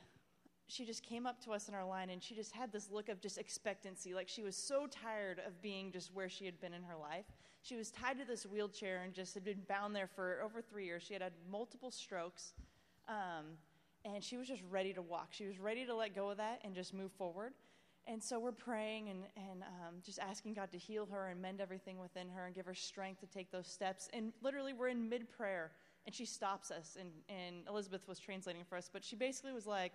she 0.66 0.84
just 0.84 1.02
came 1.02 1.26
up 1.26 1.42
to 1.44 1.52
us 1.52 1.68
in 1.68 1.74
our 1.74 1.84
line, 1.84 2.10
and 2.10 2.22
she 2.22 2.34
just 2.34 2.52
had 2.52 2.72
this 2.72 2.90
look 2.90 3.08
of 3.08 3.20
just 3.20 3.38
expectancy, 3.38 4.14
like 4.14 4.28
she 4.28 4.42
was 4.42 4.56
so 4.56 4.86
tired 4.86 5.40
of 5.46 5.60
being 5.62 5.90
just 5.90 6.14
where 6.14 6.28
she 6.28 6.44
had 6.44 6.60
been 6.60 6.74
in 6.74 6.82
her 6.82 6.96
life 6.96 7.24
she 7.64 7.76
was 7.76 7.90
tied 7.90 8.18
to 8.18 8.26
this 8.26 8.44
wheelchair 8.44 9.02
and 9.04 9.14
just 9.14 9.32
had 9.32 9.42
been 9.42 9.62
bound 9.66 9.96
there 9.96 10.06
for 10.06 10.42
over 10.44 10.60
three 10.60 10.84
years. 10.84 11.02
She 11.02 11.14
had 11.14 11.22
had 11.22 11.32
multiple 11.50 11.90
strokes, 11.90 12.52
um, 13.08 13.56
and 14.04 14.22
she 14.22 14.36
was 14.36 14.46
just 14.46 14.62
ready 14.70 14.92
to 14.92 15.00
walk. 15.00 15.28
She 15.30 15.46
was 15.46 15.58
ready 15.58 15.86
to 15.86 15.94
let 15.94 16.14
go 16.14 16.28
of 16.28 16.36
that 16.36 16.60
and 16.62 16.74
just 16.74 16.92
move 16.92 17.10
forward. 17.12 17.54
And 18.06 18.22
so 18.22 18.38
we're 18.38 18.52
praying 18.52 19.08
and, 19.08 19.20
and 19.34 19.62
um, 19.62 19.94
just 20.04 20.18
asking 20.18 20.52
God 20.52 20.70
to 20.72 20.78
heal 20.78 21.08
her 21.10 21.28
and 21.28 21.40
mend 21.40 21.62
everything 21.62 21.98
within 21.98 22.28
her 22.28 22.44
and 22.44 22.54
give 22.54 22.66
her 22.66 22.74
strength 22.74 23.20
to 23.20 23.26
take 23.26 23.50
those 23.50 23.66
steps. 23.66 24.10
And 24.12 24.34
literally, 24.42 24.74
we're 24.74 24.88
in 24.88 25.08
mid 25.08 25.30
prayer, 25.30 25.70
and 26.06 26.14
she 26.14 26.24
stops 26.24 26.70
us. 26.70 26.96
And, 26.98 27.10
and 27.28 27.66
Elizabeth 27.68 28.06
was 28.08 28.18
translating 28.18 28.64
for 28.64 28.76
us, 28.76 28.90
but 28.92 29.04
she 29.04 29.16
basically 29.16 29.52
was 29.52 29.66
like, 29.66 29.92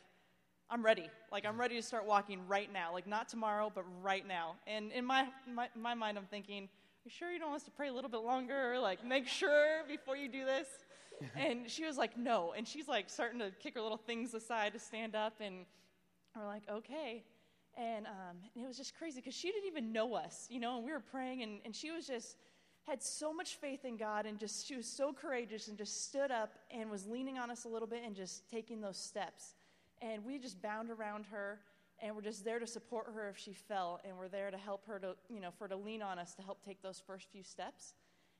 I'm 0.69 0.83
ready. 0.83 1.09
Like, 1.31 1.45
I'm 1.45 1.59
ready 1.59 1.75
to 1.75 1.81
start 1.81 2.05
walking 2.05 2.47
right 2.47 2.71
now. 2.71 2.93
Like, 2.93 3.07
not 3.07 3.27
tomorrow, 3.27 3.71
but 3.73 3.85
right 4.01 4.27
now. 4.27 4.55
And 4.67 4.91
in 4.91 5.03
my, 5.03 5.27
my, 5.51 5.67
my 5.75 5.95
mind, 5.95 6.17
I'm 6.17 6.27
thinking, 6.27 6.63
Are 6.63 7.05
you 7.05 7.11
sure 7.11 7.31
you 7.31 7.39
don't 7.39 7.49
want 7.49 7.61
us 7.61 7.65
to 7.65 7.71
pray 7.71 7.87
a 7.87 7.93
little 7.93 8.09
bit 8.09 8.21
longer? 8.21 8.77
Like, 8.79 9.03
make 9.05 9.27
sure 9.27 9.83
before 9.87 10.15
you 10.15 10.29
do 10.29 10.45
this. 10.45 10.67
and 11.35 11.69
she 11.69 11.85
was 11.85 11.97
like, 11.97 12.17
no. 12.17 12.53
And 12.55 12.67
she's 12.67 12.87
like 12.87 13.09
starting 13.09 13.39
to 13.39 13.51
kick 13.59 13.75
her 13.75 13.81
little 13.81 13.97
things 13.97 14.33
aside 14.33 14.73
to 14.73 14.79
stand 14.79 15.15
up. 15.15 15.33
And 15.41 15.65
we're 16.35 16.45
like, 16.45 16.63
okay. 16.69 17.23
And, 17.77 18.05
um, 18.07 18.37
and 18.55 18.63
it 18.63 18.67
was 18.67 18.77
just 18.77 18.97
crazy 18.97 19.21
because 19.21 19.35
she 19.35 19.51
didn't 19.51 19.67
even 19.67 19.91
know 19.91 20.13
us, 20.13 20.47
you 20.49 20.59
know, 20.59 20.77
and 20.77 20.85
we 20.85 20.91
were 20.91 20.99
praying, 20.99 21.43
and, 21.43 21.59
and 21.63 21.75
she 21.75 21.91
was 21.91 22.05
just 22.05 22.35
had 22.87 23.03
so 23.03 23.33
much 23.33 23.55
faith 23.55 23.85
in 23.85 23.97
God 23.97 24.25
and 24.25 24.39
just 24.39 24.65
she 24.65 24.75
was 24.75 24.87
so 24.87 25.13
courageous 25.13 25.67
and 25.67 25.77
just 25.77 26.05
stood 26.05 26.31
up 26.31 26.53
and 26.71 26.89
was 26.89 27.05
leaning 27.05 27.37
on 27.37 27.51
us 27.51 27.65
a 27.65 27.67
little 27.67 27.87
bit 27.87 28.01
and 28.05 28.15
just 28.15 28.49
taking 28.49 28.81
those 28.81 28.97
steps. 28.97 29.53
And 30.01 30.25
we 30.25 30.39
just 30.39 30.61
bound 30.61 30.89
around 30.89 31.25
her 31.31 31.59
and 32.01 32.15
we're 32.15 32.21
just 32.21 32.45
there 32.45 32.59
to 32.59 32.67
support 32.67 33.07
her 33.13 33.29
if 33.29 33.37
she 33.37 33.53
fell 33.53 33.99
and 34.05 34.17
we're 34.17 34.29
there 34.29 34.49
to 34.49 34.57
help 34.57 34.85
her 34.87 34.99
to 34.99 35.15
you 35.29 35.41
know 35.41 35.51
for 35.51 35.65
her 35.65 35.69
to 35.69 35.75
lean 35.75 36.01
on 36.01 36.17
us 36.17 36.33
to 36.35 36.41
help 36.41 36.63
take 36.63 36.81
those 36.81 37.01
first 37.05 37.27
few 37.31 37.43
steps. 37.43 37.93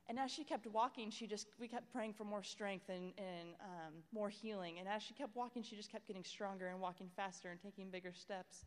And 0.08 0.18
as 0.18 0.32
she 0.32 0.44
kept 0.44 0.66
walking 0.68 1.12
she 1.12 1.28
just 1.28 1.48
we 1.60 1.68
kept 1.68 1.92
praying 1.92 2.14
for 2.14 2.24
more 2.24 2.44
strength 2.44 2.90
and, 2.90 3.14
and 3.18 3.50
um, 3.62 3.94
more 4.12 4.30
healing. 4.30 4.80
And 4.80 4.88
as 4.88 5.04
she 5.04 5.14
kept 5.14 5.36
walking 5.36 5.62
she 5.62 5.76
just 5.76 5.92
kept 5.92 6.08
getting 6.08 6.24
stronger 6.24 6.68
and 6.68 6.80
walking 6.80 7.10
faster 7.16 7.50
and 7.52 7.62
taking 7.62 7.90
bigger 7.90 8.14
steps. 8.14 8.66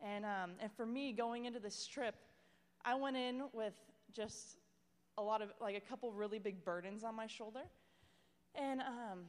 And 0.00 0.24
um, 0.24 0.52
and 0.60 0.70
for 0.70 0.86
me 0.86 1.12
going 1.12 1.46
into 1.46 1.58
this 1.58 1.86
trip 1.86 2.14
i 2.84 2.94
went 2.94 3.16
in 3.16 3.42
with 3.52 3.74
just 4.12 4.58
a 5.18 5.22
lot 5.22 5.42
of 5.42 5.50
like 5.60 5.76
a 5.76 5.80
couple 5.80 6.10
really 6.12 6.38
big 6.38 6.64
burdens 6.64 7.04
on 7.04 7.14
my 7.14 7.26
shoulder 7.26 7.60
and 8.54 8.80
um, 8.80 9.20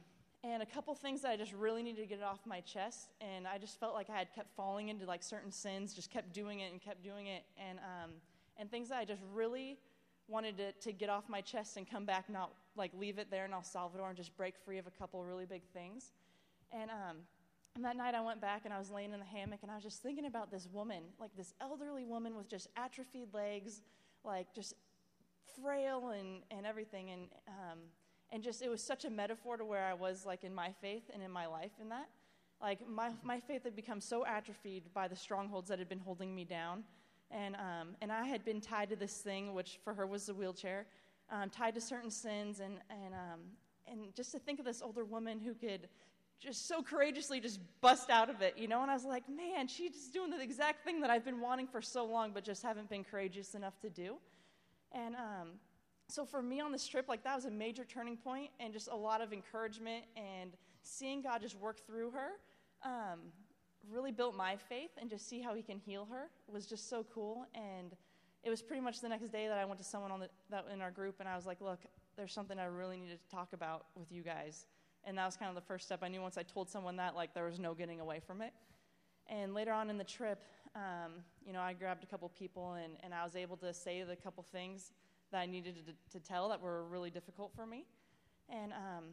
and 0.42 0.62
a 0.62 0.66
couple 0.66 0.94
things 0.94 1.20
that 1.20 1.30
I 1.32 1.36
just 1.36 1.52
really 1.52 1.82
needed 1.82 2.00
to 2.00 2.06
get 2.06 2.22
off 2.22 2.40
my 2.46 2.60
chest. 2.60 3.10
And 3.20 3.46
I 3.46 3.58
just 3.58 3.78
felt 3.78 3.94
like 3.94 4.08
I 4.08 4.16
had 4.16 4.34
kept 4.34 4.54
falling 4.56 4.88
into 4.88 5.04
like 5.04 5.22
certain 5.22 5.52
sins, 5.52 5.92
just 5.92 6.10
kept 6.10 6.32
doing 6.32 6.60
it 6.60 6.72
and 6.72 6.80
kept 6.80 7.02
doing 7.02 7.26
it, 7.26 7.44
and 7.58 7.78
um, 7.78 8.10
and 8.56 8.70
things 8.70 8.88
that 8.88 8.98
I 8.98 9.04
just 9.04 9.20
really 9.34 9.78
wanted 10.28 10.56
to, 10.56 10.72
to 10.72 10.92
get 10.92 11.10
off 11.10 11.28
my 11.28 11.40
chest 11.40 11.76
and 11.76 11.90
come 11.90 12.04
back, 12.04 12.30
not 12.30 12.52
like 12.76 12.92
leave 12.98 13.18
it 13.18 13.30
there 13.30 13.44
in 13.44 13.52
El 13.52 13.62
Salvador 13.62 14.08
and 14.08 14.16
just 14.16 14.34
break 14.36 14.54
free 14.64 14.78
of 14.78 14.86
a 14.86 14.90
couple 14.90 15.22
really 15.24 15.46
big 15.46 15.62
things. 15.74 16.12
And 16.72 16.90
um, 16.90 17.16
and 17.76 17.84
that 17.84 17.96
night 17.96 18.14
I 18.14 18.20
went 18.20 18.40
back 18.40 18.62
and 18.64 18.72
I 18.72 18.78
was 18.78 18.90
laying 18.90 19.12
in 19.12 19.20
the 19.20 19.26
hammock 19.26 19.60
and 19.62 19.70
I 19.70 19.74
was 19.74 19.84
just 19.84 20.02
thinking 20.02 20.26
about 20.26 20.50
this 20.50 20.68
woman, 20.72 21.02
like 21.18 21.30
this 21.36 21.54
elderly 21.60 22.04
woman 22.04 22.34
with 22.36 22.48
just 22.48 22.68
atrophied 22.76 23.34
legs, 23.34 23.82
like 24.24 24.52
just 24.54 24.74
frail 25.62 26.10
and, 26.10 26.42
and 26.50 26.66
everything. 26.66 27.10
And 27.10 27.22
um, 27.48 27.78
and 28.32 28.42
just 28.42 28.62
it 28.62 28.68
was 28.68 28.82
such 28.82 29.04
a 29.04 29.10
metaphor 29.10 29.56
to 29.56 29.64
where 29.64 29.84
I 29.84 29.94
was 29.94 30.24
like 30.24 30.44
in 30.44 30.54
my 30.54 30.72
faith 30.80 31.10
and 31.12 31.22
in 31.22 31.30
my 31.30 31.46
life 31.46 31.72
in 31.80 31.88
that. 31.88 32.08
Like 32.60 32.86
my 32.88 33.10
my 33.22 33.40
faith 33.40 33.64
had 33.64 33.74
become 33.74 34.00
so 34.00 34.24
atrophied 34.26 34.84
by 34.94 35.08
the 35.08 35.16
strongholds 35.16 35.68
that 35.68 35.78
had 35.78 35.88
been 35.88 35.98
holding 35.98 36.34
me 36.34 36.44
down, 36.44 36.84
and 37.30 37.56
um, 37.56 37.96
and 38.02 38.12
I 38.12 38.24
had 38.24 38.44
been 38.44 38.60
tied 38.60 38.90
to 38.90 38.96
this 38.96 39.18
thing, 39.18 39.54
which 39.54 39.80
for 39.82 39.94
her 39.94 40.06
was 40.06 40.26
the 40.26 40.34
wheelchair, 40.34 40.86
um, 41.30 41.48
tied 41.48 41.74
to 41.74 41.80
certain 41.80 42.10
sins, 42.10 42.60
and 42.60 42.78
and 42.90 43.14
um, 43.14 43.40
and 43.90 44.14
just 44.14 44.32
to 44.32 44.38
think 44.38 44.58
of 44.58 44.66
this 44.66 44.82
older 44.82 45.04
woman 45.04 45.40
who 45.40 45.54
could 45.54 45.88
just 46.38 46.66
so 46.66 46.82
courageously 46.82 47.38
just 47.38 47.60
bust 47.80 48.08
out 48.08 48.30
of 48.30 48.40
it, 48.40 48.56
you 48.56 48.68
know. 48.68 48.82
And 48.82 48.90
I 48.90 48.94
was 48.94 49.04
like, 49.04 49.28
man, 49.28 49.68
she's 49.68 50.08
doing 50.08 50.30
the 50.30 50.40
exact 50.40 50.84
thing 50.84 51.00
that 51.00 51.10
I've 51.10 51.24
been 51.24 51.40
wanting 51.40 51.66
for 51.66 51.82
so 51.82 52.04
long, 52.04 52.32
but 52.32 52.44
just 52.44 52.62
haven't 52.62 52.88
been 52.88 53.04
courageous 53.04 53.54
enough 53.54 53.78
to 53.80 53.90
do. 53.90 54.16
And 54.92 55.14
um, 55.14 55.48
so 56.08 56.24
for 56.24 56.42
me 56.42 56.60
on 56.60 56.72
this 56.72 56.86
trip, 56.86 57.08
like 57.08 57.24
that 57.24 57.36
was 57.36 57.44
a 57.44 57.50
major 57.50 57.84
turning 57.84 58.16
point 58.16 58.50
and 58.58 58.72
just 58.72 58.88
a 58.88 58.96
lot 58.96 59.20
of 59.20 59.32
encouragement 59.32 60.04
and 60.16 60.52
seeing 60.82 61.22
God 61.22 61.42
just 61.42 61.56
work 61.58 61.86
through 61.86 62.10
her 62.10 62.30
um, 62.84 63.20
really 63.90 64.12
built 64.12 64.36
my 64.36 64.56
faith 64.56 64.90
and 65.00 65.08
just 65.08 65.28
see 65.28 65.40
how 65.40 65.54
He 65.54 65.62
can 65.62 65.78
heal 65.78 66.06
her 66.10 66.30
was 66.48 66.66
just 66.66 66.88
so 66.88 67.04
cool. 67.14 67.46
And 67.54 67.94
it 68.42 68.50
was 68.50 68.62
pretty 68.62 68.82
much 68.82 69.00
the 69.00 69.08
next 69.08 69.28
day 69.28 69.48
that 69.48 69.58
I 69.58 69.64
went 69.64 69.78
to 69.78 69.84
someone 69.84 70.10
on 70.10 70.20
the, 70.20 70.30
that 70.50 70.66
in 70.72 70.80
our 70.80 70.90
group 70.90 71.16
and 71.20 71.28
I 71.28 71.36
was 71.36 71.46
like, 71.46 71.60
look, 71.60 71.80
there's 72.16 72.32
something 72.32 72.58
I 72.58 72.64
really 72.64 72.96
need 72.96 73.10
to 73.10 73.34
talk 73.34 73.52
about 73.52 73.86
with 73.94 74.10
you 74.10 74.22
guys. 74.22 74.66
And 75.04 75.16
that 75.16 75.26
was 75.26 75.36
kind 75.36 75.48
of 75.48 75.54
the 75.54 75.66
first 75.66 75.86
step. 75.86 76.00
I 76.02 76.08
knew 76.08 76.20
once 76.20 76.36
I 76.36 76.42
told 76.42 76.68
someone 76.68 76.96
that, 76.96 77.14
like 77.14 77.34
there 77.34 77.44
was 77.44 77.58
no 77.58 77.74
getting 77.74 78.00
away 78.00 78.20
from 78.20 78.42
it. 78.42 78.52
And 79.28 79.54
later 79.54 79.72
on 79.72 79.90
in 79.90 79.96
the 79.96 80.04
trip, 80.04 80.42
um, 80.74 81.12
you 81.44 81.52
know, 81.52 81.60
I 81.60 81.72
grabbed 81.72 82.04
a 82.04 82.06
couple 82.06 82.28
people 82.28 82.74
and, 82.74 82.94
and 83.02 83.12
I 83.12 83.24
was 83.24 83.36
able 83.36 83.56
to 83.58 83.74
say 83.74 84.02
the 84.02 84.16
couple 84.16 84.42
things 84.42 84.92
that 85.32 85.38
I 85.38 85.46
needed 85.46 85.76
to, 85.86 86.18
to 86.18 86.24
tell 86.24 86.48
that 86.50 86.60
were 86.60 86.84
really 86.84 87.10
difficult 87.10 87.52
for 87.54 87.66
me. 87.66 87.84
And, 88.48 88.72
um, 88.72 89.04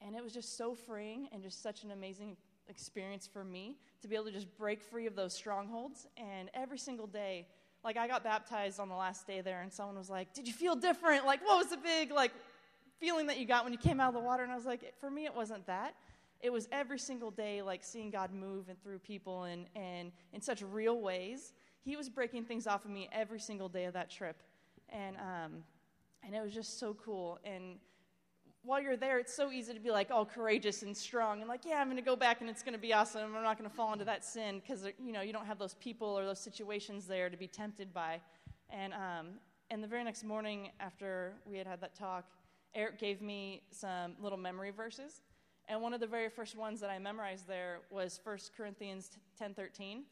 and 0.00 0.14
it 0.16 0.22
was 0.22 0.32
just 0.32 0.56
so 0.56 0.74
freeing 0.74 1.28
and 1.32 1.42
just 1.42 1.62
such 1.62 1.84
an 1.84 1.90
amazing 1.90 2.36
experience 2.68 3.26
for 3.26 3.44
me 3.44 3.76
to 4.00 4.08
be 4.08 4.14
able 4.14 4.26
to 4.26 4.32
just 4.32 4.56
break 4.56 4.82
free 4.82 5.06
of 5.06 5.14
those 5.14 5.32
strongholds. 5.34 6.06
And 6.16 6.50
every 6.54 6.78
single 6.78 7.06
day, 7.06 7.46
like 7.84 7.96
I 7.96 8.06
got 8.06 8.22
baptized 8.22 8.78
on 8.80 8.88
the 8.88 8.94
last 8.94 9.26
day 9.26 9.40
there, 9.40 9.62
and 9.62 9.72
someone 9.72 9.96
was 9.96 10.10
like, 10.10 10.32
"Did 10.34 10.46
you 10.46 10.54
feel 10.54 10.76
different? 10.76 11.26
Like, 11.26 11.44
what 11.44 11.58
was 11.58 11.68
the 11.68 11.76
big 11.76 12.12
like 12.12 12.32
feeling 13.00 13.26
that 13.26 13.38
you 13.38 13.46
got 13.46 13.64
when 13.64 13.72
you 13.72 13.78
came 13.78 14.00
out 14.00 14.08
of 14.08 14.14
the 14.14 14.20
water?" 14.20 14.42
And 14.42 14.52
I 14.52 14.56
was 14.56 14.66
like, 14.66 14.94
"For 15.00 15.10
me, 15.10 15.24
it 15.24 15.34
wasn't 15.34 15.66
that. 15.66 15.94
It 16.42 16.52
was 16.52 16.68
every 16.72 16.98
single 16.98 17.30
day, 17.30 17.62
like 17.62 17.84
seeing 17.84 18.10
God 18.10 18.32
move 18.32 18.68
and 18.68 18.82
through 18.82 18.98
people 18.98 19.44
and 19.44 19.66
and 19.76 20.12
in 20.32 20.40
such 20.40 20.62
real 20.62 21.00
ways." 21.00 21.52
he 21.84 21.96
was 21.96 22.08
breaking 22.08 22.44
things 22.44 22.66
off 22.66 22.84
of 22.84 22.90
me 22.90 23.08
every 23.12 23.40
single 23.40 23.68
day 23.68 23.84
of 23.84 23.94
that 23.94 24.10
trip. 24.10 24.42
And, 24.88 25.16
um, 25.16 25.64
and 26.22 26.34
it 26.34 26.42
was 26.42 26.54
just 26.54 26.78
so 26.78 26.94
cool. 27.04 27.40
And 27.44 27.76
while 28.62 28.80
you're 28.80 28.96
there, 28.96 29.18
it's 29.18 29.34
so 29.34 29.50
easy 29.50 29.74
to 29.74 29.80
be 29.80 29.90
like 29.90 30.10
all 30.10 30.24
courageous 30.24 30.82
and 30.82 30.96
strong 30.96 31.40
and 31.40 31.48
like, 31.48 31.64
yeah, 31.64 31.80
I'm 31.80 31.86
going 31.86 31.96
to 31.96 32.02
go 32.02 32.14
back 32.14 32.40
and 32.40 32.48
it's 32.48 32.62
going 32.62 32.74
to 32.74 32.80
be 32.80 32.92
awesome. 32.92 33.34
I'm 33.34 33.42
not 33.42 33.58
going 33.58 33.68
to 33.68 33.74
fall 33.74 33.92
into 33.92 34.04
that 34.04 34.24
sin 34.24 34.60
because 34.60 34.86
you 35.04 35.12
know 35.12 35.22
you 35.22 35.32
don't 35.32 35.46
have 35.46 35.58
those 35.58 35.74
people 35.74 36.06
or 36.06 36.24
those 36.24 36.38
situations 36.38 37.06
there 37.06 37.28
to 37.28 37.36
be 37.36 37.48
tempted 37.48 37.92
by. 37.92 38.20
And 38.70 38.92
um, 38.92 39.26
and 39.70 39.82
the 39.82 39.88
very 39.88 40.04
next 40.04 40.22
morning 40.22 40.70
after 40.78 41.32
we 41.44 41.58
had 41.58 41.66
had 41.66 41.80
that 41.80 41.96
talk, 41.96 42.24
Eric 42.74 43.00
gave 43.00 43.20
me 43.20 43.62
some 43.72 44.14
little 44.20 44.38
memory 44.38 44.70
verses, 44.70 45.22
and 45.68 45.80
one 45.80 45.94
of 45.94 46.00
the 46.00 46.06
very 46.06 46.28
first 46.28 46.56
ones 46.56 46.80
that 46.80 46.90
I 46.90 46.98
memorized 46.98 47.46
there 47.46 47.80
was 47.90 48.20
1 48.24 48.38
Corinthians 48.56 49.10
10:13, 49.40 50.04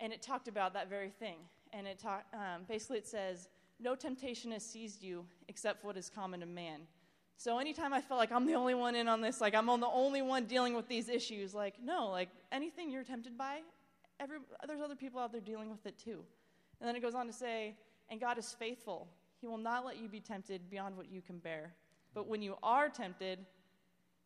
and 0.00 0.12
it 0.12 0.22
talked 0.22 0.48
about 0.48 0.72
that 0.74 0.88
very 0.88 1.10
thing. 1.10 1.38
And 1.72 1.86
it 1.86 1.98
talked 1.98 2.32
um, 2.34 2.64
basically 2.68 2.98
it 2.98 3.06
says, 3.06 3.48
"No 3.80 3.94
temptation 3.94 4.52
has 4.52 4.64
seized 4.64 5.02
you 5.02 5.26
except 5.48 5.84
what 5.84 5.96
is 5.96 6.10
common 6.10 6.40
to 6.40 6.46
man." 6.46 6.86
So 7.38 7.58
anytime 7.58 7.92
I 7.92 8.00
felt 8.00 8.18
like 8.18 8.32
I'm 8.32 8.46
the 8.46 8.54
only 8.54 8.74
one 8.74 8.94
in 8.94 9.08
on 9.08 9.20
this, 9.20 9.40
like 9.40 9.54
I'm 9.54 9.66
the 9.66 9.86
only 9.86 10.22
one 10.22 10.46
dealing 10.46 10.74
with 10.74 10.88
these 10.88 11.08
issues, 11.08 11.54
like 11.54 11.74
no, 11.82 12.08
like 12.08 12.30
anything 12.50 12.90
you're 12.90 13.04
tempted 13.04 13.36
by, 13.36 13.60
every, 14.18 14.38
there's 14.66 14.80
other 14.80 14.96
people 14.96 15.20
out 15.20 15.32
there 15.32 15.40
dealing 15.40 15.70
with 15.70 15.84
it 15.86 15.98
too. 15.98 16.24
And 16.80 16.88
then 16.88 16.96
it 16.96 17.00
goes 17.00 17.14
on 17.14 17.26
to 17.26 17.32
say, 17.32 17.74
and 18.08 18.20
God 18.20 18.38
is 18.38 18.54
faithful. 18.58 19.08
He 19.40 19.46
will 19.46 19.58
not 19.58 19.84
let 19.84 19.98
you 19.98 20.08
be 20.08 20.20
tempted 20.20 20.70
beyond 20.70 20.96
what 20.96 21.10
you 21.10 21.20
can 21.20 21.38
bear. 21.38 21.74
But 22.14 22.26
when 22.26 22.40
you 22.40 22.56
are 22.62 22.88
tempted, 22.88 23.44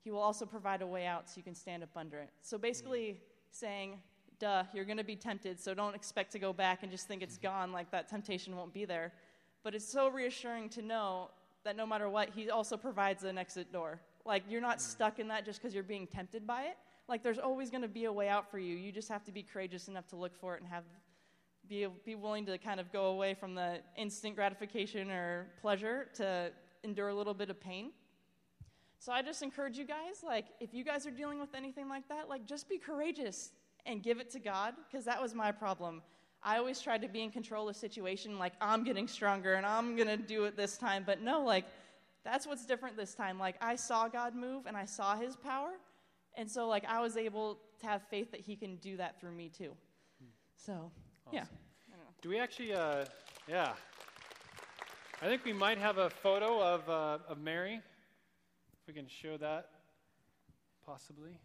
He 0.03 0.11
will 0.11 0.21
also 0.21 0.47
provide 0.47 0.83
a 0.83 0.87
way 0.87 1.07
out 1.07 1.29
so 1.29 1.35
you 1.37 1.43
can 1.43 1.55
stand 1.55 1.83
up 1.83 1.91
under 1.97 2.19
it. 2.19 2.31
So 2.43 2.59
basically, 2.59 3.21
saying, 3.51 3.99
duh, 4.39 4.65
you're 4.73 4.85
going 4.85 4.97
to 4.97 5.05
be 5.05 5.17
tempted, 5.17 5.61
so 5.61 5.75
don't 5.75 5.95
expect 5.95 6.33
to 6.33 6.39
go 6.39 6.53
back 6.53 6.83
and 6.83 6.91
just 6.91 7.07
think 7.07 7.23
it's 7.23 7.37
mm-hmm. 7.37 7.49
gone, 7.49 7.73
like 7.73 7.91
that 7.91 8.09
temptation 8.09 8.57
won't 8.57 8.73
be 8.73 8.85
there. 8.85 9.13
But 9.63 9.75
it's 9.75 9.87
so 9.87 10.09
reassuring 10.09 10.71
to 10.71 10.83
know 10.83 11.31
that 11.65 11.77
no 11.77 11.87
matter 11.87 12.09
what, 12.09 12.31
He 12.31 12.51
also 12.51 12.77
provides 12.77 13.25
an 13.25 13.37
exit 13.37 13.73
door. 13.73 14.01
Like, 14.25 14.43
you're 14.49 14.61
not 14.61 14.79
mm. 14.79 14.83
stuck 14.83 15.19
in 15.19 15.29
that 15.29 15.45
just 15.45 15.61
because 15.61 15.75
you're 15.75 15.83
being 15.83 16.07
tempted 16.07 16.47
by 16.47 16.63
it. 16.63 16.77
Like, 17.09 17.23
there's 17.23 17.39
always 17.39 17.71
going 17.71 17.83
to 17.83 17.89
be 17.89 18.05
a 18.05 18.13
way 18.13 18.29
out 18.29 18.51
for 18.51 18.59
you. 18.59 18.77
You 18.77 18.93
just 18.93 19.09
have 19.09 19.25
to 19.25 19.33
be 19.33 19.43
courageous 19.43 19.89
enough 19.89 20.07
to 20.09 20.17
look 20.17 20.35
for 20.37 20.55
it 20.55 20.63
and 20.63 20.71
have 20.71 20.85
be, 21.69 21.87
be 22.05 22.15
willing 22.17 22.45
to 22.47 22.59
kind 22.59 22.81
of 22.81 22.93
go 22.93 23.07
away 23.07 23.35
from 23.35 23.55
the 23.55 23.79
instant 23.97 24.35
gratification 24.35 25.11
or 25.11 25.47
pleasure 25.61 26.09
to 26.15 26.51
endure 26.83 27.09
a 27.09 27.15
little 27.15 27.35
bit 27.35 27.49
of 27.49 27.61
pain. 27.61 27.93
So 29.01 29.13
I 29.13 29.23
just 29.23 29.43
encourage 29.43 29.79
you 29.79 29.87
guys, 29.87 30.23
like, 30.23 30.45
if 30.61 30.75
you 30.75 30.85
guys 30.85 31.07
are 31.07 31.11
dealing 31.11 31.41
with 31.41 31.55
anything 31.55 31.89
like 31.89 32.07
that, 32.11 32.29
like, 32.29 32.45
just 32.45 32.69
be 32.69 32.77
courageous 32.77 33.51
and 33.87 34.03
give 34.03 34.21
it 34.21 34.29
to 34.33 34.39
God, 34.39 34.75
because 34.87 35.07
that 35.07 35.21
was 35.23 35.35
my 35.35 35.51
problem. 35.51 36.03
I 36.43 36.59
always 36.59 36.81
tried 36.81 37.01
to 37.01 37.09
be 37.09 37.23
in 37.23 37.31
control 37.31 37.67
of 37.67 37.75
the 37.75 37.81
situation, 37.81 38.39
like, 38.39 38.53
I'm 38.61 38.85
getting 38.85 39.09
stronger 39.09 39.55
and 39.55 39.65
I'm 39.65 39.97
going 39.97 40.09
to 40.09 40.19
do 40.19 40.45
it 40.45 40.55
this 40.55 40.77
time. 40.77 41.05
But 41.07 41.23
no, 41.23 41.43
like, 41.43 41.65
that's 42.25 42.47
what's 42.47 42.67
different 42.67 42.95
this 42.95 43.15
time. 43.15 43.39
Like, 43.39 43.57
I 43.63 43.75
saw 43.75 44.07
God 44.07 44.35
move 44.35 44.67
and 44.67 44.77
I 44.77 44.85
saw 44.85 45.17
his 45.17 45.35
power. 45.35 45.71
And 46.37 46.51
so, 46.51 46.69
like, 46.69 46.85
I 46.87 47.01
was 47.01 47.17
able 47.17 47.59
to 47.81 47.87
have 47.87 48.03
faith 48.11 48.31
that 48.33 48.41
he 48.41 48.55
can 48.55 48.77
do 48.77 48.99
that 48.99 49.19
through 49.19 49.33
me 49.33 49.49
too. 49.49 49.73
So, 50.57 50.91
yeah. 51.33 51.45
Do 52.21 52.29
we 52.29 52.39
actually, 52.39 52.75
uh, 52.75 53.07
yeah. 53.49 53.73
I 55.23 55.27
think 55.27 55.47
we 55.47 55.55
might 55.55 55.79
have 55.79 55.97
a 55.97 56.11
photo 56.11 56.63
of, 56.63 56.87
uh, 56.89 57.19
of 57.27 57.39
Mary. 57.39 57.81
We 58.91 58.95
can 58.95 59.07
show 59.07 59.37
that, 59.37 59.69
possibly. 60.85 61.39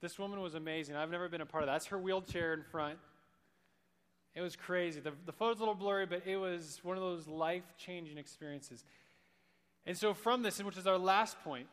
This 0.00 0.20
woman 0.20 0.40
was 0.40 0.54
amazing. 0.54 0.94
I've 0.94 1.10
never 1.10 1.28
been 1.28 1.40
a 1.40 1.46
part 1.46 1.64
of 1.64 1.66
that. 1.66 1.72
That's 1.72 1.86
her 1.86 1.98
wheelchair 1.98 2.54
in 2.54 2.62
front. 2.62 2.96
It 4.36 4.40
was 4.40 4.54
crazy. 4.54 5.00
The, 5.00 5.10
the 5.26 5.32
photo's 5.32 5.56
a 5.56 5.62
little 5.62 5.74
blurry, 5.74 6.06
but 6.06 6.28
it 6.28 6.36
was 6.36 6.78
one 6.84 6.96
of 6.96 7.02
those 7.02 7.26
life 7.26 7.64
changing 7.76 8.18
experiences. 8.18 8.84
And 9.84 9.98
so, 9.98 10.14
from 10.14 10.42
this, 10.42 10.62
which 10.62 10.76
is 10.76 10.86
our 10.86 10.96
last 10.96 11.42
point, 11.42 11.66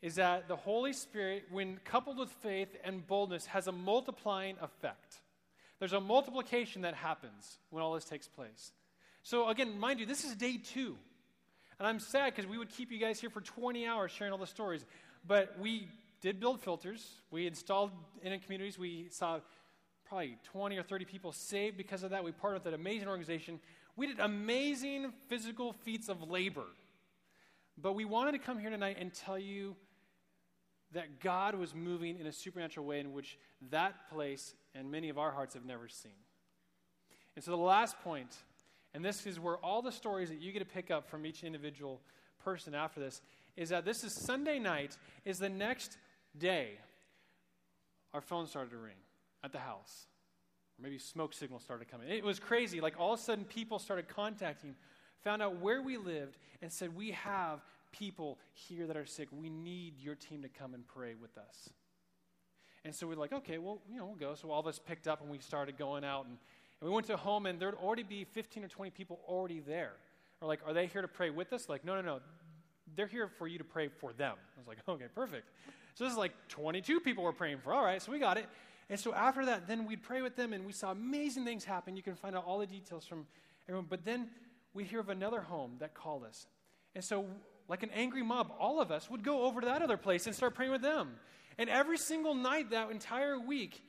is 0.00 0.14
that 0.14 0.48
the 0.48 0.56
Holy 0.56 0.94
Spirit, 0.94 1.44
when 1.50 1.78
coupled 1.84 2.16
with 2.16 2.30
faith 2.30 2.74
and 2.84 3.06
boldness, 3.06 3.44
has 3.44 3.66
a 3.66 3.72
multiplying 3.72 4.56
effect. 4.62 5.16
There's 5.78 5.92
a 5.92 6.00
multiplication 6.00 6.80
that 6.82 6.94
happens 6.94 7.58
when 7.68 7.82
all 7.82 7.92
this 7.92 8.06
takes 8.06 8.28
place. 8.28 8.72
So, 9.22 9.50
again, 9.50 9.78
mind 9.78 10.00
you, 10.00 10.06
this 10.06 10.24
is 10.24 10.34
day 10.36 10.56
two. 10.56 10.96
And 11.80 11.88
I'm 11.88 11.98
sad 11.98 12.34
because 12.34 12.48
we 12.48 12.58
would 12.58 12.68
keep 12.68 12.92
you 12.92 12.98
guys 12.98 13.18
here 13.18 13.30
for 13.30 13.40
20 13.40 13.86
hours 13.86 14.12
sharing 14.12 14.32
all 14.34 14.38
the 14.38 14.46
stories. 14.46 14.84
But 15.26 15.58
we 15.58 15.88
did 16.20 16.38
build 16.38 16.60
filters. 16.60 17.08
We 17.30 17.46
installed 17.46 17.90
in 18.22 18.38
communities. 18.40 18.78
We 18.78 19.08
saw 19.08 19.40
probably 20.06 20.36
20 20.44 20.76
or 20.76 20.82
30 20.82 21.06
people 21.06 21.32
saved 21.32 21.78
because 21.78 22.02
of 22.02 22.10
that. 22.10 22.22
We 22.22 22.32
partnered 22.32 22.64
with 22.64 22.74
an 22.74 22.78
amazing 22.78 23.08
organization. 23.08 23.60
We 23.96 24.06
did 24.08 24.20
amazing 24.20 25.10
physical 25.28 25.72
feats 25.72 26.10
of 26.10 26.28
labor. 26.28 26.66
But 27.78 27.94
we 27.94 28.04
wanted 28.04 28.32
to 28.32 28.38
come 28.38 28.58
here 28.58 28.68
tonight 28.68 28.98
and 29.00 29.14
tell 29.14 29.38
you 29.38 29.74
that 30.92 31.18
God 31.18 31.54
was 31.54 31.74
moving 31.74 32.20
in 32.20 32.26
a 32.26 32.32
supernatural 32.32 32.84
way 32.84 33.00
in 33.00 33.14
which 33.14 33.38
that 33.70 34.10
place 34.10 34.54
and 34.74 34.90
many 34.90 35.08
of 35.08 35.16
our 35.16 35.30
hearts 35.30 35.54
have 35.54 35.64
never 35.64 35.88
seen. 35.88 36.12
And 37.36 37.42
so 37.42 37.52
the 37.52 37.56
last 37.56 37.98
point, 38.00 38.36
and 38.94 39.04
this 39.04 39.26
is 39.26 39.38
where 39.38 39.56
all 39.58 39.82
the 39.82 39.92
stories 39.92 40.28
that 40.30 40.40
you 40.40 40.52
get 40.52 40.60
to 40.60 40.64
pick 40.64 40.90
up 40.90 41.08
from 41.08 41.24
each 41.24 41.44
individual 41.44 42.00
person 42.42 42.74
after 42.74 43.00
this, 43.00 43.20
is 43.56 43.68
that 43.68 43.84
this 43.84 44.04
is 44.04 44.12
Sunday 44.12 44.58
night, 44.58 44.96
is 45.24 45.38
the 45.38 45.48
next 45.48 45.96
day 46.36 46.78
our 48.12 48.20
phone 48.20 48.46
started 48.46 48.70
to 48.70 48.78
ring 48.78 48.96
at 49.44 49.52
the 49.52 49.58
house. 49.58 50.06
Or 50.78 50.82
maybe 50.82 50.98
smoke 50.98 51.34
signals 51.34 51.62
started 51.62 51.88
coming. 51.90 52.08
It 52.08 52.24
was 52.24 52.38
crazy. 52.38 52.80
Like 52.80 52.98
all 52.98 53.14
of 53.14 53.20
a 53.20 53.22
sudden, 53.22 53.44
people 53.44 53.78
started 53.78 54.08
contacting, 54.08 54.74
found 55.22 55.42
out 55.42 55.60
where 55.60 55.82
we 55.82 55.96
lived, 55.96 56.38
and 56.62 56.72
said, 56.72 56.96
We 56.96 57.12
have 57.12 57.60
people 57.92 58.38
here 58.52 58.86
that 58.86 58.96
are 58.96 59.06
sick. 59.06 59.28
We 59.32 59.48
need 59.48 59.98
your 59.98 60.14
team 60.14 60.42
to 60.42 60.48
come 60.48 60.74
and 60.74 60.86
pray 60.86 61.14
with 61.14 61.36
us. 61.38 61.70
And 62.84 62.94
so 62.94 63.06
we're 63.06 63.14
like, 63.14 63.32
okay, 63.32 63.58
well, 63.58 63.82
you 63.90 63.98
know, 63.98 64.06
we'll 64.06 64.14
go. 64.14 64.34
So 64.34 64.50
all 64.50 64.60
of 64.60 64.66
us 64.66 64.78
picked 64.78 65.06
up 65.06 65.20
and 65.20 65.30
we 65.30 65.38
started 65.38 65.76
going 65.76 66.04
out. 66.04 66.26
And, 66.26 66.38
and 66.80 66.88
we 66.88 66.94
went 66.94 67.06
to 67.08 67.14
a 67.14 67.18
home, 67.18 67.46
and 67.46 67.60
there'd 67.60 67.74
already 67.74 68.02
be 68.02 68.24
15 68.24 68.64
or 68.64 68.68
20 68.68 68.90
people 68.90 69.20
already 69.28 69.60
there. 69.60 69.92
We're 70.40 70.48
like, 70.48 70.60
are 70.66 70.72
they 70.72 70.86
here 70.86 71.02
to 71.02 71.08
pray 71.08 71.30
with 71.30 71.52
us? 71.52 71.68
Like, 71.68 71.84
no, 71.84 71.94
no, 71.94 72.00
no. 72.00 72.20
They're 72.96 73.06
here 73.06 73.28
for 73.28 73.46
you 73.46 73.58
to 73.58 73.64
pray 73.64 73.88
for 73.88 74.12
them. 74.12 74.34
I 74.56 74.58
was 74.58 74.66
like, 74.66 74.78
okay, 74.88 75.04
perfect. 75.14 75.46
So 75.94 76.04
this 76.04 76.12
is 76.12 76.18
like 76.18 76.32
22 76.48 77.00
people 77.00 77.24
we're 77.24 77.32
praying 77.32 77.58
for. 77.58 77.74
All 77.74 77.84
right, 77.84 78.00
so 78.00 78.10
we 78.10 78.18
got 78.18 78.38
it. 78.38 78.46
And 78.88 78.98
so 78.98 79.14
after 79.14 79.44
that, 79.46 79.68
then 79.68 79.86
we'd 79.86 80.02
pray 80.02 80.22
with 80.22 80.36
them, 80.36 80.52
and 80.52 80.64
we 80.64 80.72
saw 80.72 80.90
amazing 80.90 81.44
things 81.44 81.64
happen. 81.64 81.96
You 81.96 82.02
can 82.02 82.14
find 82.14 82.34
out 82.34 82.44
all 82.46 82.58
the 82.58 82.66
details 82.66 83.04
from 83.04 83.26
everyone. 83.68 83.86
But 83.88 84.04
then 84.04 84.28
we'd 84.72 84.86
hear 84.86 85.00
of 85.00 85.10
another 85.10 85.40
home 85.42 85.76
that 85.80 85.94
called 85.94 86.24
us. 86.24 86.46
And 86.94 87.04
so, 87.04 87.26
like 87.68 87.82
an 87.82 87.90
angry 87.94 88.22
mob, 88.22 88.52
all 88.58 88.80
of 88.80 88.90
us 88.90 89.08
would 89.10 89.22
go 89.22 89.42
over 89.42 89.60
to 89.60 89.66
that 89.66 89.82
other 89.82 89.96
place 89.96 90.26
and 90.26 90.34
start 90.34 90.54
praying 90.54 90.72
with 90.72 90.82
them. 90.82 91.12
And 91.58 91.68
every 91.68 91.98
single 91.98 92.34
night 92.34 92.70
that 92.70 92.90
entire 92.90 93.38
week, 93.38 93.84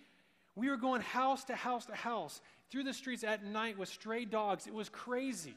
we 0.56 0.70
were 0.70 0.78
going 0.78 1.02
house 1.02 1.46
to 1.46 1.56
house 1.56 1.86
to 1.86 1.96
house 1.96 2.42
through 2.72 2.84
the 2.84 2.94
streets 2.94 3.24
at 3.24 3.44
night 3.44 3.78
with 3.78 3.90
stray 3.90 4.26
dogs. 4.26 4.66
It 4.66 4.74
was 4.74 4.90
crazy. 4.90 5.56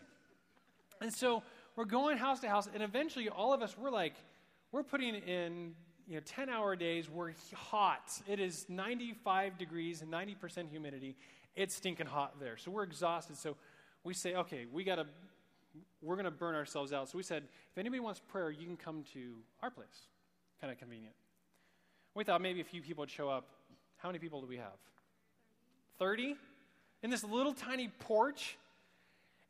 And 1.00 1.12
so 1.12 1.42
we're 1.76 1.84
going 1.84 2.18
house 2.18 2.40
to 2.40 2.48
house, 2.48 2.68
and 2.72 2.82
eventually 2.82 3.28
all 3.28 3.52
of 3.52 3.62
us, 3.62 3.76
we're 3.78 3.90
like, 3.90 4.14
we're 4.72 4.82
putting 4.82 5.14
in 5.14 5.74
you 6.06 6.16
know, 6.16 6.20
10 6.24 6.48
hour 6.48 6.76
days, 6.76 7.08
we're 7.08 7.32
hot. 7.54 8.10
It 8.26 8.40
is 8.40 8.66
95 8.68 9.56
degrees 9.56 10.02
and 10.02 10.12
90% 10.12 10.68
humidity. 10.68 11.16
It's 11.56 11.76
stinking 11.76 12.06
hot 12.06 12.40
there. 12.40 12.56
So 12.56 12.70
we're 12.70 12.82
exhausted. 12.82 13.36
So 13.36 13.56
we 14.02 14.12
say, 14.12 14.34
okay, 14.34 14.66
we 14.70 14.84
got 14.84 14.96
to, 14.96 15.06
we're 16.02 16.16
to 16.16 16.30
burn 16.30 16.54
ourselves 16.54 16.92
out. 16.92 17.08
So 17.08 17.16
we 17.16 17.22
said, 17.22 17.44
if 17.70 17.78
anybody 17.78 18.00
wants 18.00 18.20
prayer, 18.20 18.50
you 18.50 18.66
can 18.66 18.76
come 18.76 19.04
to 19.14 19.36
our 19.62 19.70
place. 19.70 20.08
Kind 20.60 20.72
of 20.72 20.78
convenient. 20.78 21.14
We 22.14 22.24
thought 22.24 22.42
maybe 22.42 22.60
a 22.60 22.64
few 22.64 22.82
people 22.82 23.02
would 23.02 23.10
show 23.10 23.28
up. 23.28 23.46
How 23.96 24.08
many 24.08 24.18
people 24.18 24.40
do 24.40 24.46
we 24.46 24.58
have? 24.58 24.76
30? 25.98 26.36
In 27.04 27.10
this 27.10 27.22
little 27.22 27.52
tiny 27.52 27.88
porch? 28.00 28.56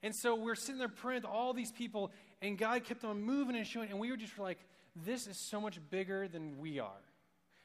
And 0.02 0.14
so 0.14 0.34
we're 0.34 0.57
sitting 0.57 0.80
there 0.80 0.88
praying 0.88 1.22
with 1.22 1.30
all 1.30 1.55
these 1.55 1.70
people, 1.70 2.11
and 2.42 2.59
God 2.59 2.82
kept 2.82 3.05
on 3.05 3.22
moving 3.22 3.55
and 3.55 3.64
showing, 3.64 3.90
and 3.90 4.00
we 4.00 4.11
were 4.11 4.16
just 4.16 4.38
like, 4.40 4.59
this 5.07 5.28
is 5.28 5.36
so 5.36 5.61
much 5.61 5.78
bigger 5.88 6.26
than 6.26 6.59
we 6.59 6.80
are. 6.80 6.90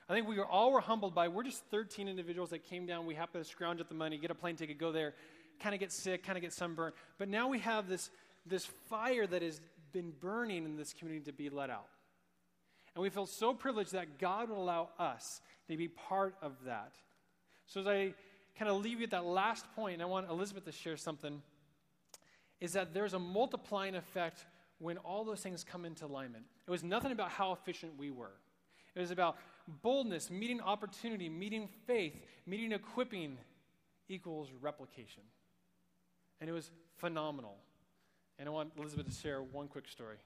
I 0.08 0.14
think 0.14 0.28
we 0.28 0.38
were 0.38 0.46
all 0.46 0.72
were 0.72 0.80
humbled 0.80 1.16
by 1.16 1.28
we're 1.28 1.44
just 1.44 1.64
13 1.72 2.08
individuals 2.08 2.52
that 2.52 2.64
came 2.70 2.86
down. 2.86 3.08
We 3.08 3.16
happen 3.16 3.42
to 3.42 3.48
scrounge 3.48 3.82
up 3.82 3.90
the 3.90 3.96
money, 3.96 4.20
get 4.20 4.30
a 4.30 4.36
plane 4.36 4.56
ticket, 4.56 4.78
go 4.78 4.92
there, 4.92 5.16
kind 5.60 5.74
of 5.74 5.80
get 5.80 5.92
sick, 5.92 6.24
kind 6.24 6.38
of 6.38 6.44
get 6.44 6.54
sunburned. 6.54 6.94
But 7.18 7.28
now 7.28 7.48
we 7.48 7.58
have 7.60 7.90
this, 7.90 8.12
this 8.46 8.66
fire 8.66 9.26
that 9.26 9.42
has 9.42 9.60
been 9.92 10.14
burning 10.20 10.66
in 10.66 10.78
this 10.78 10.94
community 10.94 11.26
to 11.26 11.34
be 11.34 11.50
let 11.50 11.72
out. 11.72 11.88
And 12.94 13.02
we 13.02 13.10
feel 13.10 13.26
so 13.26 13.56
privileged 13.56 13.94
that 13.94 14.20
God 14.20 14.50
would 14.50 14.58
allow 14.58 14.90
us 15.00 15.42
to 15.68 15.76
be 15.76 15.88
part 15.88 16.36
of 16.44 16.54
that. 16.66 16.94
So 17.66 17.82
as 17.82 17.88
I 17.88 18.14
kind 18.60 18.70
of 18.70 18.84
leave 18.84 19.00
you 19.00 19.06
at 19.06 19.12
that 19.12 19.24
last 19.24 19.66
point, 19.74 19.94
and 19.94 20.02
I 20.02 20.06
want 20.06 20.30
Elizabeth 20.30 20.66
to 20.66 20.72
share 20.74 20.98
something, 20.98 21.42
is 22.60 22.74
that 22.74 22.94
there's 22.94 23.14
a 23.14 23.20
multiplying 23.20 23.96
effect 23.96 24.46
when 24.80 24.98
all 24.98 25.24
those 25.24 25.40
things 25.40 25.64
come 25.64 25.86
into 25.86 26.06
alignment. 26.06 26.44
It 26.68 26.72
was 26.72 26.84
nothing 26.84 27.14
about 27.14 27.30
how 27.30 27.54
efficient 27.54 27.94
we 27.98 28.12
were. 28.12 28.34
It 28.96 29.00
was 29.00 29.12
about 29.12 29.38
boldness, 29.82 30.30
meeting 30.30 30.60
opportunity, 30.60 31.30
meeting 31.30 31.70
faith, 31.88 32.16
meeting 32.46 32.74
equipping 32.74 33.38
equals 34.10 34.50
replication. 34.60 35.24
And 36.42 36.50
it 36.50 36.54
was 36.54 36.70
phenomenal. 36.98 37.56
And 38.40 38.50
I 38.50 38.52
want 38.52 38.74
Elizabeth 38.78 39.08
to 39.08 39.14
share 39.14 39.42
one 39.42 39.70
quick 39.70 39.88
story. 39.88 40.18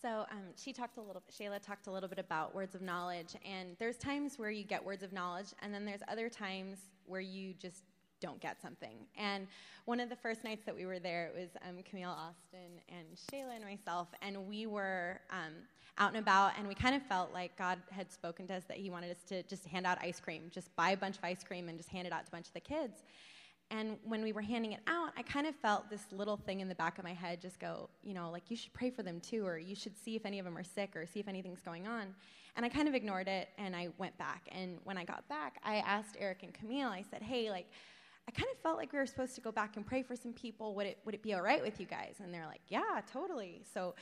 So 0.00 0.24
um, 0.30 0.44
she 0.56 0.72
talked 0.72 0.96
a 0.96 1.02
little. 1.02 1.22
Shayla 1.30 1.60
talked 1.60 1.86
a 1.86 1.90
little 1.90 2.08
bit 2.08 2.18
about 2.18 2.54
words 2.54 2.74
of 2.74 2.80
knowledge, 2.80 3.34
and 3.44 3.76
there's 3.78 3.98
times 3.98 4.38
where 4.38 4.50
you 4.50 4.64
get 4.64 4.82
words 4.82 5.02
of 5.02 5.12
knowledge, 5.12 5.48
and 5.62 5.74
then 5.74 5.84
there's 5.84 6.00
other 6.08 6.28
times 6.28 6.78
where 7.06 7.20
you 7.20 7.52
just 7.54 7.82
don't 8.20 8.40
get 8.40 8.60
something. 8.62 8.96
And 9.16 9.46
one 9.84 10.00
of 10.00 10.08
the 10.08 10.16
first 10.16 10.44
nights 10.44 10.64
that 10.66 10.74
we 10.74 10.86
were 10.86 10.98
there, 10.98 11.26
it 11.26 11.38
was 11.38 11.50
um, 11.68 11.82
Camille 11.88 12.10
Austin 12.10 12.80
and 12.88 13.06
Shayla 13.30 13.56
and 13.56 13.64
myself, 13.64 14.08
and 14.22 14.46
we 14.46 14.66
were 14.66 15.20
um, 15.30 15.52
out 15.98 16.08
and 16.08 16.18
about, 16.18 16.52
and 16.58 16.66
we 16.66 16.74
kind 16.74 16.94
of 16.94 17.02
felt 17.02 17.32
like 17.34 17.56
God 17.58 17.78
had 17.90 18.10
spoken 18.10 18.46
to 18.48 18.54
us 18.54 18.64
that 18.68 18.78
He 18.78 18.88
wanted 18.88 19.10
us 19.10 19.22
to 19.28 19.42
just 19.44 19.66
hand 19.66 19.86
out 19.86 19.98
ice 20.02 20.20
cream, 20.20 20.44
just 20.50 20.74
buy 20.76 20.90
a 20.90 20.96
bunch 20.96 21.18
of 21.18 21.24
ice 21.24 21.44
cream 21.44 21.68
and 21.68 21.76
just 21.76 21.90
hand 21.90 22.06
it 22.06 22.12
out 22.12 22.24
to 22.24 22.28
a 22.28 22.32
bunch 22.32 22.46
of 22.46 22.54
the 22.54 22.60
kids. 22.60 23.02
And 23.70 23.98
when 24.04 24.22
we 24.22 24.32
were 24.32 24.42
handing 24.42 24.72
it 24.72 24.80
out, 24.88 25.12
I 25.16 25.22
kind 25.22 25.46
of 25.46 25.54
felt 25.54 25.88
this 25.88 26.02
little 26.10 26.36
thing 26.36 26.60
in 26.60 26.68
the 26.68 26.74
back 26.74 26.98
of 26.98 27.04
my 27.04 27.12
head 27.12 27.40
just 27.40 27.60
go, 27.60 27.88
you 28.02 28.14
know, 28.14 28.30
like 28.30 28.50
you 28.50 28.56
should 28.56 28.72
pray 28.72 28.90
for 28.90 29.02
them 29.02 29.20
too, 29.20 29.46
or 29.46 29.58
you 29.58 29.76
should 29.76 29.96
see 29.96 30.16
if 30.16 30.26
any 30.26 30.38
of 30.40 30.44
them 30.44 30.58
are 30.58 30.64
sick, 30.64 30.96
or 30.96 31.06
see 31.06 31.20
if 31.20 31.28
anything's 31.28 31.60
going 31.60 31.86
on. 31.86 32.14
And 32.56 32.66
I 32.66 32.68
kind 32.68 32.88
of 32.88 32.94
ignored 32.94 33.28
it 33.28 33.48
and 33.58 33.76
I 33.76 33.88
went 33.96 34.18
back. 34.18 34.48
And 34.50 34.78
when 34.84 34.98
I 34.98 35.04
got 35.04 35.28
back, 35.28 35.60
I 35.64 35.76
asked 35.76 36.16
Eric 36.18 36.42
and 36.42 36.52
Camille, 36.52 36.88
I 36.88 37.04
said, 37.10 37.22
hey, 37.22 37.48
like, 37.48 37.66
I 38.28 38.32
kind 38.32 38.48
of 38.52 38.60
felt 38.60 38.76
like 38.76 38.92
we 38.92 38.98
were 38.98 39.06
supposed 39.06 39.34
to 39.36 39.40
go 39.40 39.52
back 39.52 39.76
and 39.76 39.86
pray 39.86 40.02
for 40.02 40.14
some 40.16 40.32
people. 40.32 40.74
Would 40.74 40.86
it, 40.86 40.98
would 41.04 41.14
it 41.14 41.22
be 41.22 41.34
all 41.34 41.42
right 41.42 41.62
with 41.62 41.80
you 41.80 41.86
guys? 41.86 42.16
And 42.22 42.34
they're 42.34 42.46
like, 42.46 42.60
yeah, 42.68 43.00
totally. 43.12 43.62
So 43.72 43.94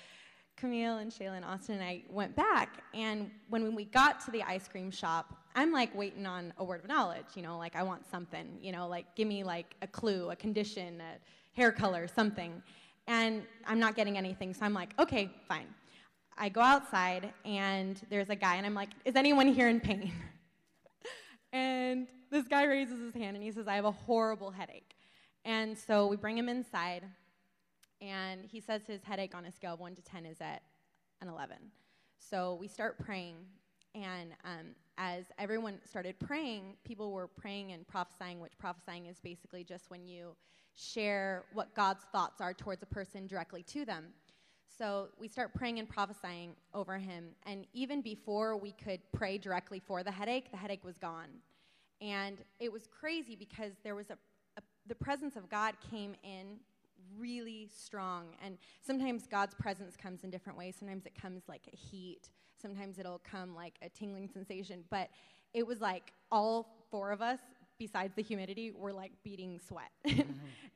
Camille 0.57 0.99
and 0.99 1.11
Shayla 1.13 1.37
and 1.37 1.45
Austin 1.45 1.77
and 1.77 1.85
I 1.85 2.03
went 2.11 2.35
back. 2.35 2.83
And 2.95 3.31
when 3.49 3.75
we 3.75 3.85
got 3.85 4.21
to 4.25 4.31
the 4.31 4.43
ice 4.43 4.67
cream 4.67 4.91
shop, 4.91 5.35
I'm 5.59 5.73
like 5.73 5.93
waiting 5.93 6.25
on 6.25 6.53
a 6.59 6.63
word 6.63 6.85
of 6.85 6.89
knowledge, 6.89 7.27
you 7.35 7.43
know, 7.43 7.59
like 7.59 7.75
I 7.75 7.83
want 7.83 8.09
something, 8.09 8.47
you 8.63 8.71
know, 8.71 8.87
like 8.87 9.17
give 9.17 9.27
me 9.27 9.43
like 9.43 9.75
a 9.83 9.89
clue, 9.89 10.31
a 10.31 10.37
condition, 10.37 11.01
a 11.01 11.19
hair 11.59 11.73
color, 11.73 12.07
something. 12.07 12.63
And 13.09 13.43
I'm 13.67 13.81
not 13.81 13.97
getting 13.97 14.17
anything, 14.17 14.55
so 14.55 14.65
I'm 14.65 14.73
like, 14.73 14.91
okay, 15.01 15.29
fine. 15.49 15.67
I 16.37 16.49
go 16.49 16.61
outside 16.61 17.33
and 17.45 18.01
there's 18.09 18.31
a 18.31 18.37
guy, 18.37 18.55
and 18.55 18.65
I'm 18.65 18.75
like, 18.75 18.91
is 19.05 19.17
anyone 19.17 19.49
here 19.49 19.69
in 19.69 19.81
pain? 19.81 20.13
and 21.53 22.07
this 22.31 22.47
guy 22.47 22.63
raises 22.63 23.01
his 23.01 23.15
hand 23.15 23.35
and 23.35 23.45
he 23.45 23.51
says, 23.51 23.67
I 23.67 23.75
have 23.75 23.85
a 23.85 23.91
horrible 23.91 24.53
headache. 24.53 24.95
And 25.45 25.77
so 25.77 26.07
we 26.07 26.15
bring 26.15 26.39
him 26.39 26.49
inside, 26.49 27.03
and 28.01 28.45
he 28.45 28.61
says 28.61 28.83
his 28.87 29.03
headache 29.03 29.35
on 29.35 29.45
a 29.45 29.51
scale 29.51 29.75
of 29.75 29.81
1 29.81 29.97
to 29.97 30.03
10 30.03 30.25
is 30.25 30.41
at 30.41 30.63
an 31.21 31.27
11. 31.27 31.57
So 32.21 32.57
we 32.61 32.69
start 32.69 32.97
praying, 33.05 33.39
and 33.97 34.31
um, 34.45 34.77
as 34.99 35.27
everyone 35.39 35.79
started 35.89 36.19
praying, 36.19 36.75
people 36.85 37.13
were 37.13 37.29
praying 37.29 37.71
and 37.73 37.87
prophesying, 37.87 38.41
which 38.41 38.59
prophesying 38.59 39.07
is 39.07 39.21
basically 39.21 39.63
just 39.63 39.91
when 39.91 40.05
you 40.05 40.35
share 40.75 41.45
what 41.53 41.73
God's 41.75 42.05
thoughts 42.13 42.41
are 42.41 42.53
towards 42.53 42.83
a 42.83 42.87
person 42.87 43.27
directly 43.29 43.63
to 43.63 43.85
them. 43.85 44.09
So 44.77 45.09
we 45.19 45.29
start 45.29 45.55
praying 45.55 45.79
and 45.79 45.89
prophesying 45.89 46.55
over 46.75 46.99
him. 46.99 47.31
And 47.47 47.67
even 47.73 48.03
before 48.03 48.57
we 48.57 48.73
could 48.73 49.01
pray 49.13 49.39
directly 49.39 49.81
for 49.81 50.03
the 50.03 50.11
headache, 50.11 50.51
the 50.51 50.57
headache 50.57 50.85
was 50.85 50.99
gone. 50.99 51.29
And 52.01 52.39
it 52.61 52.73
was 52.73 52.87
crazy 52.87 53.37
because 53.37 53.73
there 53.83 53.95
was 53.95 54.11
a, 54.11 54.19
a 54.57 54.63
the 54.87 54.95
presence 54.95 55.37
of 55.37 55.49
God 55.49 55.75
came 55.91 56.15
in 56.23 56.59
really 57.17 57.69
strong. 57.75 58.35
And 58.45 58.59
sometimes 58.85 59.27
God's 59.27 59.55
presence 59.55 59.97
comes 59.97 60.25
in 60.25 60.31
different 60.31 60.59
ways. 60.59 60.77
Sometimes 60.79 61.07
it 61.07 61.15
comes 61.21 61.43
like 61.49 61.63
a 61.73 61.77
heat. 61.77 62.31
Sometimes 62.61 62.99
it'll 62.99 63.21
come 63.21 63.55
like 63.55 63.75
a 63.83 63.89
tingling 63.89 64.29
sensation. 64.29 64.85
But 64.91 65.09
it 65.55 65.67
was 65.67 65.81
like 65.81 66.13
all 66.31 66.85
four 66.91 67.13
of 67.13 67.23
us, 67.23 67.39
besides 67.79 68.15
the 68.17 68.23
humidity, 68.23 68.73
were 68.73 68.93
like 68.93 69.13
beating 69.23 69.61
sweat. 69.67 69.91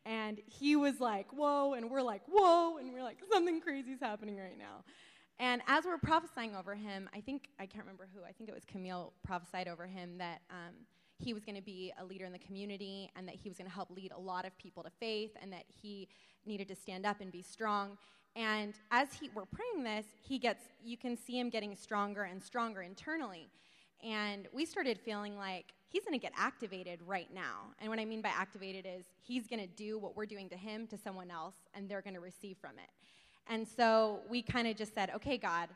And 0.05 0.41
he 0.47 0.76
was 0.76 1.01
like, 1.01 1.33
whoa. 1.33 1.74
And 1.74 1.91
we're 1.91 2.03
like, 2.03 2.22
whoa. 2.26 2.78
And 2.78 2.93
we're 2.93 3.03
like, 3.03 3.18
something 3.30 3.61
crazy 3.61 3.93
is 3.93 4.01
happening 4.01 4.37
right 4.37 4.59
now. 4.59 4.85
And 5.39 5.62
as 5.66 5.85
we're 5.85 5.99
prophesying 5.99 6.55
over 6.55 6.74
him, 6.74 7.09
I 7.14 7.20
think, 7.20 7.49
I 7.59 7.66
can't 7.66 7.85
remember 7.85 8.09
who, 8.14 8.22
I 8.22 8.33
think 8.33 8.49
it 8.49 8.55
was 8.55 8.64
Camille 8.64 9.12
prophesied 9.24 9.68
over 9.68 9.87
him 9.87 10.18
that 10.18 10.43
um, 10.51 10.74
he 11.23 11.35
was 11.35 11.45
going 11.45 11.57
to 11.57 11.62
be 11.62 11.93
a 12.01 12.05
leader 12.05 12.25
in 12.25 12.33
the 12.33 12.39
community 12.39 13.11
and 13.16 13.27
that 13.29 13.35
he 13.35 13.49
was 13.49 13.59
going 13.59 13.68
to 13.68 13.75
help 13.75 13.91
lead 13.91 14.12
a 14.16 14.20
lot 14.20 14.45
of 14.45 14.57
people 14.59 14.83
to 14.83 14.91
faith 15.01 15.31
and 15.41 15.53
that 15.53 15.64
he 15.83 16.09
needed 16.47 16.68
to 16.68 16.75
stand 16.75 17.07
up 17.07 17.20
and 17.20 17.31
be 17.31 17.43
strong. 17.43 17.97
And 18.35 18.75
as 18.91 19.12
he, 19.12 19.31
we're 19.35 19.45
praying 19.45 19.85
this, 19.85 20.07
he 20.20 20.39
gets, 20.39 20.64
you 20.83 20.97
can 20.97 21.16
see 21.16 21.39
him 21.39 21.51
getting 21.51 21.77
stronger 21.77 22.25
and 22.25 22.43
stronger 22.43 22.83
internally. 22.83 23.51
And 24.03 24.49
we 24.53 24.64
started 24.64 24.99
feeling 24.99 25.37
like 25.37 25.66
he's 25.89 26.05
going 26.05 26.18
to 26.18 26.23
get 26.23 26.33
activated 26.37 27.01
right 27.07 27.33
now. 27.33 27.73
And 27.79 27.89
what 27.89 28.01
I 28.01 28.05
mean 28.05 28.23
by 28.23 28.31
activated 28.31 28.87
is 28.87 29.05
he's 29.20 29.47
going 29.47 29.61
to 29.61 29.68
do 29.68 29.99
what 29.99 30.16
we're 30.16 30.27
doing 30.27 30.49
to 30.49 30.57
him 30.57 30.87
to 30.89 30.97
someone 30.97 31.31
else, 31.31 31.55
and 31.75 31.89
they're 31.89 32.03
going 32.03 32.14
to 32.14 32.20
receive 32.20 32.57
from 32.61 32.73
it. 32.73 32.91
And 33.49 33.66
so 33.68 34.20
we 34.29 34.43
kind 34.43 34.66
of 34.66 34.77
just 34.77 34.95
said, 34.95 35.11
okay, 35.14 35.37
God, 35.37 35.68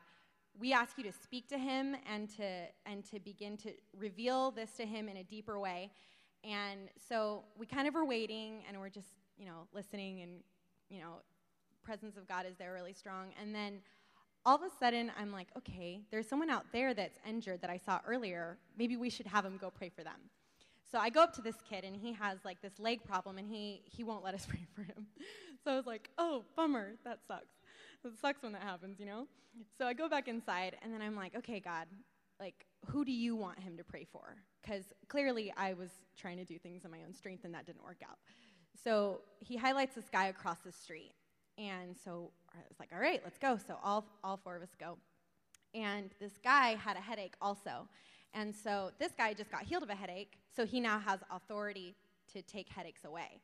we 0.58 0.72
ask 0.72 0.96
you 0.96 1.04
to 1.04 1.12
speak 1.12 1.48
to 1.48 1.58
him 1.58 1.96
and 2.10 2.28
to 2.36 2.66
and 2.86 3.04
to 3.10 3.20
begin 3.20 3.56
to 3.58 3.72
reveal 3.98 4.50
this 4.50 4.72
to 4.72 4.86
him 4.86 5.08
in 5.08 5.18
a 5.18 5.24
deeper 5.24 5.58
way. 5.58 5.90
And 6.44 6.88
so 7.08 7.44
we 7.58 7.66
kind 7.66 7.88
of 7.88 7.96
are 7.96 8.04
waiting 8.04 8.62
and 8.68 8.78
we're 8.78 8.88
just 8.88 9.08
you 9.38 9.46
know 9.46 9.66
listening 9.72 10.22
and 10.22 10.40
you 10.88 11.00
know 11.00 11.20
presence 11.82 12.16
of 12.16 12.26
god 12.26 12.46
is 12.46 12.56
there 12.56 12.72
really 12.72 12.92
strong. 12.92 13.32
And 13.40 13.54
then 13.54 13.80
all 14.44 14.56
of 14.56 14.62
a 14.62 14.70
sudden 14.78 15.10
i'm 15.18 15.32
like 15.32 15.48
okay 15.58 16.00
there's 16.12 16.28
someone 16.28 16.50
out 16.50 16.64
there 16.72 16.94
that's 16.94 17.18
injured 17.28 17.60
that 17.60 17.70
i 17.70 17.76
saw 17.76 18.00
earlier. 18.06 18.58
Maybe 18.78 18.96
we 18.96 19.10
should 19.10 19.26
have 19.26 19.44
him 19.44 19.58
go 19.60 19.70
pray 19.70 19.90
for 19.90 20.04
them. 20.04 20.30
So 20.90 20.98
i 20.98 21.10
go 21.10 21.22
up 21.22 21.34
to 21.34 21.42
this 21.42 21.56
kid 21.68 21.84
and 21.84 21.96
he 21.96 22.12
has 22.12 22.38
like 22.44 22.62
this 22.62 22.78
leg 22.78 23.04
problem 23.04 23.38
and 23.38 23.48
he 23.48 23.82
he 23.84 24.04
won't 24.04 24.24
let 24.24 24.34
us 24.34 24.46
pray 24.48 24.66
for 24.74 24.82
him. 24.82 25.06
So 25.64 25.72
i 25.72 25.76
was 25.76 25.86
like 25.86 26.10
oh 26.18 26.44
bummer. 26.56 26.94
That 27.04 27.18
sucks 27.26 27.55
it 28.06 28.18
sucks 28.20 28.42
when 28.42 28.52
that 28.52 28.62
happens, 28.62 28.98
you 28.98 29.06
know? 29.06 29.26
So 29.78 29.86
I 29.86 29.92
go 29.92 30.08
back 30.08 30.28
inside, 30.28 30.76
and 30.82 30.92
then 30.92 31.02
I'm 31.02 31.16
like, 31.16 31.34
okay, 31.36 31.60
God, 31.60 31.86
like, 32.38 32.66
who 32.86 33.04
do 33.04 33.12
you 33.12 33.34
want 33.36 33.58
him 33.58 33.76
to 33.76 33.84
pray 33.84 34.06
for? 34.10 34.36
Because 34.62 34.84
clearly 35.08 35.52
I 35.56 35.72
was 35.72 35.90
trying 36.16 36.36
to 36.38 36.44
do 36.44 36.58
things 36.58 36.84
in 36.84 36.90
my 36.90 37.02
own 37.06 37.14
strength, 37.14 37.44
and 37.44 37.54
that 37.54 37.66
didn't 37.66 37.82
work 37.82 38.00
out. 38.08 38.18
So 38.82 39.20
he 39.40 39.56
highlights 39.56 39.94
this 39.94 40.08
guy 40.12 40.26
across 40.26 40.58
the 40.64 40.72
street. 40.72 41.12
And 41.58 41.96
so 42.04 42.30
I 42.52 42.58
was 42.68 42.78
like, 42.78 42.90
all 42.92 43.00
right, 43.00 43.20
let's 43.24 43.38
go. 43.38 43.58
So 43.66 43.78
all, 43.82 44.04
all 44.22 44.36
four 44.36 44.56
of 44.56 44.62
us 44.62 44.74
go. 44.78 44.98
And 45.74 46.10
this 46.20 46.32
guy 46.44 46.74
had 46.74 46.96
a 46.96 47.00
headache 47.00 47.34
also. 47.40 47.88
And 48.34 48.54
so 48.54 48.90
this 48.98 49.12
guy 49.16 49.32
just 49.32 49.50
got 49.50 49.62
healed 49.62 49.82
of 49.82 49.88
a 49.88 49.94
headache, 49.94 50.38
so 50.54 50.66
he 50.66 50.80
now 50.80 50.98
has 50.98 51.20
authority 51.30 51.94
to 52.34 52.42
take 52.42 52.68
headaches 52.68 53.04
away 53.04 53.40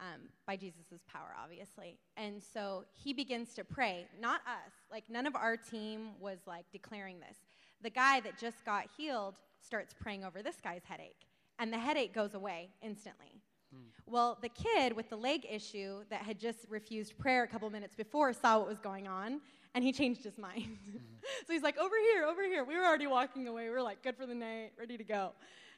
um, 0.00 0.28
by 0.46 0.56
Jesus' 0.56 1.02
power, 1.12 1.34
obviously. 1.42 1.98
And 2.16 2.42
so 2.42 2.84
he 2.92 3.12
begins 3.12 3.54
to 3.54 3.64
pray, 3.64 4.06
not 4.20 4.40
us. 4.46 4.72
Like, 4.90 5.04
none 5.08 5.26
of 5.26 5.34
our 5.34 5.56
team 5.56 6.10
was 6.20 6.38
like 6.46 6.64
declaring 6.72 7.20
this. 7.20 7.36
The 7.82 7.90
guy 7.90 8.20
that 8.20 8.38
just 8.38 8.64
got 8.64 8.86
healed 8.96 9.34
starts 9.60 9.94
praying 9.98 10.24
over 10.24 10.42
this 10.42 10.56
guy's 10.62 10.84
headache, 10.84 11.26
and 11.58 11.72
the 11.72 11.78
headache 11.78 12.14
goes 12.14 12.34
away 12.34 12.70
instantly. 12.82 13.42
Hmm. 13.72 13.88
Well, 14.06 14.38
the 14.40 14.48
kid 14.48 14.94
with 14.94 15.10
the 15.10 15.16
leg 15.16 15.46
issue 15.48 16.04
that 16.10 16.22
had 16.22 16.38
just 16.38 16.60
refused 16.68 17.18
prayer 17.18 17.42
a 17.42 17.48
couple 17.48 17.68
minutes 17.70 17.94
before 17.94 18.32
saw 18.32 18.58
what 18.58 18.68
was 18.68 18.78
going 18.78 19.06
on, 19.06 19.40
and 19.74 19.84
he 19.84 19.92
changed 19.92 20.24
his 20.24 20.38
mind. 20.38 20.62
Mm-hmm. 20.62 20.98
so 21.46 21.52
he's 21.52 21.62
like, 21.62 21.78
Over 21.78 21.94
here, 22.12 22.24
over 22.24 22.44
here. 22.44 22.64
We 22.64 22.76
were 22.76 22.84
already 22.84 23.06
walking 23.06 23.46
away. 23.46 23.64
We 23.64 23.70
were 23.70 23.82
like, 23.82 24.02
Good 24.02 24.16
for 24.16 24.26
the 24.26 24.34
night, 24.34 24.72
ready 24.78 24.96
to 24.96 25.04
go. 25.04 25.32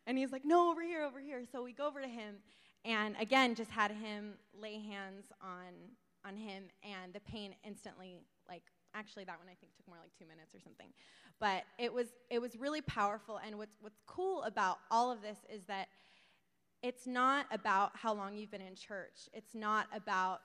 And 0.07 0.17
he's 0.17 0.33
like, 0.33 0.45
No, 0.45 0.71
over 0.71 0.83
here, 0.83 1.03
over 1.03 1.21
here. 1.21 1.43
So 1.51 1.63
we 1.63 1.73
go 1.73 1.87
over 1.87 2.01
to 2.01 2.09
him, 2.09 2.37
and 2.85 3.15
again 3.21 3.55
just 3.55 3.71
had 3.71 3.91
him 3.91 4.35
lay 4.59 4.81
hands 4.81 5.27
on 5.43 5.73
on 6.25 6.37
him 6.37 6.65
and 6.83 7.13
the 7.13 7.21
pain 7.21 7.55
instantly 7.65 8.17
like 8.49 8.63
actually 8.95 9.25
that 9.25 9.39
one 9.39 9.49
i 9.49 9.55
think 9.61 9.75
took 9.77 9.87
more 9.89 9.99
like 10.01 10.13
two 10.19 10.27
minutes 10.27 10.55
or 10.55 10.61
something. 10.61 10.89
But 11.39 11.65
it 11.79 11.93
was 11.93 12.09
it 12.31 12.41
was 12.41 12.57
really 12.57 12.83
powerful 12.83 13.41
and 13.45 13.57
what's 13.57 13.77
what's 13.81 14.01
cool 14.07 14.43
about 14.43 14.79
all 14.91 15.11
of 15.11 15.23
this 15.23 15.39
is 15.53 15.63
that 15.65 15.89
it's 16.83 17.07
not 17.07 17.47
about 17.51 17.93
how 17.95 18.15
long 18.15 18.35
you've 18.37 18.51
been 18.51 18.63
in 18.63 18.75
church. 18.75 19.29
It's 19.33 19.55
not 19.55 19.87
about 19.95 20.41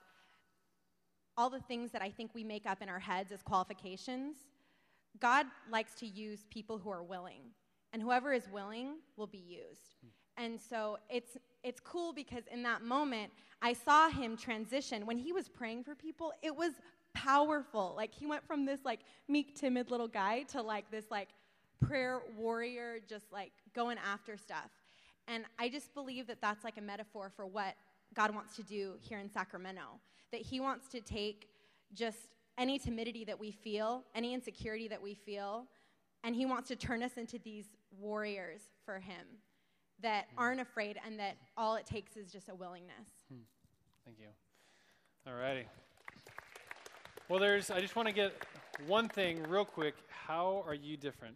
all 1.38 1.50
the 1.50 1.60
things 1.60 1.90
that 1.92 2.00
i 2.00 2.08
think 2.10 2.30
we 2.34 2.42
make 2.42 2.66
up 2.66 2.80
in 2.80 2.88
our 2.88 2.98
heads 2.98 3.30
as 3.32 3.42
qualifications. 3.42 4.36
God 5.20 5.46
likes 5.70 5.94
to 5.96 6.06
use 6.06 6.44
people 6.50 6.78
who 6.78 6.90
are 6.90 7.02
willing 7.02 7.42
and 7.92 8.02
whoever 8.02 8.32
is 8.32 8.48
willing 8.50 8.96
will 9.16 9.26
be 9.26 9.38
used. 9.38 9.96
And 10.36 10.60
so 10.60 10.98
it's 11.08 11.38
it's 11.66 11.80
cool 11.80 12.12
because 12.12 12.44
in 12.52 12.62
that 12.62 12.82
moment, 12.82 13.32
I 13.60 13.72
saw 13.72 14.08
him 14.08 14.36
transition. 14.36 15.04
When 15.04 15.18
he 15.18 15.32
was 15.32 15.48
praying 15.48 15.82
for 15.82 15.96
people, 15.96 16.32
it 16.40 16.54
was 16.54 16.70
powerful. 17.12 17.92
Like 17.96 18.14
he 18.14 18.24
went 18.24 18.46
from 18.46 18.64
this 18.64 18.78
like 18.84 19.00
meek, 19.26 19.56
timid 19.56 19.90
little 19.90 20.06
guy 20.06 20.42
to 20.52 20.62
like 20.62 20.88
this 20.92 21.06
like 21.10 21.30
prayer 21.84 22.20
warrior, 22.38 23.00
just 23.08 23.32
like 23.32 23.50
going 23.74 23.98
after 23.98 24.36
stuff. 24.36 24.70
And 25.26 25.44
I 25.58 25.68
just 25.68 25.92
believe 25.92 26.28
that 26.28 26.40
that's 26.40 26.62
like 26.62 26.78
a 26.78 26.80
metaphor 26.80 27.32
for 27.34 27.46
what 27.46 27.74
God 28.14 28.32
wants 28.32 28.54
to 28.56 28.62
do 28.62 28.92
here 29.00 29.18
in 29.18 29.28
Sacramento. 29.28 29.98
That 30.30 30.42
He 30.42 30.60
wants 30.60 30.86
to 30.90 31.00
take 31.00 31.48
just 31.92 32.28
any 32.58 32.78
timidity 32.78 33.24
that 33.24 33.40
we 33.40 33.50
feel, 33.50 34.04
any 34.14 34.34
insecurity 34.34 34.86
that 34.86 35.02
we 35.02 35.14
feel, 35.14 35.66
and 36.22 36.36
He 36.36 36.46
wants 36.46 36.68
to 36.68 36.76
turn 36.76 37.02
us 37.02 37.16
into 37.16 37.40
these 37.40 37.66
warriors 37.98 38.60
for 38.84 39.00
Him 39.00 39.26
that 40.02 40.26
aren't 40.36 40.60
afraid 40.60 40.98
and 41.04 41.18
that 41.18 41.36
all 41.56 41.76
it 41.76 41.86
takes 41.86 42.16
is 42.16 42.30
just 42.30 42.48
a 42.48 42.54
willingness. 42.54 43.08
Thank 44.04 44.18
you. 44.18 44.26
All 45.26 45.34
righty. 45.34 45.66
Well, 47.28 47.40
there's. 47.40 47.70
I 47.70 47.80
just 47.80 47.96
want 47.96 48.06
to 48.06 48.14
get 48.14 48.32
one 48.86 49.08
thing 49.08 49.42
real 49.48 49.64
quick. 49.64 49.94
How 50.08 50.62
are 50.64 50.74
you 50.74 50.96
different, 50.96 51.34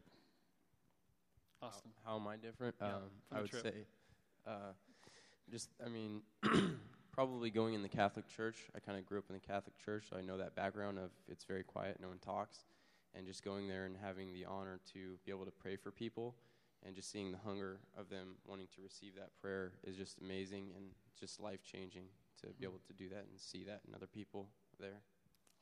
Austin? 1.61 1.91
How, 2.05 2.13
how 2.13 2.19
am 2.19 2.29
I 2.29 2.37
different? 2.37 2.77
Yeah, 2.81 2.89
um, 2.89 3.03
I 3.33 3.41
would 3.41 3.51
trip. 3.51 3.63
say, 3.63 3.73
uh, 4.47 4.73
just 5.51 5.69
I 5.85 5.89
mean, 5.89 6.23
probably 7.13 7.51
going 7.51 7.75
in 7.75 7.83
the 7.83 7.89
Catholic 7.89 8.29
Church. 8.29 8.57
I 8.77 8.79
kind 8.79 8.97
of 8.97 9.05
grew 9.05 9.19
up 9.19 9.25
in 9.29 9.35
the 9.35 9.41
Catholic 9.41 9.77
Church, 9.85 10.05
so 10.09 10.17
I 10.17 10.21
know 10.21 10.39
that 10.39 10.55
background 10.55 10.99
of 10.99 11.11
it's 11.29 11.45
very 11.45 11.65
quiet, 11.65 11.99
no 12.01 12.09
one 12.09 12.19
talks, 12.19 12.59
and 13.17 13.27
just 13.27 13.45
going 13.45 13.67
there 13.67 13.87
and 13.87 13.97
having 14.01 14.33
the 14.33 14.45
honor 14.45 14.79
to 14.93 15.19
be 15.27 15.33
able 15.33 15.45
to 15.45 15.51
pray 15.51 15.75
for 15.75 15.91
people, 15.91 16.37
and 16.87 16.95
just 16.95 17.11
seeing 17.11 17.33
the 17.33 17.39
hunger 17.39 17.79
of 17.99 18.09
them 18.09 18.37
wanting 18.47 18.69
to 18.75 18.83
receive 18.83 19.15
that 19.17 19.31
prayer 19.41 19.73
is 19.85 19.97
just 19.97 20.19
amazing 20.21 20.69
and 20.77 20.87
just 21.19 21.41
life 21.41 21.61
changing 21.63 22.05
to 22.41 22.49
be 22.59 22.65
able 22.65 22.81
to 22.87 22.93
do 22.95 23.09
that 23.09 23.27
and 23.31 23.39
see 23.39 23.65
that 23.65 23.81
in 23.87 23.95
other 23.95 24.07
people 24.07 24.49
there. 24.79 25.03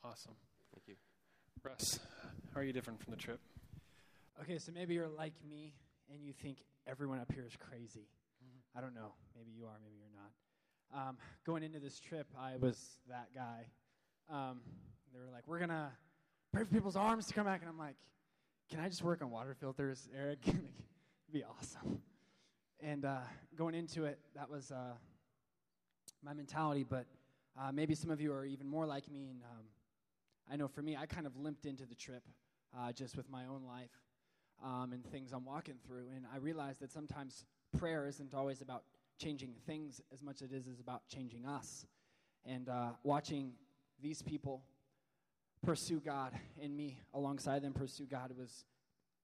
Awesome. 0.03 0.35
Thank 0.73 0.87
you. 0.87 0.95
Russ, 1.63 1.99
how 2.53 2.61
are 2.61 2.63
you 2.63 2.71
different 2.71 3.03
from 3.03 3.11
the 3.11 3.17
trip? 3.17 3.39
Okay, 4.41 4.57
so 4.57 4.71
maybe 4.71 4.93
you're 4.93 5.09
like 5.09 5.33
me 5.47 5.73
and 6.13 6.23
you 6.23 6.31
think 6.31 6.57
everyone 6.87 7.19
up 7.19 7.31
here 7.31 7.43
is 7.45 7.55
crazy. 7.69 8.07
I 8.75 8.81
don't 8.81 8.95
know. 8.95 9.13
Maybe 9.35 9.51
you 9.51 9.65
are, 9.65 9.77
maybe 9.83 9.95
you're 9.97 10.07
not. 10.15 11.09
Um, 11.09 11.17
going 11.45 11.63
into 11.63 11.79
this 11.79 11.99
trip, 11.99 12.27
I 12.39 12.55
was 12.57 12.77
that 13.09 13.27
guy. 13.35 13.65
Um, 14.31 14.61
they 15.13 15.19
were 15.19 15.31
like, 15.33 15.47
we're 15.47 15.57
going 15.57 15.69
to 15.69 15.89
pray 16.53 16.63
for 16.63 16.69
people's 16.69 16.95
arms 16.95 17.27
to 17.27 17.33
come 17.33 17.45
back. 17.45 17.61
And 17.61 17.69
I'm 17.69 17.77
like, 17.77 17.95
can 18.69 18.79
I 18.79 18.87
just 18.87 19.03
work 19.03 19.21
on 19.21 19.31
water 19.31 19.55
filters, 19.59 20.07
Eric? 20.15 20.39
be 21.31 21.43
awesome. 21.43 21.99
And 22.81 23.05
uh, 23.05 23.17
going 23.55 23.75
into 23.75 24.05
it, 24.05 24.19
that 24.35 24.49
was 24.49 24.71
uh, 24.71 24.93
my 26.23 26.33
mentality. 26.33 26.85
But 26.87 27.05
uh, 27.59 27.71
maybe 27.71 27.95
some 27.95 28.09
of 28.09 28.21
you 28.21 28.33
are 28.33 28.45
even 28.45 28.67
more 28.67 28.85
like 28.85 29.09
me. 29.11 29.27
And 29.29 29.41
um, 29.43 29.65
I 30.51 30.55
know 30.55 30.67
for 30.67 30.81
me, 30.81 30.95
I 30.95 31.05
kind 31.05 31.27
of 31.27 31.35
limped 31.37 31.65
into 31.65 31.85
the 31.85 31.95
trip 31.95 32.23
uh, 32.77 32.91
just 32.91 33.15
with 33.15 33.29
my 33.29 33.45
own 33.45 33.63
life 33.67 33.91
um, 34.63 34.93
and 34.93 35.05
things 35.05 35.33
I'm 35.33 35.45
walking 35.45 35.75
through. 35.85 36.07
And 36.15 36.25
I 36.33 36.37
realized 36.37 36.79
that 36.81 36.91
sometimes 36.91 37.45
prayer 37.77 38.07
isn't 38.07 38.33
always 38.33 38.61
about 38.61 38.83
changing 39.17 39.53
things 39.67 40.01
as 40.13 40.23
much 40.23 40.41
as 40.41 40.51
it 40.51 40.55
is, 40.55 40.67
is 40.67 40.79
about 40.79 41.07
changing 41.07 41.45
us. 41.45 41.85
And 42.45 42.69
uh, 42.69 42.91
watching 43.03 43.51
these 44.01 44.21
people 44.21 44.63
pursue 45.65 45.99
God 45.99 46.33
and 46.61 46.75
me 46.75 46.97
alongside 47.13 47.61
them 47.61 47.73
pursue 47.73 48.05
God 48.05 48.31
was 48.37 48.63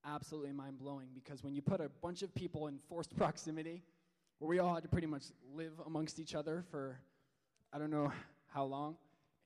absolutely 0.06 0.52
mind 0.52 0.78
blowing 0.78 1.08
because 1.14 1.42
when 1.42 1.54
you 1.54 1.62
put 1.62 1.80
a 1.80 1.88
bunch 2.02 2.22
of 2.22 2.34
people 2.34 2.68
in 2.68 2.78
forced 2.88 3.16
proximity, 3.16 3.82
where 4.38 4.48
we 4.48 4.58
all 4.58 4.74
had 4.74 4.82
to 4.82 4.88
pretty 4.88 5.06
much 5.06 5.24
live 5.54 5.72
amongst 5.86 6.18
each 6.18 6.34
other 6.34 6.64
for 6.70 6.98
I 7.72 7.78
don't 7.78 7.90
know 7.90 8.12
how 8.48 8.64
long. 8.64 8.96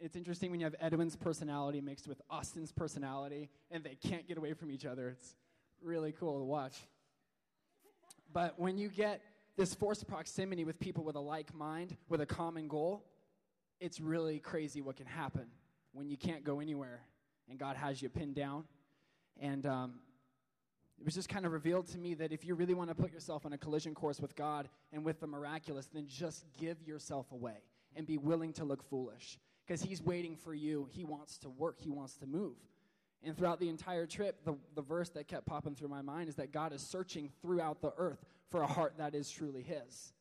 It's 0.01 0.17
interesting 0.17 0.51
when 0.51 0.61
you 0.61 0.67
have 0.67 0.75
Edwin's 0.81 1.17
personality 1.17 1.81
mixed 1.81 2.09
with 2.09 2.21
Austin's 2.31 2.73
personality 2.73 3.51
and 3.71 3.85
they 3.85 3.97
can't 3.97 4.27
get 4.27 4.39
away 4.39 4.55
from 4.55 4.71
each 4.71 4.87
other. 4.87 5.11
It's 5.11 5.35
really 5.83 6.13
cool 6.13 6.39
to 6.39 6.45
watch. 6.45 6.77
But 8.33 8.59
when 8.59 8.79
you 8.79 8.89
get 8.89 9.21
this 9.57 9.75
forced 9.75 10.07
proximity 10.07 10.65
with 10.65 10.79
people 10.81 11.05
with 11.05 11.17
a 11.17 11.21
like 11.21 11.55
mind, 11.55 11.97
with 12.09 12.21
a 12.21 12.27
common 12.27 12.69
goal, 12.69 13.05
it's 13.81 14.01
really 14.01 14.39
crazy 14.39 14.81
what 14.81 14.97
can 14.97 15.07
happen 15.07 15.47
when 15.93 16.09
you 16.09 16.17
can't 16.17 16.45
go 16.45 16.61
anywhere 16.61 17.01
and 17.49 17.59
God 17.59 17.77
has 17.77 18.01
you 18.01 18.09
pinned 18.09 18.37
down. 18.37 18.65
And 19.41 19.67
um, 19.67 19.95
it 21.01 21.07
was 21.07 21.15
just 21.15 21.31
kind 21.31 21.47
of 21.47 21.53
revealed 21.53 21.87
to 21.89 21.99
me 21.99 22.13
that 22.15 22.31
if 22.31 22.45
you 22.45 22.55
really 22.55 22.75
want 22.75 22.91
to 22.91 22.95
put 22.95 23.11
yourself 23.11 23.47
on 23.47 23.55
a 23.55 23.59
collision 23.59 23.95
course 23.95 24.21
with 24.21 24.37
God 24.37 24.69
and 24.93 25.03
with 25.03 25.19
the 25.19 25.27
miraculous, 25.27 25.87
then 25.87 26.07
just 26.07 26.45
give 26.59 26.83
yourself 26.87 27.33
away 27.33 27.63
and 27.97 28.07
be 28.07 28.19
willing 28.19 28.53
to 28.55 28.65
look 28.65 28.83
foolish 28.83 29.39
because 29.67 29.81
He's 29.83 30.03
waiting 30.03 30.37
for 30.37 30.53
you. 30.53 30.87
He 30.91 31.05
wants 31.05 31.39
to 31.39 31.49
work, 31.49 31.77
He 31.81 31.89
wants 31.89 32.17
to 32.19 32.27
move. 32.27 32.57
And 33.23 33.37
throughout 33.37 33.61
the 33.61 33.71
entire 33.71 34.07
trip, 34.07 34.45
the, 34.45 34.57
the 34.75 34.83
verse 34.83 35.09
that 35.11 35.27
kept 35.27 35.47
popping 35.47 35.75
through 35.75 35.89
my 35.89 36.03
mind 36.03 36.29
is 36.29 36.35
that 36.37 36.53
God 36.53 36.73
is 36.75 36.83
searching 36.83 37.31
throughout 37.41 37.81
the 37.81 37.93
earth 37.97 38.23
for 38.51 38.63
a 38.63 38.67
heart 38.67 38.95
that 38.99 39.15
is 39.15 39.31
truly 39.31 39.63
His. 39.63 40.13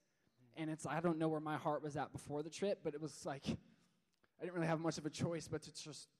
And 0.55 0.69
it's, 0.69 0.85
I 0.85 1.01
don't 1.01 1.17
know 1.17 1.27
where 1.27 1.41
my 1.41 1.57
heart 1.57 1.83
was 1.83 1.97
at 1.97 2.13
before 2.13 2.41
the 2.41 2.49
trip, 2.49 2.79
but 2.83 2.93
it 2.93 3.01
was 3.01 3.25
like, 3.25 3.43
I 3.47 4.43
didn't 4.43 4.53
really 4.55 4.67
have 4.67 4.79
much 4.79 4.97
of 4.97 5.05
a 5.05 5.09
choice 5.09 5.49
but 5.49 5.61
to, 5.63 5.71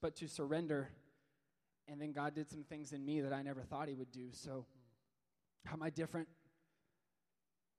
but 0.02 0.16
to 0.16 0.28
surrender. 0.28 0.90
And 1.90 2.00
then 2.00 2.12
God 2.12 2.34
did 2.34 2.48
some 2.48 2.62
things 2.62 2.92
in 2.92 3.04
me 3.04 3.20
that 3.20 3.32
I 3.32 3.42
never 3.42 3.62
thought 3.62 3.88
He 3.88 3.94
would 3.94 4.12
do. 4.12 4.28
So, 4.32 4.64
how 5.64 5.74
am 5.74 5.82
I 5.82 5.90
different? 5.90 6.28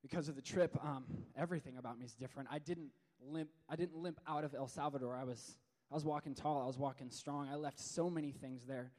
Because 0.01 0.27
of 0.27 0.35
the 0.35 0.41
trip, 0.41 0.77
um, 0.83 1.05
everything 1.37 1.77
about 1.77 1.97
me 1.97 2.05
is 2.05 2.13
different. 2.13 2.49
I 2.51 2.59
didn't 2.59 2.89
limp. 3.25 3.49
I 3.69 3.75
didn't 3.75 3.97
limp 3.97 4.19
out 4.27 4.43
of 4.43 4.53
El 4.53 4.67
Salvador. 4.67 5.15
I 5.15 5.23
was 5.23 5.57
I 5.89 5.95
was 5.95 6.03
walking 6.03 6.35
tall. 6.35 6.61
I 6.61 6.65
was 6.65 6.77
walking 6.77 7.09
strong. 7.09 7.47
I 7.49 7.55
left 7.55 7.79
so 7.79 8.09
many 8.09 8.31
things 8.31 8.63
there. 8.67 8.91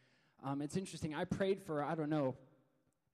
Um, 0.42 0.62
it's 0.62 0.76
interesting. 0.76 1.14
I 1.14 1.24
prayed 1.24 1.60
for 1.60 1.84
I 1.84 1.94
don't 1.94 2.10
know. 2.10 2.36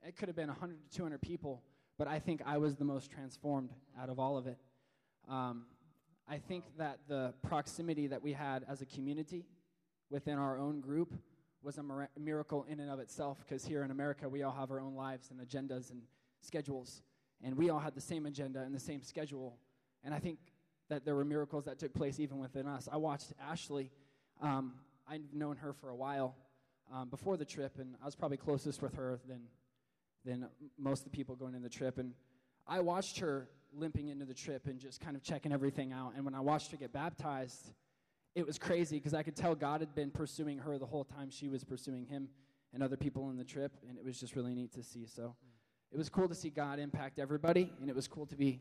It 0.06 0.16
could 0.16 0.28
have 0.28 0.36
been 0.36 0.48
100 0.48 0.78
to 0.90 0.96
200 0.96 1.20
people, 1.20 1.62
but 1.98 2.06
I 2.06 2.20
think 2.20 2.42
I 2.46 2.58
was 2.58 2.76
the 2.76 2.84
most 2.84 3.10
transformed 3.10 3.70
out 4.00 4.08
of 4.08 4.20
all 4.20 4.38
of 4.38 4.46
it. 4.46 4.58
Um, 5.28 5.64
I 6.28 6.38
think 6.38 6.64
that 6.76 7.00
the 7.08 7.34
proximity 7.42 8.06
that 8.06 8.22
we 8.22 8.32
had 8.32 8.64
as 8.68 8.82
a 8.82 8.86
community 8.86 9.46
within 10.10 10.38
our 10.38 10.56
own 10.56 10.80
group 10.80 11.12
was 11.68 11.76
a 11.76 12.08
miracle 12.18 12.64
in 12.66 12.80
and 12.80 12.90
of 12.90 12.98
itself 12.98 13.44
because 13.46 13.62
here 13.62 13.82
in 13.82 13.90
America, 13.90 14.26
we 14.26 14.42
all 14.42 14.54
have 14.54 14.70
our 14.70 14.80
own 14.80 14.94
lives 14.94 15.30
and 15.30 15.38
agendas 15.38 15.90
and 15.90 16.00
schedules. 16.40 17.02
And 17.44 17.58
we 17.58 17.68
all 17.68 17.78
had 17.78 17.94
the 17.94 18.00
same 18.00 18.24
agenda 18.24 18.62
and 18.62 18.74
the 18.74 18.80
same 18.80 19.02
schedule. 19.02 19.58
And 20.02 20.14
I 20.14 20.18
think 20.18 20.38
that 20.88 21.04
there 21.04 21.14
were 21.14 21.26
miracles 21.26 21.66
that 21.66 21.78
took 21.78 21.92
place 21.92 22.20
even 22.20 22.38
within 22.38 22.66
us. 22.66 22.88
I 22.90 22.96
watched 22.96 23.34
Ashley. 23.38 23.90
Um, 24.40 24.76
I've 25.06 25.20
known 25.34 25.58
her 25.58 25.74
for 25.74 25.90
a 25.90 25.94
while 25.94 26.34
um, 26.90 27.10
before 27.10 27.36
the 27.36 27.44
trip, 27.44 27.76
and 27.78 27.96
I 28.00 28.06
was 28.06 28.16
probably 28.16 28.38
closest 28.38 28.80
with 28.80 28.94
her 28.94 29.20
than, 29.28 29.42
than 30.24 30.48
most 30.78 31.00
of 31.00 31.12
the 31.12 31.16
people 31.18 31.36
going 31.36 31.54
in 31.54 31.60
the 31.60 31.68
trip. 31.68 31.98
And 31.98 32.14
I 32.66 32.80
watched 32.80 33.18
her 33.18 33.46
limping 33.74 34.08
into 34.08 34.24
the 34.24 34.32
trip 34.32 34.68
and 34.68 34.78
just 34.80 35.02
kind 35.02 35.16
of 35.16 35.22
checking 35.22 35.52
everything 35.52 35.92
out. 35.92 36.14
And 36.16 36.24
when 36.24 36.34
I 36.34 36.40
watched 36.40 36.70
her 36.70 36.78
get 36.78 36.94
baptized, 36.94 37.72
it 38.38 38.46
was 38.46 38.58
crazy 38.58 38.96
because 38.96 39.14
I 39.14 39.22
could 39.22 39.36
tell 39.36 39.54
God 39.54 39.80
had 39.80 39.94
been 39.94 40.10
pursuing 40.10 40.58
her 40.58 40.78
the 40.78 40.86
whole 40.86 41.04
time 41.04 41.30
she 41.30 41.48
was 41.48 41.64
pursuing 41.64 42.06
him 42.06 42.28
and 42.72 42.82
other 42.82 42.96
people 42.96 43.30
in 43.30 43.36
the 43.36 43.44
trip, 43.44 43.72
and 43.88 43.98
it 43.98 44.04
was 44.04 44.18
just 44.18 44.36
really 44.36 44.54
neat 44.54 44.72
to 44.74 44.82
see. 44.82 45.06
So 45.06 45.34
it 45.90 45.96
was 45.96 46.08
cool 46.08 46.28
to 46.28 46.34
see 46.34 46.50
God 46.50 46.78
impact 46.78 47.18
everybody, 47.18 47.72
and 47.80 47.88
it 47.88 47.96
was 47.96 48.06
cool 48.06 48.26
to 48.26 48.36
be 48.36 48.60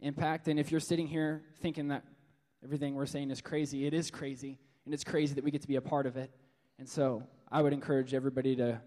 impacted. 0.00 0.52
And 0.52 0.60
if 0.60 0.70
you're 0.70 0.80
sitting 0.80 1.06
here 1.06 1.42
thinking 1.60 1.88
that 1.88 2.04
everything 2.64 2.94
we're 2.94 3.06
saying 3.06 3.30
is 3.30 3.40
crazy, 3.40 3.86
it 3.86 3.94
is 3.94 4.10
crazy, 4.10 4.58
and 4.84 4.94
it's 4.94 5.04
crazy 5.04 5.34
that 5.34 5.44
we 5.44 5.50
get 5.50 5.62
to 5.62 5.68
be 5.68 5.76
a 5.76 5.82
part 5.82 6.06
of 6.06 6.16
it. 6.16 6.30
And 6.78 6.88
so 6.88 7.22
I 7.50 7.62
would 7.62 7.72
encourage 7.72 8.14
everybody 8.14 8.56
to 8.56 8.80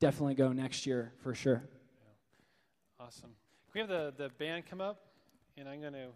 definitely 0.00 0.34
go 0.34 0.52
next 0.52 0.86
year 0.86 1.12
for 1.22 1.34
sure. 1.34 1.64
Awesome. 3.00 3.30
Can 3.72 3.74
we 3.74 3.80
have 3.80 3.88
the, 3.88 4.14
the 4.16 4.30
band 4.38 4.64
come 4.70 4.80
up? 4.80 5.00
And 5.56 5.68
I'm 5.68 5.80
going 5.80 5.92
to, 5.92 6.08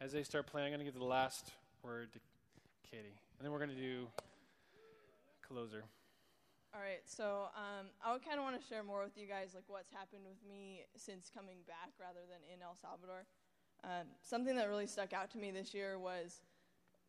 as 0.00 0.12
they 0.12 0.22
start 0.22 0.46
playing, 0.46 0.66
I'm 0.66 0.72
going 0.72 0.80
to 0.80 0.84
give 0.84 1.00
the 1.00 1.06
last 1.06 1.50
word 1.82 2.12
to 2.12 2.18
Katie. 2.94 3.18
And 3.38 3.42
then 3.42 3.50
we're 3.50 3.58
going 3.58 3.74
to 3.74 3.82
do 3.82 4.06
closer. 5.42 5.82
All 6.72 6.80
right, 6.80 7.02
so 7.04 7.50
um, 7.58 7.86
I 8.04 8.12
would 8.12 8.24
kind 8.24 8.38
of 8.38 8.44
want 8.44 8.60
to 8.60 8.64
share 8.68 8.84
more 8.84 9.02
with 9.02 9.18
you 9.18 9.26
guys, 9.26 9.50
like 9.52 9.64
what's 9.66 9.90
happened 9.90 10.22
with 10.24 10.38
me 10.48 10.82
since 10.96 11.28
coming 11.34 11.58
back 11.66 11.90
rather 11.98 12.22
than 12.30 12.38
in 12.46 12.62
El 12.62 12.76
Salvador. 12.76 13.26
Um, 13.82 14.06
something 14.22 14.54
that 14.54 14.68
really 14.68 14.86
stuck 14.86 15.12
out 15.12 15.28
to 15.32 15.38
me 15.38 15.50
this 15.50 15.74
year 15.74 15.98
was 15.98 16.42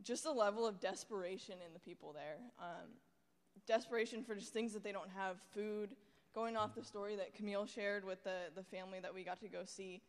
just 0.02 0.24
the 0.24 0.32
level 0.32 0.66
of 0.66 0.80
desperation 0.80 1.56
in 1.64 1.72
the 1.74 1.80
people 1.80 2.14
there. 2.14 2.38
Um, 2.60 2.90
desperation 3.68 4.24
for 4.24 4.34
just 4.34 4.54
things 4.54 4.74
that 4.74 4.84
they 4.84 4.92
don't 4.92 5.12
have, 5.16 5.38
food. 5.54 5.92
Going 6.34 6.58
off 6.58 6.74
the 6.74 6.84
story 6.84 7.16
that 7.16 7.36
Camille 7.36 7.68
shared 7.68 8.04
with 8.06 8.24
the 8.24 8.50
the 8.56 8.64
family 8.64 9.00
that 9.02 9.14
we 9.14 9.24
got 9.24 9.40
to 9.42 9.48
go 9.48 9.62
see, 9.66 10.02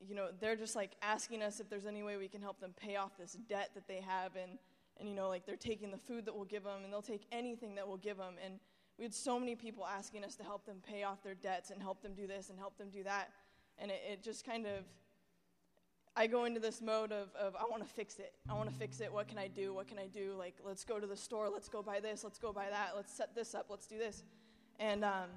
you 0.00 0.14
know, 0.14 0.28
they're 0.40 0.56
just 0.56 0.74
like 0.74 0.92
asking 1.02 1.42
us 1.42 1.60
if 1.60 1.68
there's 1.68 1.86
any 1.86 2.02
way 2.02 2.16
we 2.16 2.28
can 2.28 2.40
help 2.40 2.60
them 2.60 2.74
pay 2.80 2.96
off 2.96 3.16
this 3.18 3.36
debt 3.48 3.70
that 3.74 3.86
they 3.86 4.00
have 4.00 4.34
and 4.36 4.58
and 5.00 5.08
you 5.08 5.14
know 5.14 5.28
like 5.28 5.46
they're 5.46 5.56
taking 5.56 5.90
the 5.90 5.98
food 5.98 6.26
that 6.26 6.34
we'll 6.34 6.44
give 6.44 6.64
them 6.64 6.84
and 6.84 6.92
they'll 6.92 7.02
take 7.02 7.26
anything 7.32 7.74
that 7.74 7.88
we'll 7.88 7.96
give 7.96 8.18
them 8.18 8.34
and 8.44 8.60
we 9.00 9.04
had 9.04 9.14
so 9.14 9.40
many 9.40 9.54
people 9.54 9.86
asking 9.86 10.24
us 10.24 10.36
to 10.36 10.44
help 10.44 10.66
them 10.66 10.76
pay 10.86 11.04
off 11.04 11.22
their 11.22 11.34
debts 11.34 11.70
and 11.70 11.80
help 11.80 12.02
them 12.02 12.12
do 12.12 12.26
this 12.26 12.50
and 12.50 12.58
help 12.58 12.76
them 12.76 12.90
do 12.90 13.02
that. 13.04 13.30
And 13.78 13.90
it, 13.90 14.02
it 14.06 14.22
just 14.22 14.44
kind 14.44 14.66
of 14.66 14.84
i 16.14 16.26
go 16.26 16.44
into 16.44 16.60
this 16.60 16.82
mode 16.82 17.12
of, 17.12 17.28
of 17.34 17.56
i 17.56 17.64
want 17.70 17.82
to 17.82 17.88
fix 17.88 18.18
it. 18.18 18.34
I 18.46 18.52
want 18.52 18.68
to 18.68 18.74
fix 18.74 19.00
it. 19.00 19.10
What 19.10 19.26
can 19.26 19.38
i 19.38 19.48
do? 19.48 19.72
What 19.72 19.88
can 19.88 19.98
i 19.98 20.06
do? 20.06 20.34
Like 20.38 20.56
let's 20.62 20.84
go 20.84 21.00
to 21.00 21.06
the 21.06 21.16
store. 21.16 21.48
Let's 21.48 21.70
go 21.70 21.82
buy 21.82 21.98
this. 22.00 22.22
Let's 22.22 22.38
go 22.38 22.52
buy 22.52 22.66
that. 22.68 22.90
Let's 22.94 23.10
set 23.10 23.34
this 23.34 23.54
up. 23.54 23.66
Let's 23.70 23.86
do 23.86 23.96
this. 23.96 24.22
And 24.78 25.02
um, 25.02 25.30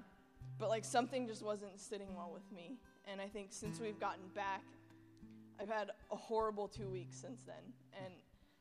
but 0.59 0.67
like 0.67 0.83
something 0.83 1.25
just 1.25 1.41
wasn't 1.41 1.79
sitting 1.79 2.13
well 2.17 2.31
with 2.33 2.51
me. 2.53 2.75
And 3.07 3.21
i 3.21 3.27
think 3.27 3.47
since 3.51 3.79
we've 3.79 3.99
gotten 3.99 4.27
back 4.35 4.63
i've 5.61 5.69
had 5.69 5.91
a 6.11 6.15
horrible 6.17 6.67
two 6.67 6.89
weeks 6.89 7.15
since 7.15 7.43
then. 7.43 7.63
And 8.03 8.13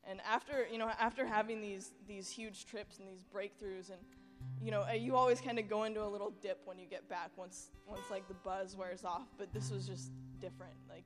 and 0.08 0.20
after 0.28 0.66
you 0.70 0.78
know 0.78 0.90
after 0.98 1.26
having 1.26 1.60
these 1.60 1.92
these 2.06 2.28
huge 2.28 2.66
trips 2.66 2.98
and 2.98 3.08
these 3.08 3.24
breakthroughs 3.34 3.90
and 3.90 4.00
you 4.62 4.70
know, 4.70 4.84
uh, 4.88 4.92
you 4.92 5.16
always 5.16 5.40
kind 5.40 5.58
of 5.58 5.68
go 5.68 5.84
into 5.84 6.02
a 6.02 6.06
little 6.06 6.32
dip 6.40 6.60
when 6.64 6.78
you 6.78 6.86
get 6.86 7.08
back 7.08 7.30
once 7.36 7.70
once 7.86 8.02
like 8.10 8.28
the 8.28 8.34
buzz 8.34 8.76
wears 8.76 9.04
off. 9.04 9.26
But 9.36 9.52
this 9.52 9.70
was 9.70 9.86
just 9.86 10.12
different. 10.40 10.74
Like 10.88 11.04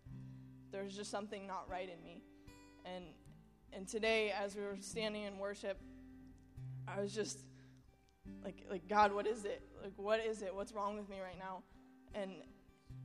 there's 0.70 0.94
just 0.94 1.10
something 1.10 1.46
not 1.46 1.66
right 1.70 1.88
in 1.88 2.02
me, 2.04 2.22
and 2.84 3.04
and 3.72 3.88
today 3.88 4.30
as 4.30 4.56
we 4.56 4.62
were 4.62 4.76
standing 4.80 5.22
in 5.22 5.38
worship, 5.38 5.80
I 6.86 7.00
was 7.00 7.14
just 7.14 7.40
like 8.44 8.64
like 8.70 8.86
God, 8.88 9.12
what 9.12 9.26
is 9.26 9.44
it? 9.44 9.62
Like 9.82 9.94
what 9.96 10.20
is 10.20 10.42
it? 10.42 10.54
What's 10.54 10.72
wrong 10.72 10.96
with 10.96 11.08
me 11.08 11.16
right 11.20 11.38
now? 11.38 11.62
And 12.14 12.32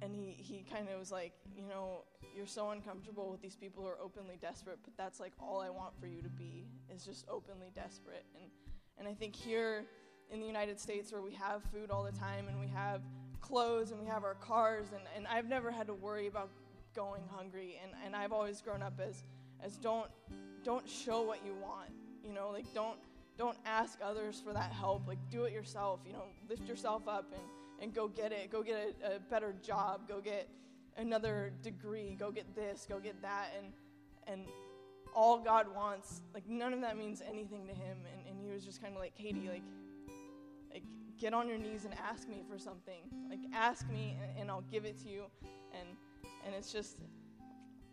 and 0.01 0.15
he 0.15 0.35
he 0.37 0.65
kind 0.71 0.87
of 0.89 0.99
was 0.99 1.11
like, 1.11 1.33
you 1.55 1.63
know, 1.67 2.03
you're 2.35 2.47
so 2.47 2.71
uncomfortable 2.71 3.29
with 3.31 3.41
these 3.41 3.55
people 3.55 3.83
who 3.83 3.89
are 3.89 3.99
openly 4.01 4.37
desperate, 4.41 4.79
but 4.83 4.93
that's 4.97 5.19
like 5.19 5.33
all 5.39 5.61
I 5.61 5.69
want 5.69 5.99
for 5.99 6.07
you 6.07 6.21
to 6.21 6.29
be 6.29 6.67
is 6.93 7.05
just 7.05 7.25
openly 7.29 7.71
desperate. 7.75 8.25
And 8.35 8.49
and 8.97 9.07
I 9.07 9.13
think 9.13 9.35
here 9.35 9.85
in 10.31 10.39
the 10.39 10.45
United 10.45 10.79
States 10.79 11.11
where 11.11 11.21
we 11.21 11.33
have 11.33 11.61
food 11.73 11.91
all 11.91 12.03
the 12.03 12.11
time 12.11 12.47
and 12.47 12.59
we 12.59 12.67
have 12.67 13.01
clothes 13.41 13.91
and 13.91 13.99
we 13.99 14.07
have 14.07 14.23
our 14.23 14.35
cars 14.35 14.87
and, 14.93 15.01
and 15.15 15.27
I've 15.27 15.47
never 15.47 15.71
had 15.71 15.87
to 15.87 15.93
worry 15.93 16.27
about 16.27 16.49
going 16.95 17.23
hungry 17.29 17.79
and, 17.81 17.91
and 18.05 18.15
I've 18.15 18.31
always 18.31 18.61
grown 18.61 18.81
up 18.81 18.99
as 18.99 19.23
as 19.63 19.77
don't 19.77 20.09
don't 20.63 20.87
show 20.87 21.21
what 21.21 21.45
you 21.45 21.53
want. 21.61 21.89
You 22.23 22.33
know, 22.33 22.49
like 22.51 22.71
don't 22.73 22.97
don't 23.37 23.57
ask 23.65 23.99
others 24.03 24.41
for 24.45 24.53
that 24.53 24.71
help. 24.71 25.07
Like 25.07 25.19
do 25.29 25.43
it 25.43 25.53
yourself, 25.53 25.99
you 26.05 26.13
know, 26.13 26.25
lift 26.49 26.67
yourself 26.67 27.07
up 27.07 27.31
and, 27.33 27.43
and 27.81 27.93
go 27.93 28.07
get 28.07 28.31
it. 28.31 28.49
Go 28.51 28.63
get 28.63 28.95
a, 29.03 29.15
a 29.15 29.19
better 29.19 29.53
job, 29.61 30.07
go 30.07 30.21
get 30.21 30.47
another 30.97 31.51
degree, 31.63 32.15
go 32.17 32.31
get 32.31 32.55
this, 32.55 32.85
go 32.87 32.99
get 32.99 33.21
that 33.21 33.47
and 33.57 33.73
and 34.27 34.47
all 35.13 35.39
God 35.39 35.67
wants, 35.75 36.21
like 36.33 36.47
none 36.47 36.73
of 36.73 36.81
that 36.81 36.97
means 36.97 37.21
anything 37.27 37.67
to 37.67 37.73
him. 37.73 37.97
And, 38.13 38.27
and 38.29 38.39
he 38.39 38.49
was 38.49 38.63
just 38.63 38.81
kind 38.81 38.93
of 38.93 39.01
like, 39.01 39.13
Katie, 39.15 39.49
like 39.51 39.63
like, 40.73 40.83
get 41.19 41.33
on 41.33 41.47
your 41.47 41.57
knees 41.57 41.85
and 41.85 41.93
ask 42.09 42.29
me 42.29 42.43
for 42.49 42.57
something. 42.57 43.01
Like, 43.29 43.39
ask 43.53 43.89
me 43.89 44.15
and, 44.21 44.39
and 44.39 44.51
I'll 44.51 44.63
give 44.71 44.85
it 44.85 44.97
to 45.03 45.09
you. 45.09 45.23
And, 45.73 45.89
and 46.45 46.55
it's 46.55 46.71
just, 46.71 46.97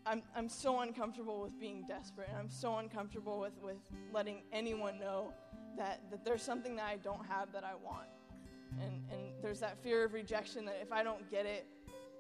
I'm, 0.07 0.23
I'm 0.37 0.49
so 0.49 0.81
uncomfortable 0.81 1.43
with 1.43 1.59
being 1.59 1.85
desperate. 1.87 2.29
And 2.29 2.39
I'm 2.39 2.49
so 2.49 2.77
uncomfortable 2.77 3.41
with, 3.41 3.59
with 3.63 3.79
letting 4.13 4.43
anyone 4.53 4.99
know 4.99 5.33
that, 5.77 6.03
that 6.11 6.25
there's 6.25 6.43
something 6.43 6.77
that 6.77 6.87
I 6.87 6.97
don't 6.97 7.25
have 7.27 7.53
that 7.53 7.65
I 7.65 7.75
want. 7.85 8.07
And, 8.81 9.03
and 9.11 9.21
there's 9.43 9.61
that 9.61 9.83
fear 9.83 10.05
of 10.05 10.15
rejection 10.15 10.65
that 10.67 10.79
if 10.83 10.93
I 10.93 11.03
don't 11.03 11.31
get 11.31 11.47
it, 11.47 11.67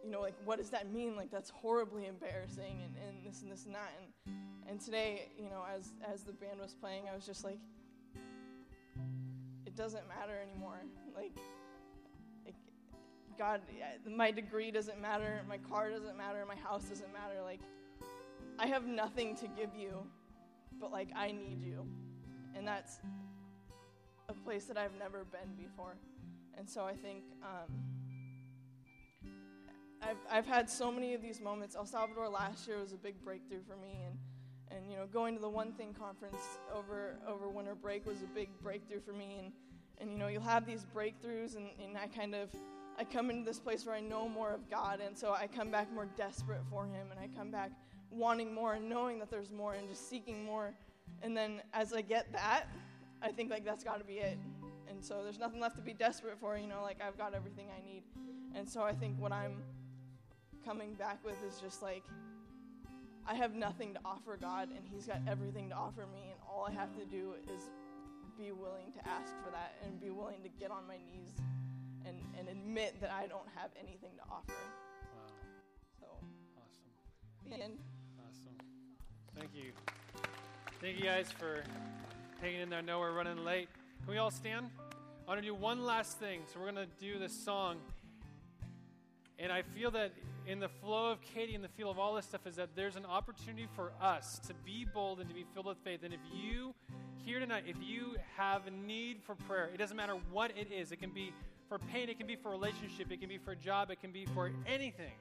you 0.04 0.10
know, 0.10 0.20
like, 0.20 0.34
what 0.44 0.58
does 0.58 0.70
that 0.70 0.92
mean? 0.92 1.16
Like, 1.16 1.30
that's 1.30 1.50
horribly 1.50 2.06
embarrassing 2.06 2.82
and, 2.84 2.94
and 3.06 3.26
this 3.26 3.42
and 3.42 3.50
this 3.50 3.66
and 3.66 3.74
that. 3.74 3.92
And, 4.00 4.36
and 4.68 4.80
today, 4.80 5.28
you 5.36 5.50
know, 5.50 5.62
as, 5.74 5.92
as 6.10 6.22
the 6.22 6.32
band 6.32 6.60
was 6.60 6.74
playing, 6.74 7.04
I 7.10 7.14
was 7.14 7.26
just 7.26 7.44
like, 7.44 7.58
it 9.66 9.74
doesn't 9.74 10.06
matter 10.08 10.34
anymore. 10.40 10.80
Like, 11.14 11.36
like, 12.44 12.54
God, 13.36 13.60
my 14.08 14.30
degree 14.30 14.70
doesn't 14.70 15.00
matter, 15.00 15.42
my 15.48 15.58
car 15.58 15.90
doesn't 15.90 16.16
matter, 16.16 16.44
my 16.46 16.56
house 16.56 16.84
doesn't 16.84 17.12
matter. 17.12 17.42
Like, 17.42 17.60
I 18.58 18.66
have 18.66 18.86
nothing 18.86 19.36
to 19.36 19.48
give 19.48 19.70
you, 19.76 20.04
but 20.80 20.92
like, 20.92 21.08
I 21.14 21.32
need 21.32 21.62
you. 21.62 21.86
And 22.56 22.66
that's 22.66 22.98
a 24.28 24.32
place 24.32 24.64
that 24.66 24.76
I've 24.76 24.96
never 24.98 25.24
been 25.24 25.54
before. 25.56 25.96
And 26.58 26.68
so 26.68 26.84
I 26.84 26.94
think 26.94 27.22
um, 27.42 27.72
I've, 30.02 30.16
I've 30.30 30.46
had 30.46 30.68
so 30.68 30.90
many 30.90 31.14
of 31.14 31.22
these 31.22 31.40
moments. 31.40 31.76
El 31.76 31.86
Salvador 31.86 32.28
last 32.28 32.66
year 32.66 32.78
was 32.78 32.92
a 32.92 32.96
big 32.96 33.22
breakthrough 33.22 33.62
for 33.66 33.76
me. 33.76 34.02
And 34.06 34.18
and 34.70 34.90
you 34.90 34.98
know 34.98 35.06
going 35.06 35.34
to 35.34 35.40
the 35.40 35.48
one 35.48 35.72
thing 35.72 35.94
conference 35.94 36.58
over 36.74 37.16
over 37.26 37.48
winter 37.48 37.74
break 37.74 38.04
was 38.06 38.22
a 38.22 38.26
big 38.34 38.48
breakthrough 38.62 39.00
for 39.00 39.12
me. 39.12 39.36
And 39.38 39.52
and 39.98 40.10
you 40.12 40.18
know 40.18 40.28
you'll 40.28 40.42
have 40.42 40.66
these 40.66 40.84
breakthroughs 40.94 41.56
and, 41.56 41.68
and 41.82 41.96
i 41.96 42.06
kind 42.06 42.34
of 42.34 42.50
i 42.98 43.04
come 43.04 43.30
into 43.30 43.44
this 43.44 43.58
place 43.58 43.86
where 43.86 43.94
i 43.94 44.00
know 44.00 44.28
more 44.28 44.52
of 44.52 44.68
god. 44.68 45.00
And 45.00 45.16
so 45.16 45.32
i 45.32 45.46
come 45.46 45.70
back 45.70 45.90
more 45.92 46.06
desperate 46.16 46.62
for 46.70 46.84
him. 46.84 47.06
And 47.10 47.20
i 47.20 47.28
come 47.36 47.50
back 47.50 47.70
wanting 48.10 48.52
more 48.52 48.74
and 48.74 48.88
knowing 48.88 49.18
that 49.20 49.30
there's 49.30 49.52
more 49.52 49.74
and 49.74 49.88
just 49.88 50.10
seeking 50.10 50.44
more. 50.44 50.74
And 51.22 51.36
then 51.36 51.62
as 51.72 51.92
i 51.92 52.02
get 52.02 52.30
that 52.32 52.64
i 53.22 53.32
think 53.32 53.50
like 53.50 53.64
that's 53.64 53.82
got 53.82 53.98
to 53.98 54.04
be 54.04 54.18
it 54.18 54.38
and 54.88 55.04
so 55.04 55.22
there's 55.22 55.38
nothing 55.38 55.60
left 55.60 55.76
to 55.76 55.82
be 55.82 55.92
desperate 55.92 56.38
for 56.40 56.56
you 56.56 56.66
know 56.66 56.82
like 56.82 56.98
i've 57.06 57.16
got 57.18 57.34
everything 57.34 57.66
i 57.76 57.84
need 57.84 58.02
and 58.54 58.68
so 58.68 58.82
i 58.82 58.92
think 58.92 59.18
what 59.18 59.32
i'm 59.32 59.62
coming 60.64 60.94
back 60.94 61.24
with 61.24 61.36
is 61.46 61.60
just 61.60 61.82
like 61.82 62.04
i 63.26 63.34
have 63.34 63.54
nothing 63.54 63.94
to 63.94 64.00
offer 64.04 64.36
god 64.40 64.68
and 64.68 64.80
he's 64.92 65.06
got 65.06 65.20
everything 65.26 65.68
to 65.68 65.74
offer 65.74 66.06
me 66.12 66.30
and 66.30 66.40
all 66.48 66.66
i 66.68 66.72
have 66.72 66.94
to 66.96 67.04
do 67.04 67.34
is 67.54 67.70
be 68.38 68.52
willing 68.52 68.92
to 68.92 69.08
ask 69.08 69.32
for 69.44 69.50
that 69.50 69.74
and 69.84 70.00
be 70.00 70.10
willing 70.10 70.42
to 70.42 70.48
get 70.60 70.70
on 70.70 70.86
my 70.86 70.96
knees 70.96 71.32
and, 72.06 72.16
and 72.38 72.48
admit 72.48 73.00
that 73.00 73.10
I 73.10 73.26
don't 73.26 73.48
have 73.54 73.70
anything 73.78 74.10
to 74.16 74.22
offer. 74.30 74.52
Wow. 75.14 75.34
So 76.00 76.06
awesome. 76.56 77.50
The 77.50 77.64
end. 77.64 77.78
Awesome. 78.20 78.56
Thank 79.36 79.50
you. 79.54 79.72
Thank 80.80 80.98
you 80.98 81.04
guys 81.04 81.32
for 81.36 81.64
hanging 82.40 82.60
in 82.60 82.70
there. 82.70 82.78
I 82.78 82.82
know 82.82 83.00
we're 83.00 83.12
running 83.12 83.44
late. 83.44 83.68
Can 84.08 84.14
we 84.14 84.20
all 84.20 84.30
stand? 84.30 84.70
I 85.26 85.32
want 85.32 85.42
to 85.42 85.46
do 85.46 85.54
one 85.54 85.84
last 85.84 86.18
thing. 86.18 86.40
So 86.50 86.58
we're 86.58 86.72
going 86.72 86.86
to 86.88 86.92
do 86.98 87.18
this 87.18 87.44
song. 87.44 87.76
And 89.38 89.52
I 89.52 89.60
feel 89.60 89.90
that 89.90 90.12
in 90.46 90.60
the 90.60 90.70
flow 90.70 91.12
of 91.12 91.20
Katie 91.20 91.54
and 91.54 91.62
the 91.62 91.68
feel 91.68 91.90
of 91.90 91.98
all 91.98 92.14
this 92.14 92.24
stuff 92.24 92.46
is 92.46 92.56
that 92.56 92.70
there's 92.74 92.96
an 92.96 93.04
opportunity 93.04 93.68
for 93.76 93.92
us 94.00 94.38
to 94.46 94.54
be 94.64 94.86
bold 94.94 95.20
and 95.20 95.28
to 95.28 95.34
be 95.34 95.44
filled 95.52 95.66
with 95.66 95.76
faith. 95.84 96.04
And 96.04 96.14
if 96.14 96.20
you 96.32 96.74
here 97.22 97.38
tonight, 97.38 97.64
if 97.66 97.76
you 97.82 98.16
have 98.34 98.66
a 98.66 98.70
need 98.70 99.22
for 99.22 99.34
prayer, 99.34 99.68
it 99.74 99.76
doesn't 99.76 99.98
matter 99.98 100.16
what 100.32 100.52
it 100.56 100.72
is. 100.72 100.90
It 100.90 101.00
can 101.00 101.10
be 101.10 101.34
for 101.68 101.78
pain, 101.78 102.08
it 102.08 102.16
can 102.16 102.26
be 102.26 102.34
for 102.36 102.50
relationship, 102.50 103.12
it 103.12 103.20
can 103.20 103.28
be 103.28 103.36
for 103.36 103.50
a 103.50 103.56
job, 103.56 103.90
it 103.90 104.00
can 104.00 104.10
be 104.10 104.24
for 104.24 104.50
anything. 104.66 105.12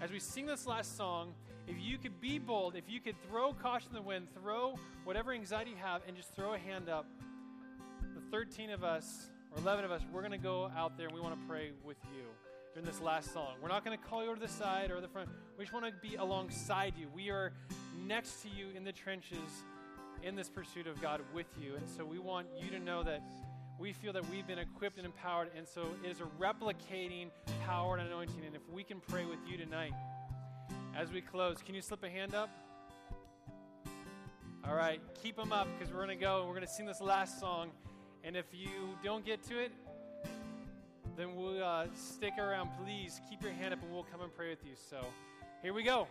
As 0.00 0.10
we 0.10 0.18
sing 0.18 0.46
this 0.46 0.66
last 0.66 0.96
song, 0.96 1.34
if 1.66 1.76
you 1.78 1.98
could 1.98 2.22
be 2.22 2.38
bold, 2.38 2.74
if 2.74 2.84
you 2.88 3.00
could 3.00 3.16
throw 3.28 3.52
caution 3.52 3.90
to 3.90 3.96
the 3.96 4.00
wind, 4.00 4.28
throw 4.32 4.76
whatever 5.04 5.30
anxiety 5.32 5.72
you 5.72 5.76
have, 5.76 6.00
and 6.08 6.16
just 6.16 6.34
throw 6.34 6.54
a 6.54 6.58
hand 6.58 6.88
up, 6.88 7.04
13 8.30 8.70
of 8.70 8.84
us, 8.84 9.30
or 9.52 9.62
11 9.62 9.84
of 9.84 9.90
us, 9.90 10.02
we're 10.12 10.20
going 10.20 10.32
to 10.32 10.38
go 10.38 10.70
out 10.76 10.96
there 10.96 11.06
and 11.06 11.14
we 11.14 11.20
want 11.20 11.38
to 11.40 11.46
pray 11.48 11.70
with 11.84 11.96
you 12.12 12.24
during 12.74 12.86
this 12.86 13.00
last 13.00 13.32
song. 13.32 13.54
We're 13.62 13.68
not 13.68 13.84
going 13.84 13.96
to 13.96 14.04
call 14.04 14.24
you 14.24 14.34
to 14.34 14.40
the 14.40 14.48
side 14.48 14.90
or 14.90 15.00
the 15.00 15.08
front. 15.08 15.30
We 15.56 15.64
just 15.64 15.72
want 15.72 15.86
to 15.86 15.92
be 16.06 16.16
alongside 16.16 16.94
you. 16.98 17.06
We 17.14 17.30
are 17.30 17.52
next 18.06 18.42
to 18.42 18.48
you 18.48 18.68
in 18.76 18.84
the 18.84 18.92
trenches 18.92 19.64
in 20.22 20.34
this 20.34 20.48
pursuit 20.48 20.86
of 20.86 21.00
God 21.00 21.22
with 21.32 21.46
you. 21.60 21.74
And 21.76 21.88
so 21.88 22.04
we 22.04 22.18
want 22.18 22.48
you 22.60 22.70
to 22.70 22.78
know 22.78 23.02
that 23.02 23.22
we 23.78 23.92
feel 23.92 24.12
that 24.12 24.28
we've 24.30 24.46
been 24.46 24.58
equipped 24.58 24.98
and 24.98 25.06
empowered. 25.06 25.50
And 25.56 25.66
so 25.66 25.86
it 26.04 26.10
is 26.10 26.20
a 26.20 26.42
replicating 26.42 27.30
power 27.66 27.96
and 27.96 28.06
anointing. 28.06 28.44
And 28.44 28.54
if 28.54 28.62
we 28.70 28.82
can 28.82 29.00
pray 29.08 29.24
with 29.24 29.38
you 29.46 29.56
tonight 29.56 29.92
as 30.96 31.10
we 31.10 31.20
close, 31.20 31.58
can 31.64 31.74
you 31.74 31.82
slip 31.82 32.02
a 32.04 32.10
hand 32.10 32.34
up? 32.34 32.50
All 34.66 34.74
right, 34.74 35.00
keep 35.22 35.36
them 35.36 35.52
up 35.52 35.66
because 35.78 35.94
we're 35.94 36.04
going 36.04 36.18
to 36.18 36.22
go. 36.22 36.40
and 36.40 36.48
We're 36.48 36.54
going 36.54 36.66
to 36.66 36.72
sing 36.72 36.84
this 36.84 37.00
last 37.00 37.40
song. 37.40 37.70
And 38.24 38.36
if 38.36 38.46
you 38.52 38.96
don't 39.02 39.24
get 39.24 39.42
to 39.44 39.58
it, 39.58 39.72
then 41.16 41.34
we'll 41.34 41.62
uh, 41.62 41.86
stick 41.94 42.34
around. 42.38 42.70
Please 42.84 43.20
keep 43.28 43.42
your 43.42 43.52
hand 43.52 43.74
up 43.74 43.82
and 43.82 43.92
we'll 43.92 44.04
come 44.04 44.20
and 44.20 44.34
pray 44.34 44.50
with 44.50 44.64
you. 44.64 44.74
So 44.90 44.98
here 45.62 45.72
we 45.72 45.82
go. 45.82 46.06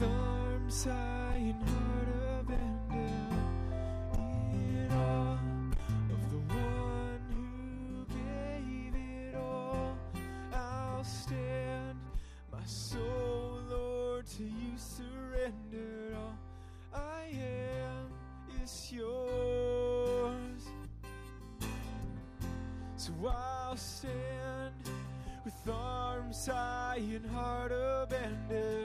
I'll 0.00 0.74
stand 0.74 1.87
So 23.08 23.14
I'll 23.26 23.74
stand 23.74 24.74
with 25.42 25.54
arms 25.66 26.46
high 26.46 26.98
and 26.98 27.24
heart 27.30 27.72
abandoned. 27.72 28.77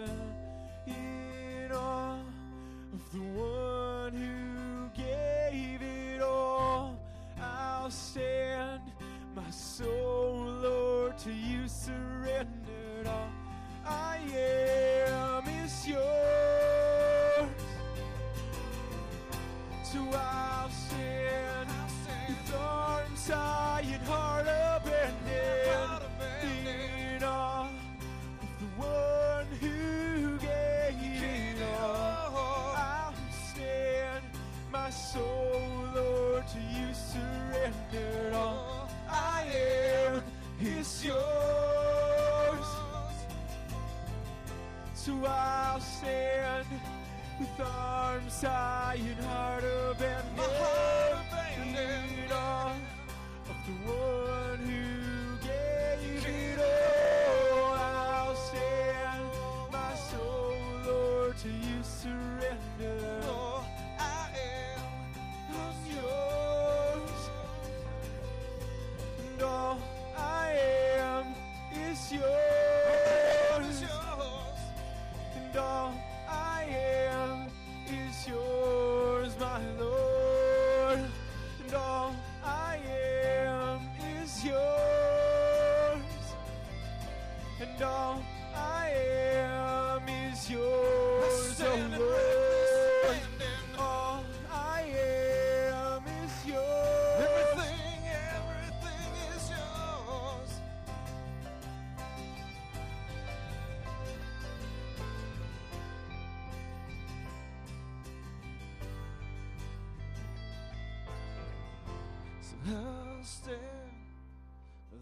So 112.54 112.72
I'll 112.72 113.24
stand 113.24 113.60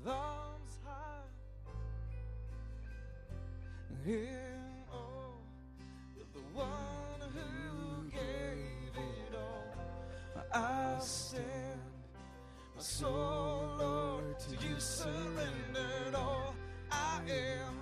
arms 0.08 0.80
high 0.86 1.30
in 4.06 4.28
awe 4.92 5.42
the 6.34 6.40
one 6.54 7.22
who 7.34 8.10
gave 8.10 8.96
it 8.96 9.36
all. 9.36 9.76
I'll 10.54 11.02
stand, 11.02 11.82
my 12.76 12.82
soul, 12.82 13.76
Lord, 13.80 14.40
to 14.40 14.68
you 14.68 14.80
surrendered. 14.80 16.16
All 16.16 16.56
I 16.92 17.22
am 17.28 17.76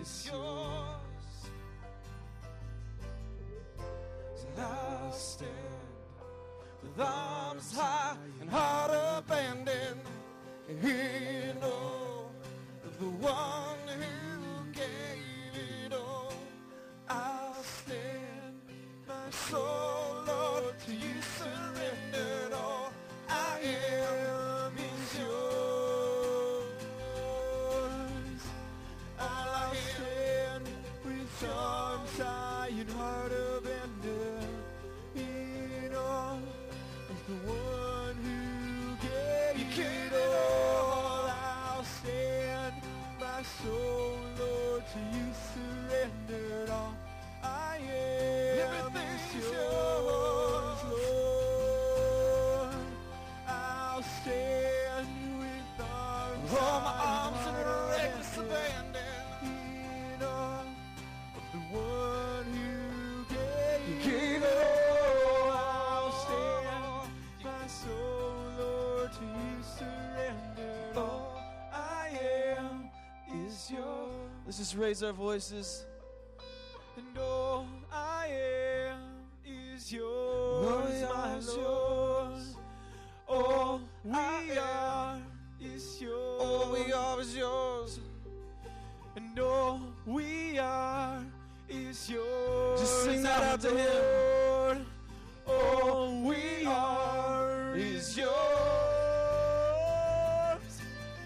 is 0.00 0.26
yours. 0.30 1.50
I'll 4.58 5.12
stand 5.12 5.69
with 6.82 7.00
arms 7.00 7.76
high 7.76 8.16
and 8.40 8.50
heart 8.50 8.90
abandoned 9.18 10.00
awe 11.62 12.24
of 12.84 12.98
the 12.98 13.06
one 13.06 13.86
who 13.98 14.72
gave 14.72 15.54
it 15.86 15.92
all. 15.92 16.32
I'll 17.08 17.62
stand, 17.62 18.60
my 19.08 19.30
soul, 19.30 20.24
Lord, 20.26 20.78
to 20.86 20.92
you 20.92 21.19
just 74.60 74.76
raise 74.76 75.02
our 75.02 75.14
voices. 75.14 75.86
and 76.94 77.16
all 77.18 77.66
I 77.90 78.26
am 78.90 79.00
is 79.42 79.90
yours, 79.90 81.00
my 81.00 81.06
are 81.08 81.38
is 81.38 81.48
Lord. 81.56 82.32
yours. 82.36 82.56
All 83.26 83.80
we 84.04 84.58
are 84.58 85.18
is 85.62 86.02
yours. 86.02 86.42
All 86.42 86.72
we 86.72 86.92
are 86.92 87.20
is 87.22 87.34
yours. 87.34 88.00
And 89.16 89.38
all 89.38 89.80
we 90.04 90.58
are 90.58 91.24
is 91.66 92.10
yours. 92.10 92.80
Just 92.80 93.04
sing 93.04 93.22
that 93.22 93.42
out 93.42 93.60
to 93.62 93.70
him. 93.74 94.84
All 95.46 96.20
we 96.22 96.66
are 96.66 97.74
is 97.76 98.14
yours. 98.14 98.28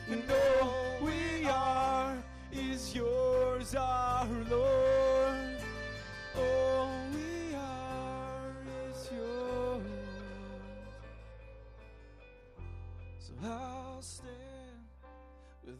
And 0.08 0.22
all 0.30 0.63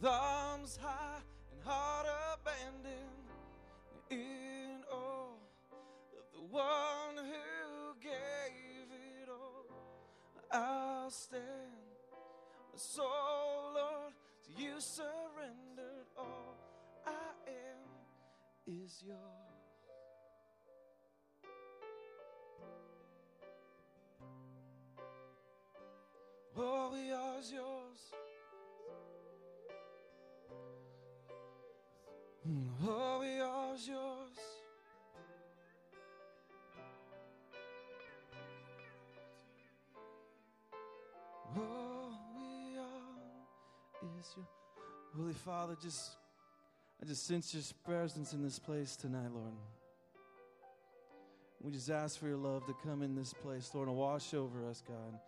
with 0.01 0.11
arms 0.11 0.77
high 0.81 1.21
and 1.51 1.63
heart 1.63 2.05
abandoned 2.33 2.95
in 4.09 4.83
awe 4.91 5.37
of 6.17 6.25
the 6.33 6.53
one 6.53 7.15
who 7.15 7.95
gave 8.01 8.89
it 8.91 9.29
all. 9.29 9.65
I'll 10.51 11.09
stand, 11.09 11.43
my 12.73 12.77
soul, 12.77 13.73
Lord, 13.75 14.13
to 14.45 14.61
you 14.61 14.73
surrendered. 14.79 16.07
All 16.17 16.57
I 17.05 17.11
am 17.47 18.83
is 18.83 19.03
yours. 19.05 19.54
Holy 45.17 45.33
Father. 45.33 45.75
Just, 45.81 46.11
I 47.01 47.05
just 47.05 47.25
sense 47.25 47.53
your 47.53 47.63
presence 47.83 48.33
in 48.33 48.43
this 48.43 48.59
place 48.59 48.95
tonight, 48.95 49.31
Lord. 49.33 49.53
We 51.61 51.71
just 51.71 51.89
ask 51.89 52.19
for 52.19 52.27
your 52.27 52.37
love 52.37 52.65
to 52.67 52.75
come 52.83 53.01
in 53.01 53.15
this 53.15 53.33
place, 53.33 53.71
Lord, 53.73 53.87
and 53.87 53.97
wash 53.97 54.33
over 54.33 54.67
us, 54.69 54.83
God. 54.87 55.19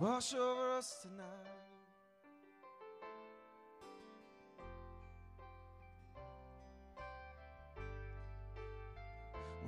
Wash 0.00 0.34
over 0.34 0.70
us 0.70 1.02
tonight. 1.02 1.24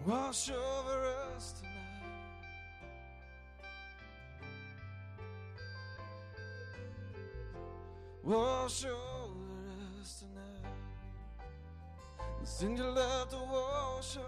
Wash 0.04 0.50
over 0.50 1.14
us 1.34 1.52
tonight. 1.52 1.75
Wash 8.26 8.84
over 8.84 10.00
us 10.00 10.18
tonight. 10.18 10.74
Send 12.42 12.76
your 12.76 12.90
love 12.90 13.28
to 13.30 13.36
wash 13.36 14.16
over 14.16 14.26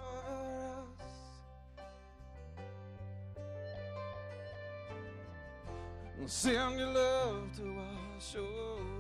us. 6.23 6.33
Send 6.33 6.79
your 6.79 6.93
love 6.93 7.57
to 7.57 7.75
wash 7.75 8.37
over 8.37 8.98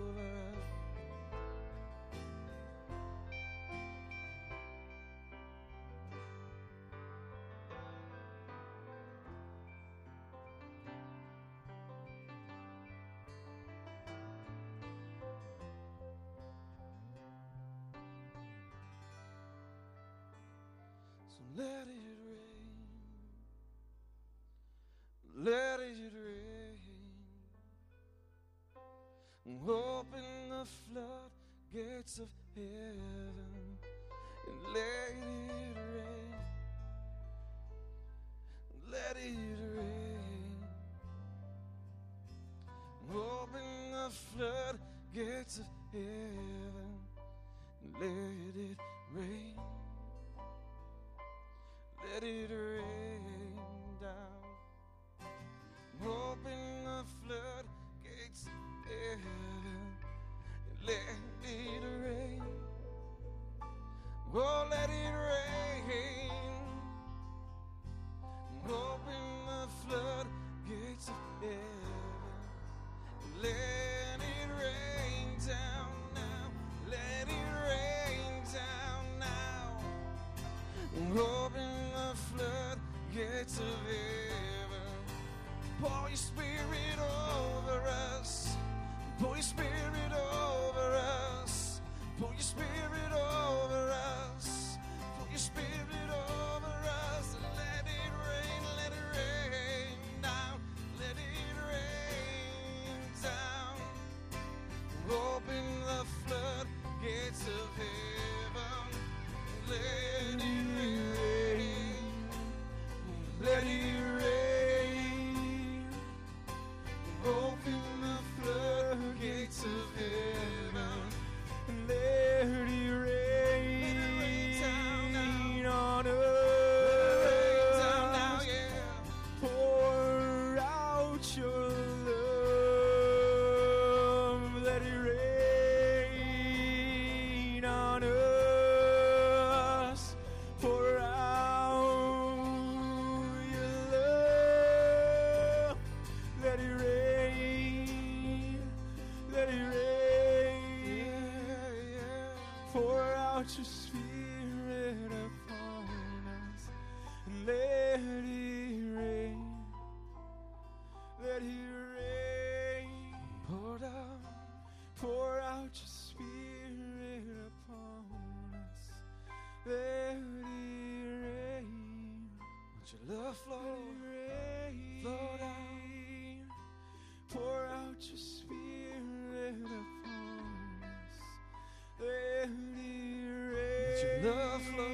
The 184.21 184.33
flow, 184.33 184.89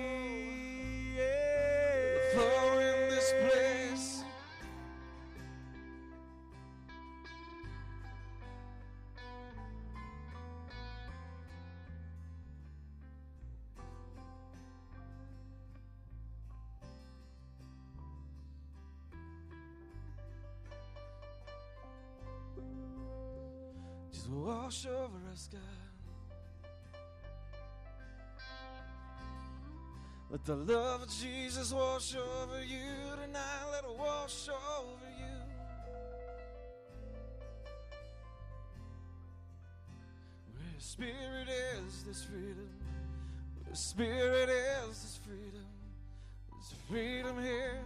yeah. 1.16 1.22
the 2.14 2.20
flow 2.34 2.78
in 2.78 3.08
this 3.08 3.32
place. 3.40 4.24
Just 24.12 24.28
wash 24.28 24.86
over 24.86 25.18
us, 25.32 25.48
God. 25.50 25.83
Let 30.34 30.44
the 30.46 30.56
love 30.56 31.02
of 31.02 31.08
Jesus 31.08 31.72
wash 31.72 32.16
over 32.16 32.60
you 32.60 33.14
tonight. 33.24 33.66
Let 33.70 33.84
it 33.84 33.96
wash 33.96 34.48
over 34.48 35.06
you. 35.16 35.36
Where 40.56 40.80
spirit 40.80 41.48
is, 41.48 42.02
this 42.02 42.24
freedom. 42.24 42.68
Where 43.62 43.76
spirit 43.76 44.48
is, 44.48 45.02
this 45.02 45.20
freedom. 45.24 45.66
There's 46.50 46.74
freedom 46.90 47.40
here. 47.40 47.78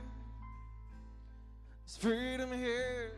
There's 1.85 1.97
freedom 1.99 2.51
here. 2.51 3.13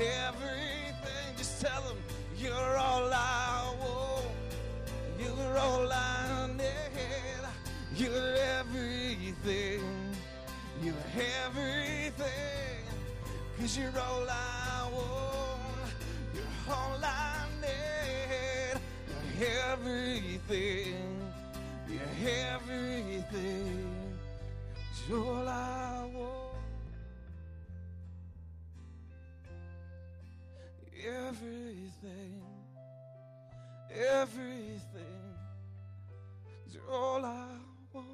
Everything. 0.00 1.36
Just 1.36 1.60
tell 1.60 1.82
them 1.82 1.96
you're 2.38 2.76
all 2.76 3.10
I 3.12 3.74
want. 3.80 4.26
You're 5.18 5.58
all 5.58 5.92
I 5.92 6.48
need. 6.56 6.68
You're 7.96 8.34
everything. 8.58 9.82
You're 10.82 10.94
everything. 11.46 12.84
Cause 13.58 13.76
you're 13.76 13.98
all 13.98 14.26
I 14.28 14.88
want. 14.92 15.92
You're 16.34 16.74
all 16.74 17.00
I 17.02 17.46
need. 17.60 18.80
You're 19.38 19.48
everything. 19.72 21.20
You're 21.88 22.32
everything. 22.54 23.88
You're 25.08 25.24
all 25.24 25.48
I 25.48 26.10
want. 26.14 26.47
Everything. 31.08 32.42
Everything. 33.90 35.34
You're 36.70 36.90
all 36.92 37.24
I 37.24 37.46
want. 37.92 38.06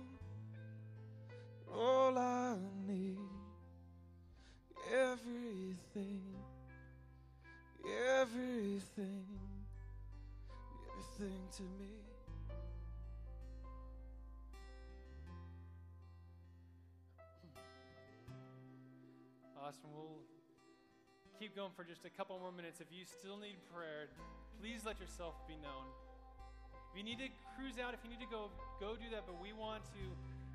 All 1.73 2.17
I 2.19 2.57
need. 2.87 3.19
Everything. 4.93 6.23
Everything. 8.21 9.27
Everything 11.19 11.41
to 11.57 11.63
me. 11.63 11.95
Awesome. 19.57 19.91
We'll 19.93 20.24
keep 21.45 21.53
going 21.53 21.77
for 21.77 21.85
just 21.85 22.09
a 22.09 22.13
couple 22.17 22.41
more 22.41 22.57
minutes. 22.57 22.81
If 22.81 22.89
you 22.89 23.05
still 23.05 23.37
need 23.37 23.61
prayer, 23.69 24.09
please 24.57 24.81
let 24.89 24.97
yourself 24.97 25.37
be 25.45 25.61
known. 25.61 25.85
If 26.89 26.97
you 26.97 27.05
need 27.05 27.21
to 27.21 27.29
cruise 27.53 27.77
out, 27.77 27.93
if 27.93 28.01
you 28.01 28.09
need 28.09 28.25
to 28.25 28.33
go, 28.33 28.49
go 28.81 28.97
do 28.97 29.13
that. 29.13 29.29
But 29.29 29.37
we 29.45 29.53
want 29.53 29.85
to 29.93 30.05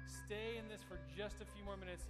stay 0.09 0.57
in 0.57 0.65
this 0.65 0.81
for 0.81 0.97
just 1.13 1.45
a 1.45 1.47
few 1.53 1.61
more 1.61 1.77
minutes. 1.77 2.09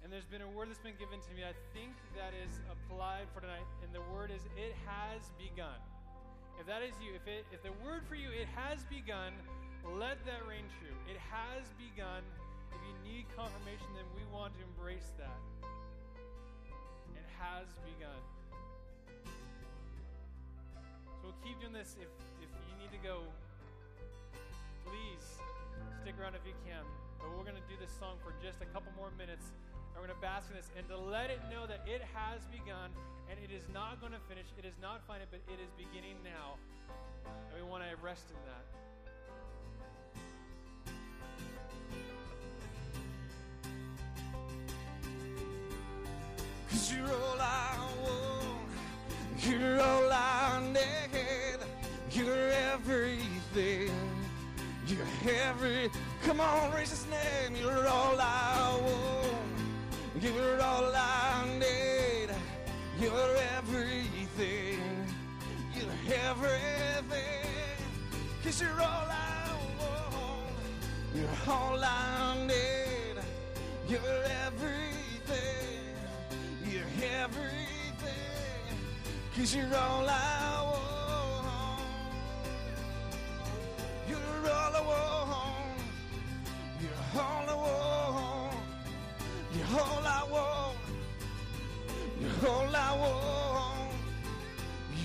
And 0.00 0.08
there's 0.08 0.24
been 0.24 0.40
a 0.40 0.48
word 0.48 0.72
that's 0.72 0.80
been 0.80 0.96
given 0.96 1.20
to 1.20 1.30
me. 1.36 1.44
I 1.44 1.52
think 1.76 1.92
that 2.16 2.32
is 2.32 2.64
applied 2.72 3.28
for 3.36 3.44
tonight. 3.44 3.68
And 3.84 3.92
the 3.92 4.00
word 4.08 4.32
is, 4.32 4.40
it 4.56 4.72
has 4.88 5.20
begun. 5.36 5.76
If 6.56 6.64
that 6.72 6.80
is 6.80 6.96
you, 7.04 7.12
if, 7.12 7.28
it, 7.28 7.44
if 7.52 7.60
the 7.60 7.76
word 7.84 8.08
for 8.08 8.16
you, 8.16 8.32
it 8.32 8.48
has 8.56 8.80
begun, 8.88 9.36
let 9.84 10.24
that 10.24 10.48
reign 10.48 10.64
true. 10.80 10.96
It 11.04 11.20
has 11.28 11.68
begun. 11.76 12.24
If 12.72 12.80
you 12.80 12.96
need 13.04 13.28
confirmation, 13.36 13.92
then 13.92 14.08
we 14.16 14.24
want 14.32 14.56
to 14.56 14.64
embrace 14.64 15.12
that. 15.20 15.36
Has 17.40 17.72
begun. 17.88 18.20
So 21.08 21.32
we'll 21.32 21.40
keep 21.40 21.56
doing 21.56 21.72
this. 21.72 21.96
If, 21.96 22.12
if 22.44 22.52
you 22.68 22.74
need 22.76 22.92
to 22.92 23.00
go, 23.00 23.24
please 24.84 25.24
stick 26.04 26.20
around 26.20 26.36
if 26.36 26.44
you 26.44 26.52
can. 26.68 26.84
But 27.16 27.32
we're 27.32 27.48
going 27.48 27.56
to 27.56 27.64
do 27.64 27.80
this 27.80 27.92
song 27.96 28.20
for 28.20 28.36
just 28.44 28.60
a 28.60 28.68
couple 28.76 28.92
more 28.92 29.08
minutes. 29.16 29.56
And 29.92 29.96
we're 29.96 30.12
going 30.12 30.20
to 30.20 30.24
bask 30.24 30.52
in 30.52 30.56
this 30.60 30.68
and 30.76 30.84
to 30.92 31.00
let 31.00 31.32
it 31.32 31.40
know 31.48 31.64
that 31.64 31.80
it 31.88 32.04
has 32.12 32.44
begun 32.52 32.92
and 33.32 33.40
it 33.40 33.48
is 33.48 33.64
not 33.72 34.04
going 34.04 34.12
to 34.12 34.22
finish. 34.28 34.52
It 34.60 34.68
is 34.68 34.76
not 34.80 35.00
final, 35.08 35.24
but 35.32 35.40
it 35.48 35.58
is 35.64 35.72
beginning 35.80 36.20
now. 36.20 36.60
And 37.24 37.56
we 37.56 37.64
want 37.64 37.88
to 37.88 37.96
rest 38.04 38.28
in 38.28 38.40
that. 38.44 38.64
You're 46.92 47.06
all 47.06 47.40
I 47.40 47.76
want. 48.02 48.68
You're 49.38 49.80
all 49.80 50.12
I 50.12 50.60
need. 50.72 51.60
You're 52.10 52.50
everything. 52.72 53.90
You're 54.86 55.06
every. 55.48 55.90
Come 56.24 56.40
on, 56.40 56.72
raise 56.72 56.90
his 56.90 57.06
name. 57.06 57.56
You're 57.60 57.86
all 57.86 58.16
I 58.18 58.78
want. 58.82 60.22
You're 60.22 60.60
all 60.62 60.92
I 60.94 61.46
need. 61.58 62.34
You're 63.00 63.36
everything. 63.56 65.06
You're 65.74 66.14
everything. 66.28 67.46
Cause 68.42 68.60
you're 68.60 68.70
all 68.70 69.08
I 69.08 69.52
want. 69.78 70.54
You're 71.14 71.54
all 71.54 71.82
I 71.82 72.46
need. 72.46 73.22
You're 73.88 74.24
everything. 74.46 74.89
Cause 79.40 79.54
you're 79.54 79.74
all 79.74 80.06
I 80.06 80.62
want. 80.66 81.80
You're 84.06 84.50
all 84.52 84.76
I 84.76 84.80
want. 84.82 85.80
You're 86.82 87.22
all 87.22 87.48
I 87.48 87.54
want. 87.54 88.54
You're 89.56 89.80
all 89.80 90.06
I 90.06 90.08
want. 90.30 90.76
You're 92.20 92.50
all 92.50 92.76
I 92.76 92.92
want. 92.98 93.94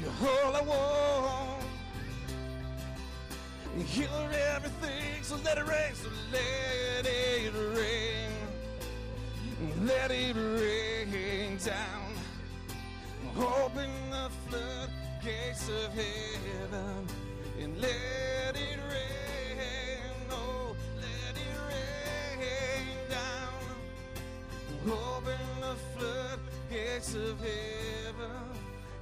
You're 0.02 0.30
all 0.30 0.54
I 0.54 0.62
want. 0.64 1.64
You're 3.96 4.34
everything, 4.54 5.24
so 5.24 5.38
let 5.46 5.58
it 5.58 5.66
rain, 5.66 5.94
so 5.94 6.10
let 6.34 7.06
it 7.06 7.54
rain. 7.74 8.32
Let 9.86 10.12
it 10.12 10.36
rain 10.36 11.58
down. 11.64 12.06
Open 13.38 14.05
floodgates 15.66 15.70
of 15.70 15.94
heaven 15.94 17.08
and 17.62 17.82
let 17.82 18.56
it 18.56 18.80
rain. 18.90 20.02
Oh, 20.30 20.76
let 20.98 21.36
it 21.36 21.58
rain 21.70 22.98
down. 23.10 23.64
Open 24.86 25.48
the 25.62 25.76
floodgates 25.98 27.16
of 27.16 27.40
heaven 27.40 28.32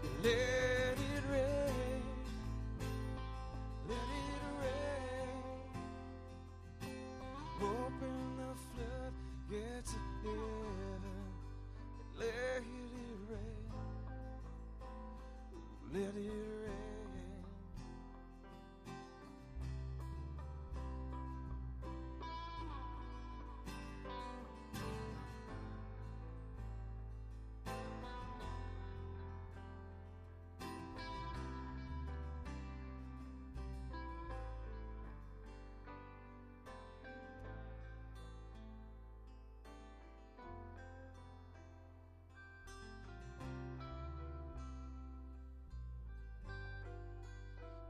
and 0.04 0.24
let 0.24 0.98
it 0.98 1.24
rain. 1.32 1.73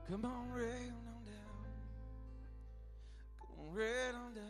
Come 0.10 0.26
on, 0.26 0.52
rain 0.52 0.94
on 1.08 1.24
down. 1.24 1.64
Come 3.40 3.50
on, 3.60 3.74
rain 3.74 4.16
on 4.16 4.34
down. 4.34 4.44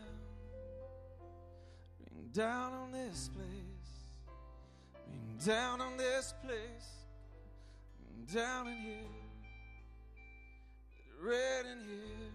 Rain 2.11 2.29
down 2.33 2.73
on 2.73 2.91
this 2.91 3.29
place. 3.35 3.47
Rain 5.07 5.37
down 5.45 5.79
on 5.79 5.95
this 5.95 6.33
place. 6.43 7.05
Rain 8.01 8.25
down 8.33 8.67
in 8.67 8.77
here. 8.77 8.97
Rain 11.21 11.65
in 11.71 11.79
here. 11.87 12.33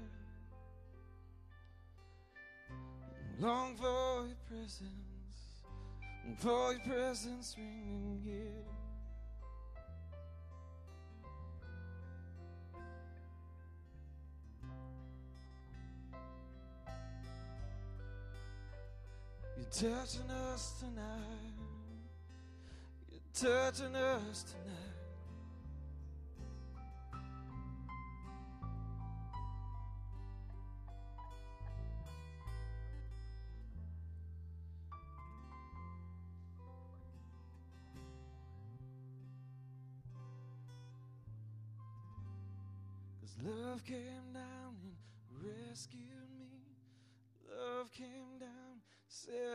Long 3.41 3.77
for 3.77 4.27
your 4.27 4.37
presence. 4.49 4.83
Long 6.25 6.37
for 6.37 6.73
your 6.73 6.81
presence 6.83 7.57
ringing 7.59 8.21
here. 8.25 8.78
You're 19.71 19.91
touching 19.91 20.31
us 20.31 20.73
tonight. 20.81 21.53
You're 23.11 23.21
touching 23.35 23.95
us 23.95 24.45
tonight. 24.45 24.98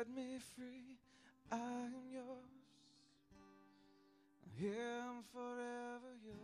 Set 0.03 0.15
me 0.15 0.37
free. 0.55 0.97
I 1.51 1.55
am 1.55 1.93
yours. 2.11 2.27
I 4.59 4.65
am 4.65 5.23
forever 5.31 6.13
yours. 6.25 6.39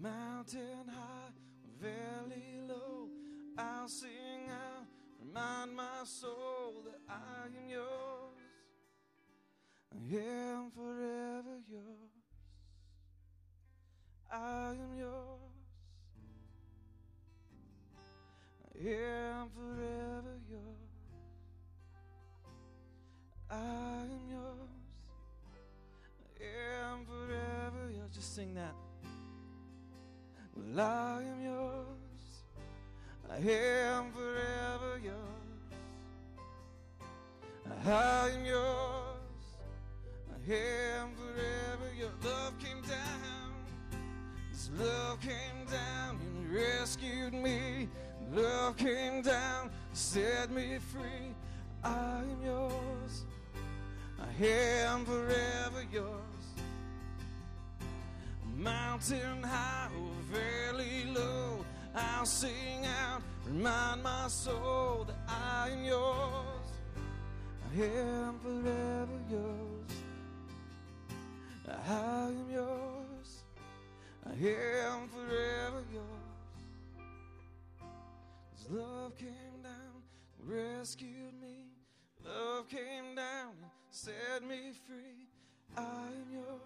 Mountain 0.00 0.88
high, 0.88 1.32
valley 1.80 2.58
low, 2.68 3.08
I'll 3.58 3.88
sing 3.88 4.48
out, 4.50 4.86
remind 5.20 5.76
my 5.76 6.04
soul 6.04 6.84
that 6.84 7.00
I 7.08 7.46
am 7.46 7.68
yours. 7.68 8.38
I 9.92 10.16
am 10.16 10.70
forever 10.70 11.58
yours. 11.68 12.12
I 14.30 14.70
am 14.70 14.98
yours. 14.98 15.51
I 18.74 18.88
am 18.88 19.48
forever 19.50 20.38
yours. 20.50 20.62
I 23.50 23.54
am 23.54 24.30
yours. 24.30 24.70
I 26.40 26.44
am 26.88 27.04
forever 27.04 27.90
yours. 27.94 28.10
Just 28.14 28.34
sing 28.34 28.54
that. 28.54 28.74
Well, 30.56 30.80
I 30.80 31.22
am 31.22 31.42
yours. 31.42 32.44
I 33.30 33.36
am 33.36 34.12
forever 34.12 35.00
yours. 35.02 35.16
I 37.84 38.30
am 38.30 38.44
yours. 38.44 39.42
I 40.30 40.52
am 40.54 41.14
forever 41.14 41.90
yours. 41.98 42.12
Love 42.24 42.58
came 42.58 42.80
down. 42.82 43.52
This 44.50 44.70
love 44.78 45.20
came 45.20 45.66
down 45.70 46.18
and 46.20 46.52
rescued 46.52 47.34
me. 47.34 47.88
Love 48.34 48.78
came 48.78 49.20
down, 49.20 49.70
set 49.92 50.50
me 50.50 50.78
free. 50.78 51.34
I 51.84 52.20
am 52.20 52.42
yours. 52.42 53.24
I 54.18 54.46
am 54.46 55.04
forever 55.04 55.84
yours. 55.92 56.46
Mountain 58.56 59.42
high 59.42 59.88
or 59.98 60.34
valley 60.34 61.12
low, 61.14 61.62
I'll 61.94 62.24
sing 62.24 62.86
out, 63.04 63.20
remind 63.46 64.02
my 64.02 64.28
soul 64.28 65.06
that 65.06 65.16
I 65.28 65.68
am 65.70 65.84
yours. 65.84 66.68
I 67.70 67.84
am 67.84 68.38
forever 68.38 69.18
yours. 69.30 69.92
I 71.68 72.28
am 72.28 72.50
yours. 72.50 73.42
I 74.24 74.30
am 74.30 75.08
forever 75.08 75.84
yours. 75.92 76.21
His 78.62 78.70
love 78.70 79.16
came 79.16 79.62
down, 79.62 80.02
rescued 80.44 81.34
me. 81.40 81.66
Love 82.24 82.68
came 82.68 83.14
down 83.16 83.54
and 83.60 83.70
set 83.90 84.42
me 84.46 84.72
free. 84.86 85.26
I 85.76 85.82
am 85.82 86.32
yours. 86.32 86.60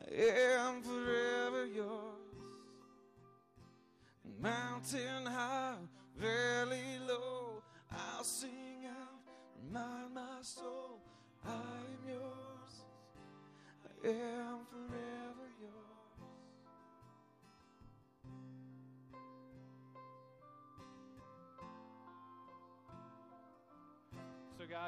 I 0.00 0.66
am 0.66 0.82
forever 0.82 1.66
yours. 1.66 2.14
Mountain 4.40 5.26
high, 5.26 5.76
valley 6.16 6.98
low, 7.06 7.62
I'll 7.92 8.24
sing 8.24 8.86
out, 8.86 9.20
remind 9.64 10.14
my 10.14 10.38
soul, 10.42 11.00
I 11.44 11.50
am 11.50 12.08
yours. 12.08 12.27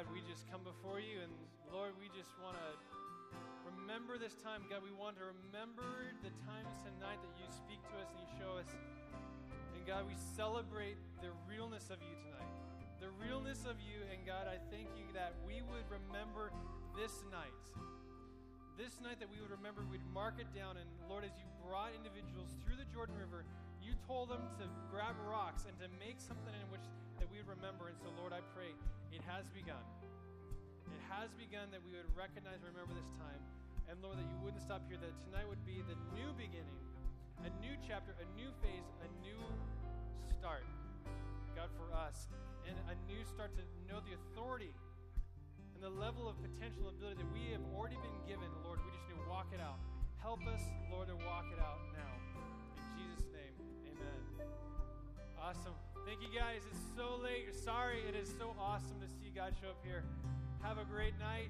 God, 0.01 0.17
we 0.17 0.25
just 0.25 0.49
come 0.49 0.65
before 0.65 0.97
you, 0.97 1.21
and 1.21 1.29
Lord, 1.69 1.93
we 2.01 2.09
just 2.17 2.33
want 2.41 2.57
to 2.57 2.73
remember 3.69 4.17
this 4.17 4.33
time. 4.41 4.65
God, 4.73 4.81
we 4.81 4.97
want 4.97 5.21
to 5.21 5.29
remember 5.29 6.09
the 6.25 6.33
times 6.49 6.73
tonight 6.81 7.21
that 7.21 7.35
you 7.37 7.45
speak 7.53 7.85
to 7.85 7.93
us 8.01 8.09
and 8.09 8.17
you 8.25 8.29
show 8.41 8.57
us. 8.57 8.73
And 9.77 9.85
God, 9.85 10.09
we 10.09 10.17
celebrate 10.17 10.97
the 11.21 11.29
realness 11.45 11.93
of 11.93 12.01
you 12.01 12.17
tonight. 12.17 12.49
The 12.97 13.13
realness 13.21 13.69
of 13.69 13.77
you, 13.77 14.01
and 14.09 14.25
God, 14.25 14.49
I 14.49 14.57
thank 14.73 14.89
you 14.97 15.05
that 15.13 15.37
we 15.45 15.61
would 15.69 15.85
remember 15.93 16.49
this 16.97 17.21
night. 17.29 17.61
This 18.81 19.05
night 19.05 19.21
that 19.21 19.29
we 19.29 19.37
would 19.45 19.53
remember, 19.53 19.85
we'd 19.85 20.01
mark 20.17 20.41
it 20.41 20.49
down. 20.57 20.81
And 20.81 20.89
Lord, 21.13 21.29
as 21.29 21.37
you 21.37 21.45
brought 21.61 21.93
individuals 21.93 22.57
through 22.65 22.81
the 22.81 22.89
Jordan 22.89 23.21
River, 23.21 23.45
you 23.81 23.97
told 24.07 24.29
them 24.29 24.45
to 24.61 24.65
grab 24.93 25.17
rocks 25.27 25.65
and 25.65 25.75
to 25.81 25.89
make 25.97 26.21
something 26.21 26.53
in 26.53 26.67
which 26.71 26.85
that 27.19 27.29
we 27.29 27.41
would 27.41 27.51
remember. 27.51 27.89
And 27.89 27.99
so, 28.01 28.09
Lord, 28.17 28.33
I 28.33 28.41
pray 28.57 28.73
it 29.13 29.25
has 29.27 29.49
begun. 29.53 29.83
It 30.89 31.03
has 31.09 31.33
begun 31.37 31.69
that 31.75 31.83
we 31.85 31.97
would 31.97 32.09
recognize 32.17 32.63
and 32.65 32.73
remember 32.73 32.97
this 32.97 33.11
time. 33.21 33.41
And 33.91 33.99
Lord, 34.01 34.17
that 34.23 34.29
you 34.31 34.39
wouldn't 34.41 34.63
stop 34.63 34.87
here, 34.87 35.01
that 35.03 35.15
tonight 35.27 35.45
would 35.49 35.63
be 35.67 35.83
the 35.83 35.99
new 36.15 36.31
beginning, 36.39 36.79
a 37.43 37.51
new 37.59 37.75
chapter, 37.83 38.15
a 38.23 38.27
new 38.39 38.49
phase, 38.63 38.87
a 39.03 39.09
new 39.19 39.41
start, 40.31 40.63
God, 41.59 41.69
for 41.75 41.91
us. 41.91 42.31
And 42.69 42.79
a 42.87 42.97
new 43.11 43.19
start 43.27 43.51
to 43.59 43.65
know 43.91 43.99
the 44.05 44.15
authority 44.15 44.71
and 45.75 45.83
the 45.83 45.91
level 45.91 46.29
of 46.29 46.39
potential 46.39 46.87
ability 46.87 47.19
that 47.19 47.31
we 47.35 47.51
have 47.51 47.65
already 47.75 47.99
been 47.99 48.21
given, 48.29 48.47
Lord. 48.63 48.79
We 48.85 48.95
just 48.95 49.09
need 49.11 49.19
to 49.19 49.27
walk 49.27 49.51
it 49.51 49.59
out. 49.59 49.81
Help 50.23 50.47
us, 50.47 50.61
Lord, 50.93 51.09
to 51.09 51.17
walk 51.27 51.49
it 51.51 51.59
out 51.59 51.81
now. 51.97 52.30
Awesome. 55.41 55.73
Thank 56.05 56.21
you 56.21 56.29
guys. 56.29 56.61
It's 56.71 56.85
so 56.97 57.17
late. 57.17 57.49
Sorry. 57.65 58.05
It 58.07 58.15
is 58.15 58.29
so 58.39 58.53
awesome 58.61 59.01
to 59.01 59.09
see 59.09 59.33
God 59.35 59.55
show 59.61 59.69
up 59.69 59.81
here. 59.83 60.05
Have 60.61 60.77
a 60.77 60.85
great 60.85 61.19
night. 61.19 61.49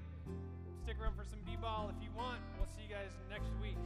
Stick 0.84 0.94
around 1.02 1.16
for 1.16 1.24
some 1.24 1.40
b 1.44 1.58
ball 1.60 1.90
if 1.90 1.98
you 1.98 2.08
want. 2.16 2.38
We'll 2.56 2.70
see 2.70 2.86
you 2.86 2.94
guys 2.94 3.10
next 3.28 3.50
week. 3.60 3.76